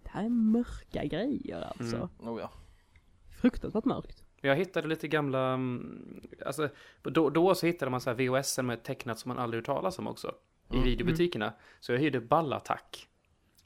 det 0.03 0.09
här 0.09 0.23
är 0.25 0.29
mörka 0.29 1.05
grejer 1.05 1.61
alltså. 1.61 1.95
Mm. 1.95 2.09
Oh, 2.33 2.39
ja. 2.39 2.51
Fruktansvärt 3.41 3.85
mörkt. 3.85 4.24
Jag 4.41 4.55
hittade 4.55 4.87
lite 4.87 5.07
gamla, 5.07 5.53
mm, 5.53 6.21
alltså 6.45 6.69
då, 7.01 7.29
då 7.29 7.55
så 7.55 7.65
hittade 7.65 7.91
man 7.91 8.01
så 8.01 8.09
här 8.09 8.17
VHS 8.17 8.57
med 8.57 8.83
tecknat 8.83 9.19
som 9.19 9.29
man 9.29 9.37
aldrig 9.39 9.57
hört 9.61 9.65
talas 9.65 9.99
om 9.99 10.07
också. 10.07 10.35
I 10.69 10.73
Mm. 10.73 10.83
videobutikerna. 10.85 11.53
Så 11.79 11.91
jag 11.91 11.99
hyrde 11.99 12.19
Ballattack. 12.21 13.07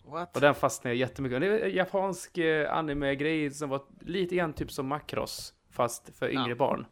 What? 0.05 0.35
Och 0.35 0.41
den 0.41 0.55
fastnade 0.55 0.95
jag 0.95 0.99
jättemycket. 0.99 1.41
Det 1.41 1.47
är 1.47 1.59
en 1.69 1.75
japansk 1.75 2.37
eh, 2.37 2.73
anime-grej 2.77 3.51
som 3.51 3.69
var 3.69 3.81
lite 4.01 4.35
grann 4.35 4.53
typ 4.53 4.71
som 4.71 4.87
Macross. 4.87 5.53
Fast 5.69 6.15
för 6.15 6.29
yngre 6.29 6.49
Ja. 6.49 6.55
barn. 6.55 6.85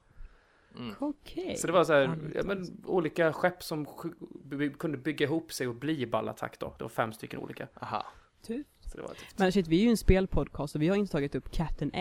Mm. 0.77 0.95
Okej. 0.99 1.55
Så 1.55 1.67
det 1.67 1.73
var 1.73 1.83
så 1.83 1.93
här, 1.93 2.17
ja, 2.35 2.41
men, 2.43 2.65
olika 2.85 3.33
skepp 3.33 3.63
som 3.63 3.85
kunde 4.79 4.97
bygga 4.97 5.25
ihop 5.25 5.53
sig 5.53 5.67
och 5.67 5.75
bli 5.75 6.07
Ballattack 6.07 6.59
då. 6.59 6.75
Det 6.77 6.83
var 6.83 6.89
fem 6.89 7.13
stycken 7.13 7.39
olika. 7.39 7.67
Aha. 7.81 8.05
Typ. 8.45 8.67
Så 8.79 8.97
det 8.97 9.01
var 9.03 9.09
typ. 9.09 9.27
Men 9.39 9.51
shit, 9.51 9.67
vi 9.67 9.79
är 9.79 9.83
ju 9.83 9.89
en 9.89 9.97
spelpodcast 9.97 10.75
och 10.75 10.81
vi 10.81 10.87
har 10.87 10.95
inte 10.95 11.11
tagit 11.11 11.35
upp 11.35 11.51
Captain 11.51 11.91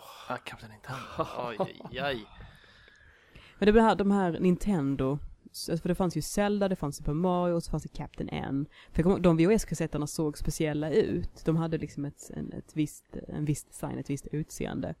N. 0.00 0.34
Ah, 0.34 0.36
Captain 0.36 0.72
Nintendo. 0.72 0.98
Oj, 1.48 1.56
oj, 1.58 2.02
oj. 2.02 2.26
Men 3.58 3.74
det 3.74 3.82
här, 3.82 3.94
de 3.94 4.10
här 4.10 4.38
Nintendo, 4.40 5.18
alltså 5.44 5.76
för 5.76 5.88
det 5.88 5.94
fanns 5.94 6.16
ju 6.16 6.22
Zelda, 6.22 6.68
det 6.68 6.76
fanns 6.76 6.96
Super 6.96 7.12
Mario 7.12 7.54
och 7.54 7.62
så 7.62 7.70
fanns 7.70 7.82
det 7.82 7.88
Captain 7.88 8.28
N. 8.28 8.66
För 8.92 9.18
de 9.18 9.36
VHS-kassetterna 9.38 10.06
såg 10.06 10.38
speciella 10.38 10.90
ut. 10.90 11.44
De 11.44 11.56
hade 11.56 11.78
liksom 11.78 12.04
ett, 12.04 12.30
en, 12.34 12.52
ett 12.52 12.76
visst, 12.76 13.16
en 13.28 13.44
viss 13.44 13.64
design, 13.64 13.98
ett 13.98 14.10
visst 14.10 14.26
utseende. 14.26 14.94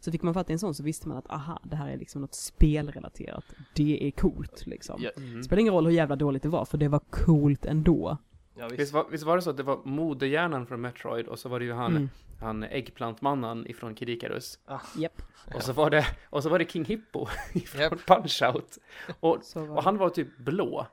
Så 0.00 0.12
fick 0.12 0.22
man 0.22 0.34
fatta 0.34 0.52
en 0.52 0.58
sån 0.58 0.74
så 0.74 0.82
visste 0.82 1.08
man 1.08 1.16
att 1.16 1.30
aha, 1.30 1.60
det 1.64 1.76
här 1.76 1.88
är 1.88 1.96
liksom 1.96 2.20
något 2.20 2.34
spelrelaterat. 2.34 3.44
Det 3.74 4.06
är 4.06 4.10
coolt 4.10 4.66
liksom. 4.66 5.00
Ja, 5.02 5.10
Mm. 5.16 5.42
Spelar 5.42 5.60
ingen 5.60 5.74
roll 5.74 5.86
hur 5.86 5.92
jävla 5.92 6.16
dåligt 6.16 6.42
det 6.42 6.48
var, 6.48 6.64
för 6.64 6.78
det 6.78 6.88
var 6.88 7.00
coolt 7.10 7.66
ändå. 7.66 8.18
Ja, 8.58 8.64
Visst, 8.68 8.80
visst. 8.80 8.92
var, 8.92 9.06
visst 9.10 9.24
var 9.24 9.36
det 9.36 9.42
så 9.42 9.50
att 9.50 9.56
det 9.56 9.62
var 9.62 9.80
modehjärnan 9.84 10.66
från 10.66 10.80
Metroid 10.80 11.26
och 11.26 11.38
så 11.38 11.48
var 11.48 11.58
det 11.58 11.64
ju 11.64 11.72
han, 11.72 11.90
Mm. 11.96 12.08
han 12.40 12.62
äggplantmannen 12.62 13.66
ifrån 13.66 13.94
Kid 13.94 14.08
Icarus. 14.08 14.58
Japp. 14.96 15.22
Och 15.54 15.62
så 15.62 15.72
var 15.72 15.90
det, 15.90 16.06
och 16.30 16.42
så 16.42 16.48
var 16.48 16.58
det 16.58 16.70
King 16.70 16.84
Hippo 16.84 17.26
ifrån 17.52 17.80
Japp. 17.80 17.92
Punch-Out. 17.92 18.78
Och, 19.20 19.42
och 19.76 19.82
han 19.82 19.96
var 19.98 20.10
typ 20.10 20.38
blå. 20.38 20.86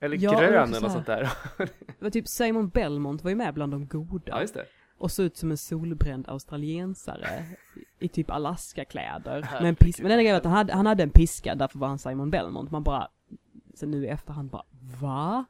Eller 0.00 0.16
Ja, 0.20 0.30
grön 0.40 0.68
eller 0.68 0.80
något 0.80 0.92
sånt 0.92 1.06
där. 1.06 1.32
Det 1.58 1.68
var 2.02 2.10
typ 2.10 2.28
Simon 2.28 2.68
Belmont 2.68 3.22
var 3.22 3.30
ju 3.30 3.36
med 3.36 3.54
bland 3.54 3.72
de 3.72 3.86
goda. 3.86 4.22
Ja, 4.26 4.40
just 4.40 4.54
det. 4.54 4.66
Och 4.98 5.10
såg 5.10 5.26
ut 5.26 5.36
som 5.36 5.50
en 5.50 5.56
solbränd 5.56 6.28
australiensare 6.28 7.44
i 7.98 8.08
typ 8.08 8.30
Alaska-kläder. 8.30 9.48
Med 9.60 9.68
en 9.68 9.74
piska. 9.76 10.02
Men 10.02 10.10
den 10.10 10.18
grejen 10.18 10.32
var 10.34 10.38
att 10.38 10.44
han 10.44 10.52
hade, 10.54 10.72
han 10.72 10.86
hade 10.86 11.02
en 11.02 11.10
piska, 11.10 11.54
därför 11.54 11.78
var 11.78 11.88
han 11.88 11.98
Simon 11.98 12.30
Belmont. 12.30 12.70
Man 12.70 12.82
bara, 12.82 13.08
sen 13.74 13.90
nu 13.90 14.04
i 14.04 14.08
efterhand 14.08 14.50
bara, 14.50 14.64
va? 15.00 15.44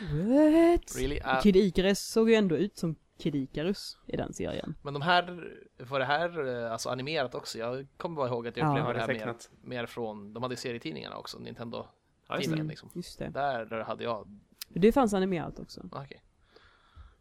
What? 0.00 0.96
Really? 0.96 1.20
Ah, 1.24 1.40
Kid 1.42 1.56
Icarus 1.56 1.98
såg 2.00 2.30
ju 2.30 2.34
ändå 2.36 2.56
ut 2.56 2.76
som 2.78 2.96
Kid 3.18 3.34
Icarus 3.34 3.98
i 4.06 4.16
den 4.16 4.32
serien. 4.32 4.74
men 4.82 4.94
de 4.94 5.02
här, 5.02 5.54
var 5.78 5.98
det 5.98 6.04
här 6.04 6.48
eh, 6.64 6.72
alltså 6.72 6.88
animerat 6.88 7.34
också? 7.34 7.58
Jag 7.58 7.86
kommer 7.96 8.16
bara 8.16 8.28
ihåg 8.28 8.48
att 8.48 8.56
jag 8.56 8.66
Ja. 8.66 8.70
upplevde 8.70 8.88
Ja, 8.90 8.92
det 9.06 9.12
det 9.12 9.18
här 9.18 9.22
är 9.22 9.26
mer, 9.26 9.36
mer 9.80 9.86
från, 9.86 10.32
de 10.32 10.42
hade 10.42 10.56
serietidningarna 10.56 11.16
också, 11.16 11.38
Nintendo. 11.38 11.76
Ja, 11.76 11.82
just 11.82 12.28
det. 12.28 12.36
Tidningen, 12.42 12.60
Mm, 12.60 12.70
liksom. 12.70 12.90
Just 12.94 13.18
det. 13.18 13.28
Där 13.28 13.80
hade 13.84 14.04
jag, 14.04 14.38
Det 14.68 14.92
fanns 14.92 15.14
animerat 15.14 15.58
också. 15.58 15.80
ah, 15.92 16.02
okej. 16.04 16.22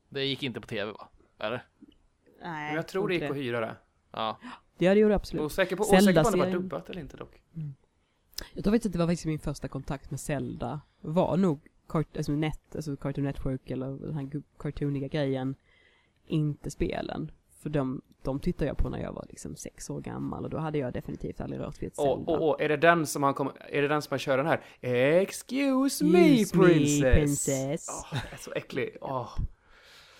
Det 0.09 0.25
gick 0.25 0.43
inte 0.43 0.61
på 0.61 0.67
tv 0.67 0.91
va? 0.91 1.09
Eller? 1.39 1.65
Nej, 2.41 2.65
Men 2.67 2.75
jag 2.75 2.87
tror 2.87 3.07
det 3.07 3.13
gick 3.13 3.23
att 3.23 3.35
hyra 3.37 3.59
det. 3.59 3.75
Ja. 4.11 4.39
Det 4.77 4.87
hade 4.87 4.99
gjort 4.99 5.09
det 5.09 5.15
absolut. 5.15 5.43
Osäker 5.45 5.75
på, 5.75 5.83
osäker 5.83 6.23
på 6.23 6.29
om 6.29 6.39
det 6.39 6.45
var 6.45 6.51
dubbat 6.51 6.89
eller 6.89 7.01
inte 7.01 7.17
dock. 7.17 7.41
Jag 8.53 8.63
tror 8.63 8.73
faktiskt 8.73 8.85
att 8.85 8.91
det 8.93 8.99
var 8.99 9.07
faktiskt 9.07 9.25
min 9.25 9.39
första 9.39 9.67
kontakt 9.67 10.11
med 10.11 10.19
Zelda. 10.19 10.81
Var 11.01 11.37
nog 11.37 11.67
kart, 11.87 12.17
alltså 12.17 12.31
net, 12.31 12.75
alltså 12.75 12.95
Cartoon 12.95 13.23
Network 13.25 13.69
eller 13.71 13.87
den 13.91 14.15
här 14.15 14.29
cartooniga 14.59 15.07
grejen. 15.07 15.55
Inte 16.27 16.71
spelen. 16.71 17.31
För 17.61 17.69
de, 17.69 18.01
de 18.23 18.39
tittade 18.39 18.65
jag 18.65 18.77
på 18.77 18.89
när 18.89 18.99
jag 18.99 19.13
var 19.13 19.25
liksom 19.29 19.55
sex 19.55 19.89
år 19.89 20.01
gammal 20.01 20.43
och 20.43 20.49
då 20.49 20.57
hade 20.57 20.77
jag 20.77 20.93
definitivt 20.93 21.41
aldrig 21.41 21.61
rört 21.61 21.81
vid 21.81 21.87
ett 21.87 21.95
Zelda. 21.95 22.11
Och, 22.11 22.29
och, 22.29 22.49
och 22.49 22.61
är 22.61 22.69
det 22.69 22.77
den 22.77 23.05
som 23.05 23.23
han 23.23 23.33
kommer, 23.33 23.53
är 23.69 23.81
det 23.81 23.87
den 23.87 24.01
som 24.01 24.09
han 24.11 24.19
kör 24.19 24.37
den 24.37 24.45
här? 24.47 24.61
Excuse 24.81 26.05
me 26.05 26.41
Excuse 26.41 26.57
me, 26.57 26.63
princess! 26.65 27.13
princess. 27.15 27.87
Åh, 27.89 28.19
det 28.29 28.35
är 28.35 28.37
så 28.37 28.51
äcklig. 28.53 28.97
Åh. 29.01 29.29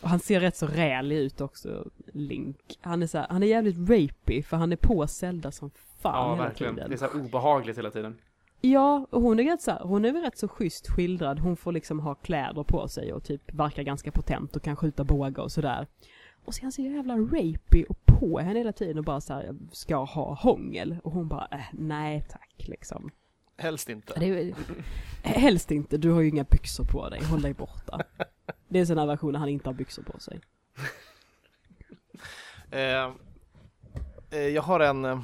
Och 0.02 0.10
han 0.10 0.20
ser 0.20 0.40
rätt 0.40 0.56
så 0.58 0.68
rälig 0.68 1.18
ut 1.18 1.42
också, 1.42 1.86
Link. 2.14 2.80
Han 2.82 3.04
är 3.04 3.08
så 3.08 3.18
här, 3.18 3.28
han 3.30 3.44
är 3.44 3.48
jävligt 3.48 3.78
rapey 3.90 4.44
för 4.44 4.58
han 4.58 4.72
är 4.72 4.76
på 4.76 5.08
Zelda 5.08 5.52
som 5.52 5.72
fan 6.00 6.30
Ja, 6.30 6.44
verkligen. 6.44 6.76
tiden. 6.76 6.90
Det 6.90 6.96
är 6.96 6.98
så 6.98 7.06
här 7.06 7.16
obehagligt 7.26 7.78
hela 7.78 7.92
tiden. 7.92 8.18
Ja, 8.66 9.08
och 9.10 9.22
hon 9.22 9.40
är 9.40 9.44
rätt 9.44 9.62
så 9.62 9.72
här, 9.72 9.80
hon 9.80 10.06
är 10.06 10.12
väl 10.12 10.22
rätt 10.22 10.38
så 10.38 10.48
schysst 10.48 10.88
skildrad. 10.88 11.40
Hon 11.40 11.58
får 11.58 11.72
liksom 11.72 12.00
ha 12.00 12.16
kläder 12.16 12.64
på 12.64 12.88
sig 12.88 13.14
och 13.14 13.24
typ 13.24 13.54
verkar 13.54 13.84
ganska 13.84 14.12
potent 14.12 14.56
och 14.56 14.62
kan 14.62 14.76
skjuta 14.76 15.04
bågar 15.04 15.44
och 15.44 15.52
sådär. 15.52 15.88
Och 16.46 16.54
så 16.54 16.60
är 16.60 16.64
han 16.64 16.72
så 16.72 16.82
jävla 16.82 17.16
rapey 17.16 17.84
och 17.90 18.06
på 18.06 18.40
henne 18.40 18.60
hela 18.60 18.72
tiden 18.72 18.98
och 18.98 19.04
bara 19.04 19.22
så 19.22 19.34
här, 19.34 19.44
jag 19.44 19.58
ska 19.72 19.96
ha 19.96 20.34
hångel. 20.34 20.98
Och 21.04 21.12
hon 21.12 21.28
bara, 21.28 21.48
äh, 21.52 21.60
nej 21.72 22.26
tack 22.30 22.56
liksom. 22.58 23.12
Helst 23.58 23.90
inte. 23.90 24.20
Det 24.20 24.26
är, 24.26 24.54
helst 25.24 25.72
inte, 25.72 25.98
du 25.98 26.12
har 26.12 26.22
ju 26.22 26.30
inga 26.30 26.44
byxor 26.44 26.84
på 26.84 27.10
dig, 27.10 27.24
håll 27.24 27.42
dig 27.42 27.54
borta. 27.54 28.02
Det 28.68 28.78
är 28.78 28.82
en 28.82 28.88
sån 28.88 28.98
här 28.98 29.06
version 29.06 29.32
när 29.32 29.40
han 29.40 29.50
inte 29.50 29.70
har 29.70 29.74
byxor 29.74 30.04
på 30.04 30.20
sig. 30.20 30.40
Eh, 32.72 33.12
eh, 34.30 34.40
jag 34.40 34.62
har 34.62 34.80
en 34.80 35.06
eh, 35.06 35.20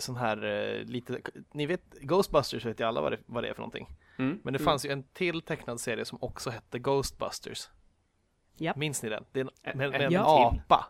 sån 0.00 0.16
här 0.16 0.44
eh, 0.44 0.84
lite, 0.84 1.20
ni 1.52 1.66
vet 1.66 1.82
Ghostbusters 2.00 2.64
vet 2.66 2.80
ju 2.80 2.84
alla 2.84 3.00
vad 3.00 3.12
det, 3.12 3.18
vad 3.26 3.44
det 3.44 3.48
är 3.48 3.54
för 3.54 3.60
någonting. 3.60 3.88
Mm. 4.18 4.40
Men 4.44 4.52
det 4.52 4.58
fanns 4.58 4.86
ju 4.86 4.90
en 4.90 5.02
till 5.02 5.42
tecknad 5.42 5.80
serie 5.80 6.04
som 6.04 6.18
också 6.20 6.50
hette 6.50 6.78
Ghostbusters. 6.78 7.68
Japp. 8.56 8.76
Minns 8.76 9.02
ni 9.02 9.08
den? 9.08 9.24
Det 9.32 9.40
är 9.40 9.44
en, 9.44 9.50
En- 9.62 9.78
med, 9.78 9.90
med 9.90 10.00
en 10.00 10.06
en 10.06 10.12
Ja. 10.12 10.52
apa. 10.64 10.86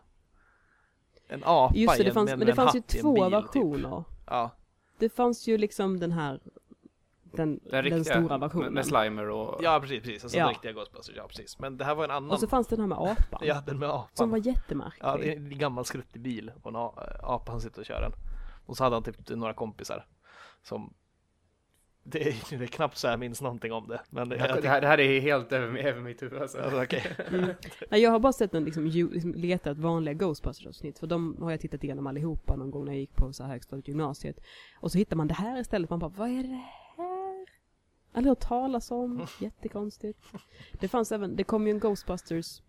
En 1.27 1.43
apa 1.43 1.75
Just 1.75 1.97
det, 1.97 2.03
det 2.03 2.09
en- 2.09 2.13
fanns, 2.13 2.29
med- 2.29 2.37
men 2.39 2.45
det 2.45 2.51
en 2.51 2.55
fanns 2.55 2.75
ju 2.75 2.77
en 2.77 2.83
två 3.01 3.13
bil, 3.13 3.23
typ. 3.23 3.33
versioner. 3.33 4.03
Ja, 4.27 4.51
Det 4.97 5.09
fanns 5.09 5.47
ju 5.47 5.57
liksom 5.57 5.99
den 5.99 6.11
här, 6.11 6.39
den, 6.43 7.59
Den, 7.59 7.59
den, 7.71 7.83
riktiga, 7.83 8.03
stora 8.03 8.21
med, 8.21 8.39
versionen. 8.39 8.73
med 8.73 8.85
Slimer 8.85 9.29
och... 9.29 9.63
ja 9.63 9.79
precis, 9.81 10.03
precis. 10.03 10.23
Alltså 10.23 10.37
Ja. 10.37 10.43
den 10.45 10.53
riktiga 10.53 10.71
Ghostbusters, 10.71 11.15
ja 11.17 11.27
precis. 11.27 11.59
Men 11.59 11.77
det 11.77 11.85
här 11.85 11.95
var 11.95 12.03
en 12.03 12.11
annan. 12.11 12.31
Och 12.31 12.39
så 12.39 12.47
fanns 12.47 12.67
den 12.67 12.79
här 12.79 12.87
med 12.87 12.97
apan. 12.97 13.39
Ja, 13.41 13.61
den 13.65 13.79
med 13.79 13.89
apan. 13.89 14.07
Som 14.13 14.29
var 14.29 14.37
jättemärklig. 14.37 15.03
Ja, 15.07 15.17
det 15.17 15.31
är 15.31 15.35
en 15.37 15.57
gammal 15.57 15.85
skruttig 15.85 16.21
bil 16.21 16.51
och 16.61 16.69
en 16.69 16.75
apa 16.75 17.51
han 17.51 17.61
sitter 17.61 17.79
och 17.79 17.85
kör 17.85 18.01
den. 18.01 18.11
Och 18.65 18.77
så 18.77 18.83
hade 18.83 18.95
han 18.95 19.03
typ 19.03 19.29
några 19.29 19.53
kompisar 19.53 20.05
som 20.63 20.93
det 22.03 22.27
är, 22.27 22.57
det 22.57 22.63
är 22.63 22.67
knappt 22.67 22.97
så 22.97 23.07
jag 23.07 23.19
minns 23.19 23.41
någonting 23.41 23.71
om 23.71 23.87
det. 23.87 24.01
Men 24.09 24.29
det, 24.29 24.37
Det, 24.37 24.47
jag 24.47 24.61
det, 24.61 24.69
här, 24.69 24.81
det 24.81 24.87
här 24.87 24.99
är 24.99 25.21
helt 25.21 25.51
över, 25.51 25.77
över 25.77 26.01
mitt 26.01 26.21
huvud 26.21 26.41
alltså. 26.41 26.57
Alltså, 26.57 26.83
okej. 26.83 27.15
Mm. 27.31 27.55
Jag 27.89 28.11
har 28.11 28.19
bara 28.19 28.33
sett 28.33 28.51
den 28.51 28.63
liksom, 28.63 28.87
ju, 28.87 29.09
liksom 29.09 29.33
letat 29.33 29.77
vanliga 29.77 30.13
Ghostbusters-avsnitt, 30.13 30.99
för 30.99 31.07
de 31.07 31.37
har 31.41 31.51
jag 31.51 31.59
tittat 31.59 31.83
igenom 31.83 32.07
allihopa 32.07 32.55
någon 32.55 32.71
gång 32.71 32.85
när 32.85 32.91
jag 32.91 32.99
gick 32.99 33.15
på 33.15 33.33
så 33.33 33.43
här 33.43 33.51
högstadiet 33.51 33.87
gymnasiet. 33.87 34.39
Och 34.79 34.91
så 34.91 34.97
hittar 34.97 35.15
man 35.15 35.27
det 35.27 35.33
här 35.33 35.61
istället, 35.61 35.89
man 35.89 35.99
bara, 35.99 36.11
vad 36.15 36.29
är 36.29 36.43
det 36.43 36.49
här? 36.49 37.45
Aldrig 38.13 38.29
hört 38.29 38.39
talas 38.39 38.91
om, 38.91 39.27
jättekonstigt. 39.39 40.19
Det 40.79 40.87
fanns 40.87 41.11
även, 41.11 41.35
det 41.35 41.43
kom 41.43 41.67
ju 41.67 41.71
en 41.71 41.79
Ghostbusters 41.79 42.61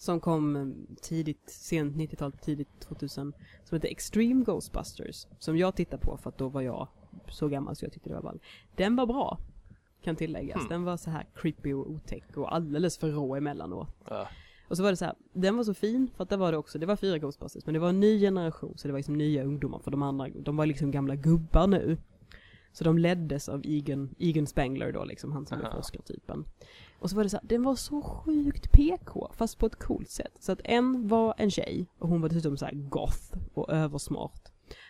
som 0.00 0.20
kom 0.20 0.56
eh, 0.56 0.66
tidigt, 1.02 1.50
sent 1.50 1.96
90-tal, 1.96 2.32
tidigt 2.32 2.80
2000, 2.80 3.32
som 3.64 3.76
heter 3.76 3.88
Extreme 3.88 4.44
Ghostbusters, 4.44 5.26
som 5.38 5.56
jag 5.56 5.74
tittade 5.74 6.02
på 6.02 6.16
för 6.16 6.30
att 6.30 6.38
då 6.38 6.48
var 6.48 6.60
jag 6.60 6.88
så 7.28 7.48
gammal 7.48 7.76
så 7.76 7.84
jag 7.84 7.92
tyckte 7.92 8.08
det 8.08 8.14
var 8.14 8.22
ball. 8.22 8.40
Den 8.76 8.96
var 8.96 9.06
bra, 9.06 9.38
kan 10.02 10.16
tilläggas. 10.16 10.58
Hmm. 10.60 10.68
Den 10.68 10.84
var 10.84 10.96
så 10.96 11.10
här 11.10 11.26
creepy 11.34 11.72
och 11.72 11.90
otäck 11.90 12.36
och 12.36 12.54
alldeles 12.54 12.98
för 12.98 13.10
rå 13.10 13.36
emellanåt. 13.36 13.88
Ja. 14.08 14.28
Och 14.68 14.76
så 14.76 14.82
var 14.82 14.90
det 14.90 14.96
så 14.96 15.04
här, 15.04 15.14
den 15.32 15.56
var 15.56 15.64
så 15.64 15.74
fin 15.74 16.10
för 16.16 16.22
att 16.22 16.30
det 16.30 16.36
var 16.36 16.52
det 16.52 16.58
också, 16.58 16.78
det 16.78 16.86
var 16.86 16.96
fyra 16.96 17.18
Ghostbusters, 17.18 17.66
men 17.66 17.74
det 17.74 17.80
var 17.80 17.88
en 17.88 18.00
ny 18.00 18.20
generation, 18.20 18.74
så 18.76 18.88
det 18.88 18.92
var 18.92 18.98
liksom 18.98 19.18
nya 19.18 19.44
ungdomar, 19.44 19.78
för 19.78 19.90
de 19.90 20.02
andra, 20.02 20.28
de 20.28 20.56
var 20.56 20.66
liksom 20.66 20.90
gamla 20.90 21.14
gubbar 21.16 21.66
nu. 21.66 21.96
Så 22.72 22.84
de 22.84 22.98
leddes 22.98 23.48
av 23.48 23.60
Egan, 23.64 24.14
Egan 24.18 24.46
Spengler 24.46 24.92
då 24.92 25.04
liksom, 25.04 25.32
han 25.32 25.46
som 25.46 25.60
är 25.60 25.64
Aha. 25.64 25.76
forskartypen. 25.76 26.44
Och 27.00 27.10
så 27.10 27.16
var 27.16 27.22
det 27.22 27.30
så 27.30 27.36
här, 27.36 27.46
den 27.46 27.62
var 27.62 27.74
så 27.74 28.02
sjukt 28.02 28.72
PK, 28.72 29.30
fast 29.34 29.58
på 29.58 29.66
ett 29.66 29.76
coolt 29.76 30.10
sätt. 30.10 30.32
Så 30.40 30.52
att 30.52 30.60
en 30.64 31.08
var 31.08 31.34
en 31.38 31.50
tjej, 31.50 31.86
och 31.98 32.08
hon 32.08 32.20
var 32.20 32.28
dessutom 32.28 32.56
så 32.56 32.64
här 32.64 32.74
goth 32.74 33.34
och 33.54 33.72
översmart. 33.72 34.48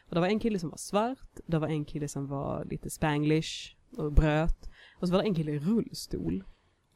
Och 0.08 0.14
det 0.14 0.20
var 0.20 0.26
en 0.26 0.38
kille 0.38 0.58
som 0.58 0.70
var 0.70 0.76
svart, 0.76 1.40
det 1.46 1.58
var 1.58 1.68
en 1.68 1.84
kille 1.84 2.08
som 2.08 2.26
var 2.26 2.64
lite 2.64 2.90
spanglish 2.90 3.76
och 3.96 4.12
bröt. 4.12 4.70
Och 4.96 5.08
så 5.08 5.12
var 5.14 5.22
det 5.22 5.28
en 5.28 5.34
kille 5.34 5.52
i 5.52 5.58
rullstol. 5.58 6.44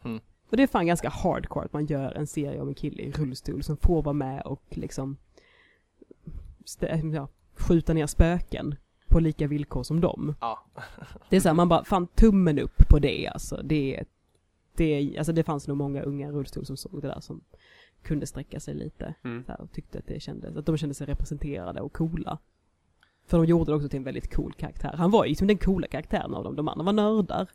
Mm. 0.04 0.20
Och 0.50 0.56
det 0.56 0.62
är 0.62 0.66
fan 0.66 0.86
ganska 0.86 1.08
hardcore 1.08 1.64
att 1.64 1.72
man 1.72 1.86
gör 1.86 2.12
en 2.12 2.26
serie 2.26 2.60
om 2.60 2.68
en 2.68 2.74
kille 2.74 3.02
i 3.02 3.12
rullstol 3.12 3.62
som 3.62 3.76
får 3.76 4.02
vara 4.02 4.12
med 4.12 4.42
och 4.42 4.62
liksom 4.68 5.16
ja, 7.14 7.28
skjuta 7.54 7.92
ner 7.92 8.06
spöken 8.06 8.74
på 9.08 9.20
lika 9.20 9.46
villkor 9.46 9.82
som 9.82 10.00
dem. 10.00 10.34
ja. 10.40 10.64
Det 11.30 11.36
är 11.36 11.40
så 11.40 11.48
här, 11.48 11.54
man 11.54 11.68
bara, 11.68 11.84
fan 11.84 12.06
tummen 12.06 12.58
upp 12.58 12.88
på 12.88 12.98
det 12.98 13.26
alltså. 13.26 13.60
Det, 13.64 14.04
det, 14.76 15.14
alltså 15.18 15.32
det 15.32 15.44
fanns 15.44 15.68
nog 15.68 15.76
många 15.76 16.02
unga 16.02 16.30
rullstol 16.30 16.66
som 16.66 16.76
såg 16.76 17.02
det 17.02 17.08
där 17.08 17.20
som 17.20 17.40
kunde 18.02 18.26
sträcka 18.26 18.60
sig 18.60 18.74
lite. 18.74 19.14
Mm. 19.24 19.44
Här, 19.48 19.60
och 19.60 19.72
tyckte 19.72 19.98
att 19.98 20.06
det 20.06 20.20
kändes, 20.20 20.56
att 20.56 20.66
de 20.66 20.76
kände 20.76 20.94
sig 20.94 21.06
representerade 21.06 21.80
och 21.80 21.92
coola. 21.92 22.38
För 23.26 23.36
de 23.38 23.46
gjorde 23.46 23.70
det 23.70 23.76
också 23.76 23.88
till 23.88 23.96
en 23.98 24.04
väldigt 24.04 24.34
cool 24.34 24.52
karaktär. 24.52 24.94
Han 24.96 25.10
var 25.10 25.24
ju 25.24 25.28
liksom 25.28 25.46
den 25.48 25.58
coola 25.58 25.86
karaktären 25.86 26.34
av 26.34 26.44
dem. 26.44 26.56
De 26.56 26.68
andra 26.68 26.84
var 26.84 26.92
nördar. 26.92 27.48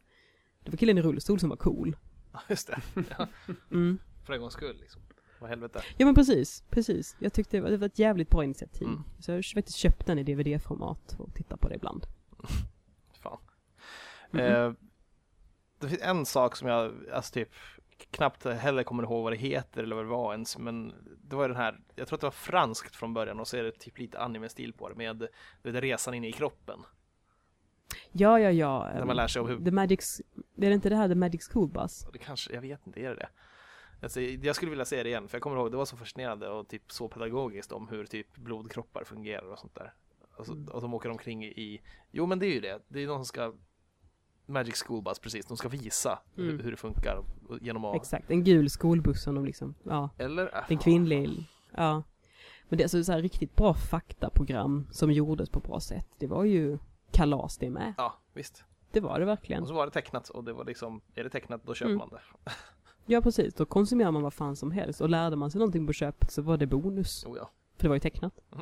Det 0.64 0.72
var 0.72 0.78
killen 0.78 0.98
i 0.98 1.02
rullstol 1.02 1.40
som 1.40 1.50
var 1.50 1.58
cool. 1.58 1.96
Ja, 2.34 2.40
just 2.50 2.68
det. 2.68 2.82
Ja, 3.18 3.28
Mm. 3.72 3.98
för 4.26 4.34
en 4.34 4.40
gångs 4.42 4.54
skull 4.54 4.78
liksom. 4.80 5.02
Vad 5.42 5.50
helvete. 5.50 5.82
Ja 5.98 6.06
men 6.06 6.16
precis, 6.16 6.64
precis. 6.70 7.16
Jag 7.20 7.34
tyckte 7.34 7.58
det 7.58 7.62
var, 7.62 7.70
det 7.70 7.78
var 7.78 7.86
ett 7.86 8.00
jävligt 8.00 8.30
bra 8.30 8.44
initiativ. 8.44 8.88
Mm. 8.88 9.04
Så 9.20 9.32
jag 9.32 9.38
har 9.38 9.54
faktiskt 9.56 9.78
köpt 9.78 10.06
den 10.06 10.20
i 10.20 10.24
DVD-format 10.24 11.16
och 11.20 11.34
tittar 11.34 11.58
på 11.58 11.70
det 11.70 11.76
ibland. 11.76 12.06
Fan. 13.24 13.38
Mhm. 14.32 14.42
Eh, 14.42 14.72
det 15.80 15.90
finns 15.90 16.02
en 16.02 16.26
sak 16.26 16.56
som 16.56 16.68
jag, 16.68 16.94
alltså 17.14 17.34
typ, 17.34 17.50
knappt 18.12 18.46
heller 18.46 18.84
kommer 18.84 19.04
ihåg 19.04 19.24
vad 19.24 19.34
det 19.34 19.38
heter 19.38 19.84
eller 19.84 19.96
vad 19.96 20.06
det 20.06 20.10
var 20.10 20.32
ens, 20.32 20.58
men 20.58 20.94
det 21.22 21.36
var 21.36 21.44
ju 21.44 21.48
den 21.48 21.58
här, 21.58 21.80
jag 21.96 22.08
tror 22.08 22.18
att 22.18 22.22
det 22.22 22.28
var 22.28 22.32
franskt 22.32 22.96
från 22.96 23.14
början 23.14 23.40
och 23.40 23.48
så 23.48 23.58
är 23.58 23.64
det 23.64 23.72
typ 23.72 24.00
lite 24.00 24.20
anime-stil 24.20 24.74
på 24.74 24.90
det 24.90 24.96
med 24.96 25.28
du 25.62 25.72
vet, 25.72 25.84
resan 25.84 26.14
in 26.14 26.24
i 26.24 26.32
kroppen. 26.32 26.80
Ja, 28.12 28.40
ja, 28.40 28.52
ja. 28.52 28.92
När 28.94 29.06
man 29.06 29.16
lär 29.16 29.28
sig 29.28 29.42
om 29.42 29.48
hur, 29.48 29.66
The 29.66 29.72
Magic, 29.72 30.22
är 30.58 30.70
det 30.70 30.74
inte 30.74 30.90
det 30.90 30.96
här 30.96 31.08
The 31.08 31.16
Magic 31.16 31.50
School 31.52 31.70
Bus? 31.70 32.06
det 32.14 32.20
kanske, 32.20 32.54
jag 32.54 32.62
vet 32.62 32.88
inte, 32.88 33.00
är 33.00 33.10
det 33.10 33.16
det? 33.16 33.30
Alltså, 34.02 34.22
jag 34.22 34.56
skulle 34.56 34.70
vilja 34.70 34.86
se 34.86 35.04
det 35.04 35.10
igen, 35.10 35.28
för 35.28 35.36
jag 35.36 35.42
kommer 35.42 35.58
ihåg 35.58 35.72
det 35.72 35.78
var 35.78 35.86
så 35.86 35.98
fascinerande 35.98 36.50
och 36.50 36.68
typ 36.68 36.92
så 36.92 37.08
pedagogiskt 37.08 37.72
om 37.72 37.88
hur 37.88 38.06
typ 38.06 38.36
blodkroppar 38.36 39.04
fungerar 39.04 39.52
och 39.52 39.60
sånt 39.60 39.76
där. 39.76 39.94
Och, 40.36 40.46
så, 40.46 40.66
och 40.72 40.82
de 40.82 40.94
åker 40.94 41.10
omkring 41.10 41.46
i, 41.46 41.82
jo 42.12 42.26
men 42.26 42.40
det 42.40 42.46
är 42.46 42.54
ju 42.54 42.60
det, 42.60 42.80
det 42.88 43.04
är 43.04 43.08
någon 43.08 43.18
som 43.18 43.26
ska 43.26 43.54
Magic 44.50 44.84
School 44.88 45.02
Bus, 45.04 45.20
precis, 45.20 45.46
de 45.46 45.58
ska 45.58 45.70
visa 45.70 46.20
Mm. 46.38 46.50
hur, 46.50 46.64
hur 46.64 46.72
det 46.72 46.78
funkar 46.78 47.24
genom 47.62 47.86
att 47.86 47.96
Exakt, 47.96 48.32
en 48.32 48.44
gul 48.44 48.70
skolbuss 48.70 49.24
som 49.24 49.36
de 49.36 49.46
liksom, 49.46 49.76
ja. 49.84 50.10
Eller? 50.18 50.64
En 50.68 50.78
kvinnlig, 50.78 51.50
ja. 51.76 52.04
Men 52.70 52.78
det 52.78 52.82
är 52.82 52.86
alltså 52.86 53.04
så 53.04 53.12
här 53.12 53.22
riktigt 53.22 53.56
bra 53.56 53.74
faktaprogram 53.74 54.88
som 54.92 55.12
gjordes 55.12 55.50
på 55.50 55.60
bra 55.60 55.80
sätt. 55.80 56.08
Det 56.18 56.28
var 56.28 56.44
ju 56.44 56.78
kalas 57.12 57.58
det 57.58 57.70
med. 57.70 57.94
Ja, 57.98 58.20
visst. 58.34 58.64
Det 58.92 59.00
var 59.00 59.20
det 59.20 59.26
verkligen. 59.26 59.62
Och 59.62 59.68
så 59.68 59.74
var 59.74 59.86
det 59.86 59.92
tecknat 59.92 60.30
och 60.30 60.44
det 60.44 60.54
var 60.54 60.66
liksom, 60.66 61.02
är 61.16 61.24
det 61.24 61.30
tecknat 61.30 61.62
då 61.64 61.74
köper 61.74 61.90
Mm. 61.92 61.98
man 61.98 62.10
det. 62.10 62.52
Ja 63.06 63.22
precis, 63.22 63.54
då 63.54 63.66
konsumerar 63.66 64.12
man 64.12 64.22
vad 64.22 64.34
fan 64.34 64.56
som 64.56 64.72
helst. 64.72 65.02
Och 65.02 65.10
lärde 65.10 65.36
man 65.36 65.52
sig 65.52 65.60
någonting 65.60 65.88
på 65.88 65.94
köpet 65.94 66.32
så 66.32 66.42
var 66.42 66.58
det 66.58 66.68
bonus. 66.68 67.26
Oh 67.26 67.38
ja. 67.38 67.50
För 67.78 67.84
det 67.84 67.88
var 67.90 67.96
ju 67.96 68.00
tecknat. 68.00 68.34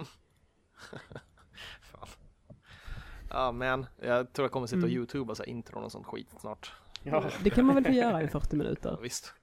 Ja 3.29 3.51
men, 3.51 3.85
jag 4.01 4.33
tror 4.33 4.43
jag 4.45 4.51
kommer 4.51 4.67
sitta 4.67 4.77
och 4.77 4.83
Mm. 4.83 4.97
youtuba 4.97 5.35
så 5.35 5.43
här 5.43 5.49
intron 5.49 5.83
och 5.83 5.91
sånt 5.91 6.05
skit 6.05 6.27
snart. 6.39 6.71
Ja. 7.03 7.23
Det 7.43 7.49
kan 7.49 7.65
man 7.65 7.75
väl 7.75 7.83
få 7.85 7.91
göra 7.91 8.23
i 8.23 8.27
40 8.27 8.47
Ja, 8.51 8.57
minuter. 8.57 8.99
visst. 9.01 9.33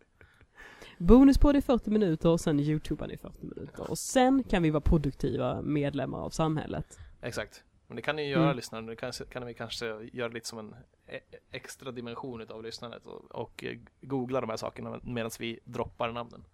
Bonus 0.99 1.39
på 1.39 1.53
det 1.53 1.59
i 1.59 1.63
40 1.63 1.91
minuter 1.91 2.29
och 2.29 2.41
sen 2.41 2.61
youtubar 2.61 3.13
i 3.13 3.17
40 3.17 3.47
minuter. 3.47 3.91
Och 3.91 3.99
sen 3.99 4.43
kan 4.45 4.63
vi 4.63 4.71
vara 4.71 4.81
produktiva 4.81 5.63
medlemmar 5.63 6.19
av 6.19 6.31
samhället. 6.31 6.99
Exakt. 7.23 7.65
Men 7.87 7.97
det 7.97 8.03
kan 8.03 8.17
ni 8.17 8.23
ju 8.25 8.31
göra 8.31 8.45
Mm. 8.45 8.57
lyssnaren, 8.57 8.87
det 8.87 8.97
kan, 8.97 9.13
kan 9.13 9.47
vi 9.47 9.55
kanske 9.55 9.87
göra 10.13 10.29
lite 10.29 10.49
som 10.49 10.59
en 10.59 10.75
e- 11.07 11.21
extra 11.51 11.93
dimension 11.93 12.41
utav 12.41 12.63
lyssnandet 12.63 13.07
och, 13.07 13.25
och 13.43 13.65
eh, 13.65 13.79
googla 14.01 14.41
de 14.41 14.51
här 14.51 14.57
sakerna 14.57 15.01
medan 15.03 15.31
vi 15.39 15.59
droppar 15.65 16.13
namnen. 16.13 16.45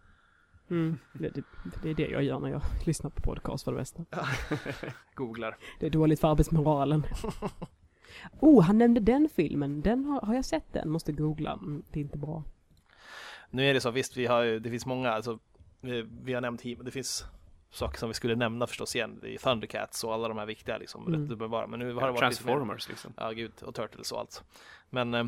Mm. 0.70 0.98
Det, 1.12 1.28
det, 1.28 1.42
det 1.82 1.90
är 1.90 1.94
det 1.94 2.08
jag 2.08 2.22
gör 2.22 2.38
när 2.38 2.48
jag 2.48 2.62
lyssnar 2.86 3.10
på 3.10 3.22
podcast 3.22 3.64
för 3.64 3.72
det 3.72 3.78
mesta. 3.78 4.04
Googlar. 5.14 5.56
Det 5.80 5.86
är 5.86 5.90
dåligt 5.90 6.20
för 6.20 6.28
arbetsmoralen. 6.28 7.02
Oh, 8.40 8.62
han 8.62 8.78
nämnde 8.78 9.00
den 9.00 9.28
filmen. 9.34 9.80
Den 9.82 10.04
har, 10.04 10.20
har 10.20 10.34
jag 10.34 10.44
sett 10.44 10.72
den? 10.72 10.90
Måste 10.90 11.12
googla. 11.12 11.52
Mm, 11.52 11.82
det 11.90 11.98
är 12.00 12.02
inte 12.02 12.18
bra. 12.18 12.44
Nu 13.50 13.66
är 13.70 13.74
det 13.74 13.80
så, 13.80 13.90
visst 13.90 14.16
vi 14.16 14.26
har 14.26 14.42
ju, 14.42 14.58
det 14.58 14.70
finns 14.70 14.86
många, 14.86 15.10
alltså 15.10 15.38
vi, 15.80 16.06
vi 16.22 16.32
har 16.34 16.40
nämnt 16.40 16.62
He- 16.62 16.82
det 16.82 16.90
finns 16.90 17.24
saker 17.70 17.98
som 17.98 18.08
vi 18.08 18.14
skulle 18.14 18.34
nämna 18.36 18.66
förstås 18.66 18.96
igen, 18.96 19.18
det 19.22 19.34
är 19.34 19.38
Thundercats 19.38 20.04
och 20.04 20.14
alla 20.14 20.28
de 20.28 20.38
här 20.38 20.46
viktiga 20.46 20.78
liksom, 20.78 21.06
Mm. 21.06 21.20
rätt 21.20 21.28
dubbelbara. 21.28 21.66
Men 21.66 21.78
nu 21.78 21.84
har 21.94 22.00
det 22.00 22.06
varit 22.06 22.18
Transformers 22.18 22.88
liksom. 22.88 23.12
Ja, 23.16 23.30
gud, 23.30 23.52
och 23.62 23.74
Turtles 23.74 24.12
och 24.12 24.18
allt. 24.20 24.44
Men 24.90 25.14
eh, 25.14 25.24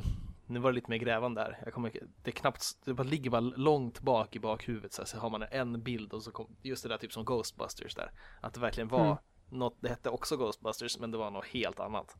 nu 0.52 0.60
var 0.60 0.70
det 0.70 0.74
lite 0.74 0.90
mer 0.90 0.96
grävande 0.98 1.40
där. 1.40 1.58
Jag 1.64 1.74
kommer, 1.74 1.92
det 2.22 2.30
är 2.30 2.32
knappt, 2.32 2.64
det 2.84 2.94
bara 2.94 3.02
ligger 3.02 3.30
bara 3.30 3.40
långt 3.40 4.00
bak 4.00 4.36
i 4.36 4.40
bakhuvudet 4.40 4.92
så, 4.92 5.02
här, 5.02 5.06
så 5.06 5.18
har 5.18 5.30
man 5.30 5.42
en 5.50 5.82
bild 5.82 6.12
och 6.12 6.22
så 6.22 6.30
kom, 6.30 6.56
just 6.62 6.82
det 6.82 6.88
där 6.88 6.98
typ 6.98 7.12
som 7.12 7.24
Ghostbusters 7.24 7.94
där. 7.94 8.10
Att 8.40 8.54
det 8.54 8.60
verkligen 8.60 8.88
var 8.88 9.04
Mm. 9.04 9.16
något, 9.50 9.76
det 9.80 9.88
hette 9.88 10.10
också 10.10 10.36
Ghostbusters 10.36 10.98
men 10.98 11.10
det 11.10 11.18
var 11.18 11.30
något 11.30 11.44
helt 11.46 11.80
annat. 11.80 12.16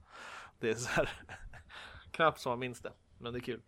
Det 0.61 0.71
är 0.71 0.75
så 0.75 0.89
här, 0.91 1.11
knappt 2.11 2.41
som 2.41 2.51
man 2.51 2.59
minns 2.59 2.81
det. 2.81 2.93
Men 3.19 3.33
det 3.33 3.39
är 3.39 3.41
kul. 3.41 3.61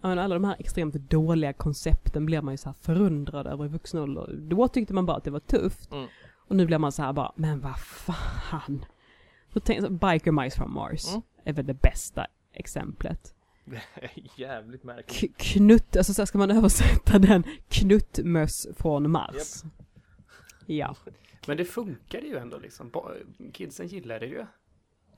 Ja, 0.00 0.08
men 0.08 0.18
alla 0.18 0.34
de 0.34 0.44
här 0.44 0.56
extremt 0.58 0.94
dåliga 0.94 1.52
koncepten 1.52 2.26
blir 2.26 2.42
man 2.42 2.54
ju 2.54 2.58
så 2.58 2.68
här 2.68 2.76
förundrad 2.80 3.46
över 3.46 3.64
i 3.64 3.68
vuxen 3.68 4.00
ålder. 4.00 4.34
Då 4.38 4.68
tyckte 4.68 4.94
man 4.94 5.06
bara 5.06 5.16
att 5.16 5.24
det 5.24 5.30
var 5.30 5.40
tufft. 5.40 5.92
Mm. 5.92 6.06
Och 6.48 6.56
nu 6.56 6.66
blir 6.66 6.78
man 6.78 6.92
så 6.92 7.02
här 7.02 7.12
bara, 7.12 7.32
men 7.36 7.60
vad 7.60 7.78
fan. 7.80 8.84
Så 9.52 9.60
tänk, 9.60 9.88
Biker 9.90 10.32
Mice 10.32 10.56
from 10.56 10.74
Mars 10.74 11.08
Mm. 11.08 11.22
är 11.44 11.52
väl 11.52 11.66
det 11.66 11.74
bästa 11.82 12.26
exemplet. 12.52 13.34
Det 13.64 13.76
är 13.94 14.10
jävligt 14.36 14.84
märkligt. 14.84 15.30
K- 15.30 15.34
knutt, 15.38 15.96
alltså 15.96 16.14
så 16.14 16.26
ska 16.26 16.38
man 16.38 16.50
översätta 16.50 17.18
den, 17.18 17.44
knuttmöss 17.68 18.66
från 18.76 19.10
Mars. 19.10 19.62
Ja. 20.66 20.96
Men 21.46 21.56
det 21.56 21.64
funkade 21.64 22.26
ju 22.26 22.36
ändå 22.36 22.58
liksom. 22.58 22.90
Kidsen 23.52 23.86
gillade 23.86 24.20
det 24.20 24.26
ju. 24.26 24.46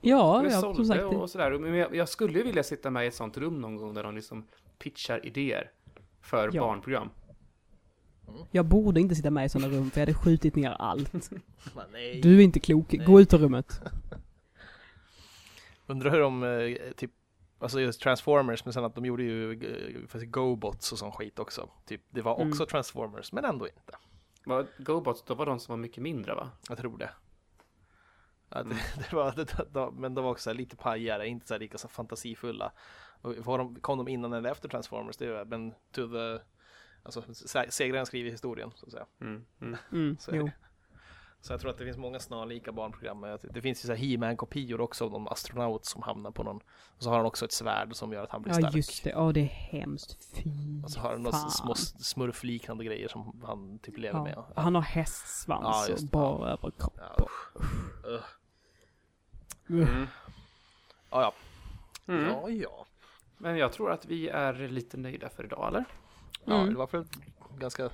Ja, 0.01 0.41
det 0.45 0.53
ja, 0.53 0.61
som 0.61 0.85
sagt. 0.85 1.03
och, 1.03 1.29
sådär. 1.29 1.59
Men 1.59 1.73
jag, 1.73 1.95
jag 1.95 2.09
skulle 2.09 2.39
ju 2.39 2.45
vilja 2.45 2.63
sitta 2.63 2.89
med 2.89 3.05
i 3.05 3.07
ett 3.07 3.15
sånt 3.15 3.37
rum 3.37 3.61
någon 3.61 3.75
gång 3.75 3.93
där 3.93 4.03
de 4.03 4.15
liksom 4.15 4.47
pitchar 4.79 5.25
idéer 5.25 5.71
för 6.21 6.49
Ja. 6.53 6.61
barnprogram. 6.61 7.09
Jag 8.51 8.65
borde 8.65 9.01
inte 9.01 9.15
sitta 9.15 9.31
med 9.31 9.45
i 9.45 9.49
sådana 9.49 9.73
rum 9.73 9.91
för 9.91 10.01
jag 10.01 10.07
hade 10.07 10.17
skjutit 10.17 10.55
ner 10.55 10.71
allt. 10.71 11.13
Men 11.75 11.85
nej. 11.91 12.21
Du 12.21 12.39
är 12.39 12.43
inte 12.43 12.59
klok, 12.59 12.91
gå 12.91 13.13
Nej. 13.13 13.21
ut 13.21 13.33
ur 13.33 13.37
rummet. 13.37 13.81
Undrar 15.87 16.11
hur 16.11 16.19
de, 16.19 16.43
eh, 16.43 16.91
typ, 16.95 17.11
alltså 17.65 17.79
just 17.81 18.01
Transformers, 18.01 18.65
men 18.65 18.73
sen 18.73 18.85
att 18.85 18.95
de 18.95 19.05
gjorde 19.05 19.23
ju 19.23 19.51
eh, 20.13 20.21
Go-bots 20.21 20.91
och 20.91 20.99
sån 20.99 21.11
skit 21.11 21.39
också. 21.39 21.69
Typ, 21.85 22.01
det 22.09 22.21
var 22.21 22.31
också 22.33 22.43
Mm. 22.63 22.67
Transformers, 22.67 23.31
men 23.31 23.45
ändå 23.45 23.67
inte. 23.67 23.93
Vad 24.45 24.67
Gobots, 24.77 25.23
då 25.23 25.33
var 25.35 25.45
de 25.45 25.59
som 25.59 25.71
var 25.73 25.77
mycket 25.77 26.03
mindre 26.03 26.35
va? 26.35 26.49
Jag 26.69 26.77
tror 26.77 26.97
det. 26.97 27.09
Ja, 28.49 28.57
det, 28.57 28.61
Mm. 28.63 28.77
det 29.09 29.13
var, 29.15 29.31
det, 29.35 29.65
de, 29.71 29.95
men 29.95 30.13
de 30.15 30.23
var 30.23 30.31
också 30.31 30.53
lite 30.53 30.75
pajigare, 30.75 31.27
inte 31.27 31.47
så 31.47 31.53
här 31.53 31.59
lika 31.59 31.77
så 31.77 31.87
fantasifulla. 31.87 32.71
Och 33.21 33.35
var 33.37 33.57
de, 33.57 33.75
kom 33.75 33.97
de 33.97 34.07
innan 34.07 34.33
eller 34.33 34.51
efter 34.51 34.69
Transformers? 34.69 35.17
Det 35.17 35.25
är 35.25 35.45
men 35.45 35.71
to 35.91 36.07
the, 36.07 36.43
alltså 37.03 37.21
se- 37.33 37.71
segraren 37.71 38.05
skriver 38.05 38.31
historien 38.31 38.71
så 38.75 38.85
att 38.85 38.91
säga. 38.91 39.05
Mm, 39.21 39.45
mm. 39.61 39.77
Mm, 39.91 40.17
Så 40.19 40.31
är 40.31 40.35
jo. 40.35 40.49
Så 41.45 41.53
jag 41.53 41.59
tror 41.59 41.71
att 41.71 41.77
det 41.77 41.85
finns 41.85 41.97
många 41.97 42.19
snarlika 42.19 42.71
barnprogram. 42.71 43.25
Det 43.41 43.61
finns 43.61 43.85
ju 43.85 43.87
så 43.87 43.93
här 43.93 43.99
He-Man-kopior 44.09 44.81
också 44.81 45.05
av 45.05 45.11
någon 45.11 45.27
astronaut 45.27 45.85
som 45.85 46.01
hamnar 46.03 46.31
på 46.31 46.43
någon. 46.43 46.57
Och 46.97 47.03
så 47.03 47.09
har 47.09 47.17
han 47.17 47.25
också 47.25 47.45
ett 47.45 47.51
svärd 47.51 47.95
som 47.95 48.13
gör 48.13 48.23
att 48.23 48.29
han 48.29 48.41
blir 48.41 48.53
Ja 48.53 48.59
stark. 48.59 48.75
just 48.75 49.03
det, 49.03 49.09
ja 49.09 49.31
det 49.31 49.39
är 49.39 49.45
hemskt. 49.45 50.35
Fy 50.35 50.49
Och 50.83 50.91
så 50.91 50.99
har 50.99 51.09
han 51.11 51.23
några 51.23 51.37
små 51.37 51.75
smurfliknande 51.75 52.85
grejer 52.85 53.07
som 53.07 53.41
han 53.45 53.79
typ 53.79 53.97
lever 53.97 54.23
med. 54.23 54.33
Ja, 54.35 54.47
han 54.61 54.75
har 54.75 54.81
hästsvans 54.81 55.63
Ja, 55.63 55.87
just 55.89 56.03
och 56.03 56.09
bara 56.09 56.49
överkropp. 56.51 56.97
Ja, 57.17 57.23
usch. 57.25 57.63
Ugh. 58.07 58.23
Mm. 59.69 60.07
Ja, 61.11 61.21
ja. 61.21 61.33
Mm. 62.13 62.25
Ja, 62.29 62.49
ja. 62.49 62.85
Men 63.37 63.57
jag 63.57 63.71
tror 63.73 63.91
att 63.91 64.05
vi 64.05 64.29
är 64.29 64.53
lite 64.53 64.97
nöjda 64.97 65.29
för 65.29 65.43
idag, 65.43 65.67
eller? 65.67 65.85
Ja, 66.45 66.53
Mm. 66.55 66.69
det 66.73 66.79
var 66.79 66.87
för 66.87 67.05
ganska 67.57 67.89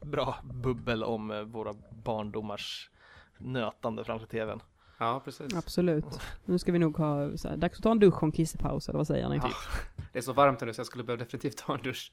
bra 0.00 0.36
bubbel 0.42 1.04
om 1.04 1.30
eh, 1.30 1.40
våra 1.40 1.74
barndomars 2.04 2.90
nötande 3.38 4.04
framför 4.04 4.26
tvn. 4.26 4.60
Ja, 4.98 5.20
precis. 5.24 5.54
Absolut. 5.54 6.20
Nu 6.44 6.58
ska 6.58 6.72
vi 6.72 6.78
nog 6.78 6.96
ha, 6.96 7.36
så 7.36 7.48
här, 7.48 7.56
dags 7.56 7.78
att 7.78 7.82
ta 7.82 7.90
en 7.90 7.98
dusch 7.98 8.16
och 8.16 8.22
en 8.22 8.32
kisspaus 8.32 8.88
eller 8.88 8.98
vad 8.98 9.06
säger 9.06 9.28
ni? 9.28 9.36
Ja. 9.36 9.50
Det 10.12 10.18
är 10.18 10.22
så 10.22 10.32
varmt 10.32 10.60
nu 10.60 10.74
så 10.74 10.80
jag 10.80 10.86
skulle 10.86 11.04
behöva 11.04 11.24
definitivt 11.24 11.56
ta 11.56 11.74
en 11.74 11.82
dusch. 11.82 12.12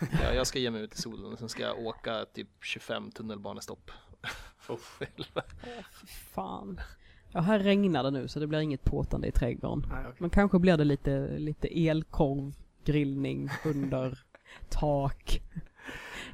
Ja, 0.00 0.32
jag 0.34 0.46
ska 0.46 0.58
ge 0.58 0.70
mig 0.70 0.82
ut 0.82 0.94
i 0.94 1.02
solen 1.02 1.32
och 1.32 1.38
sen 1.38 1.48
ska 1.48 1.62
jag 1.62 1.78
åka 1.78 2.24
typ 2.34 2.48
25 2.60 3.10
tunnelbanestopp. 3.10 3.90
Fy 4.98 5.06
fan. 6.34 6.80
Ja, 7.32 7.40
här 7.40 7.58
regnar 7.58 8.02
det 8.02 8.10
nu 8.10 8.28
så 8.28 8.40
det 8.40 8.46
blir 8.46 8.58
inget 8.58 8.84
påtande 8.84 9.28
i 9.28 9.32
trädgården. 9.32 9.86
Nej, 9.88 10.00
okej. 10.00 10.16
Men 10.18 10.30
kanske 10.30 10.58
blir 10.58 10.76
det 10.76 10.84
lite, 10.84 11.38
lite 11.38 11.88
elkorv, 11.88 12.52
grillning 12.84 13.50
under 13.64 14.18
tak 14.68 15.40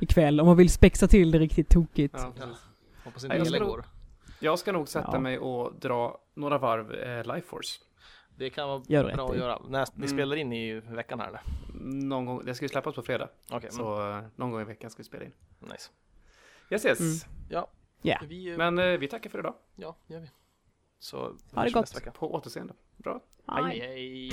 ikväll 0.05 0.41
om 0.41 0.47
man 0.47 0.57
vill 0.57 0.71
spexa 0.71 1.09
till 1.09 1.31
det 1.31 1.39
riktigt 1.39 1.69
tokigt. 1.69 2.15
Ja. 2.19 2.33
Hoppas 3.05 3.25
inte 3.25 3.37
jag 3.37 3.47
ska 3.47 3.59
går. 3.59 3.85
Jag 4.41 4.59
ska 4.59 4.73
nog 4.73 4.89
sätta 4.89 5.11
Ja. 5.13 5.21
mig 5.21 5.39
och 5.39 5.75
dra 5.81 6.19
några 6.35 6.59
varv 6.59 6.93
eh, 6.95 7.35
Life 7.35 7.47
Force. 7.49 7.81
Det 8.37 8.51
kan 8.51 8.69
vara 8.69 8.83
Gör 8.89 9.03
bra 9.05 9.13
rätt 9.13 9.31
att 9.31 9.37
göra. 9.37 9.59
När, 9.69 9.87
ni 9.95 9.97
Mm. 10.07 10.09
spelar 10.09 10.37
in 10.37 10.53
i 10.53 10.81
veckan 10.81 11.21
här 11.21 11.29
eller? 11.29 11.41
Någon 12.09 12.25
gång, 12.27 12.45
det 12.45 12.55
ska 12.55 12.65
ju 12.65 12.69
släppas 12.69 12.95
på 12.95 13.03
fredag. 13.03 13.29
Okej, 13.51 13.59
mm. 13.59 13.71
Så 13.73 14.11
eh, 14.11 14.23
någon 14.37 14.51
gång 14.51 14.61
i 14.61 14.65
veckan 14.65 14.91
ska 14.91 14.99
vi 15.03 15.05
spela 15.05 15.25
in. 15.25 15.33
nice. 15.61 15.91
Yes, 16.71 16.85
yes. 16.85 17.01
Mm. 17.01 17.15
Ja, 17.51 17.71
Ja. 18.03 18.19
vi, 18.29 18.51
eh, 18.51 18.57
Men 18.57 18.79
eh, 18.79 18.87
vi 18.87 19.09
tackar 19.09 19.31
för 19.31 19.39
idag. 19.39 19.55
ja, 19.77 19.97
gör 20.07 20.21
vi. 20.21 20.31
Så 20.99 21.19
Ha 21.55 21.65
det 21.65 21.71
gott. 21.71 22.15
På 22.15 22.35
återseende. 22.35 22.75
Bra. 22.97 23.21
Hej. 23.49 24.33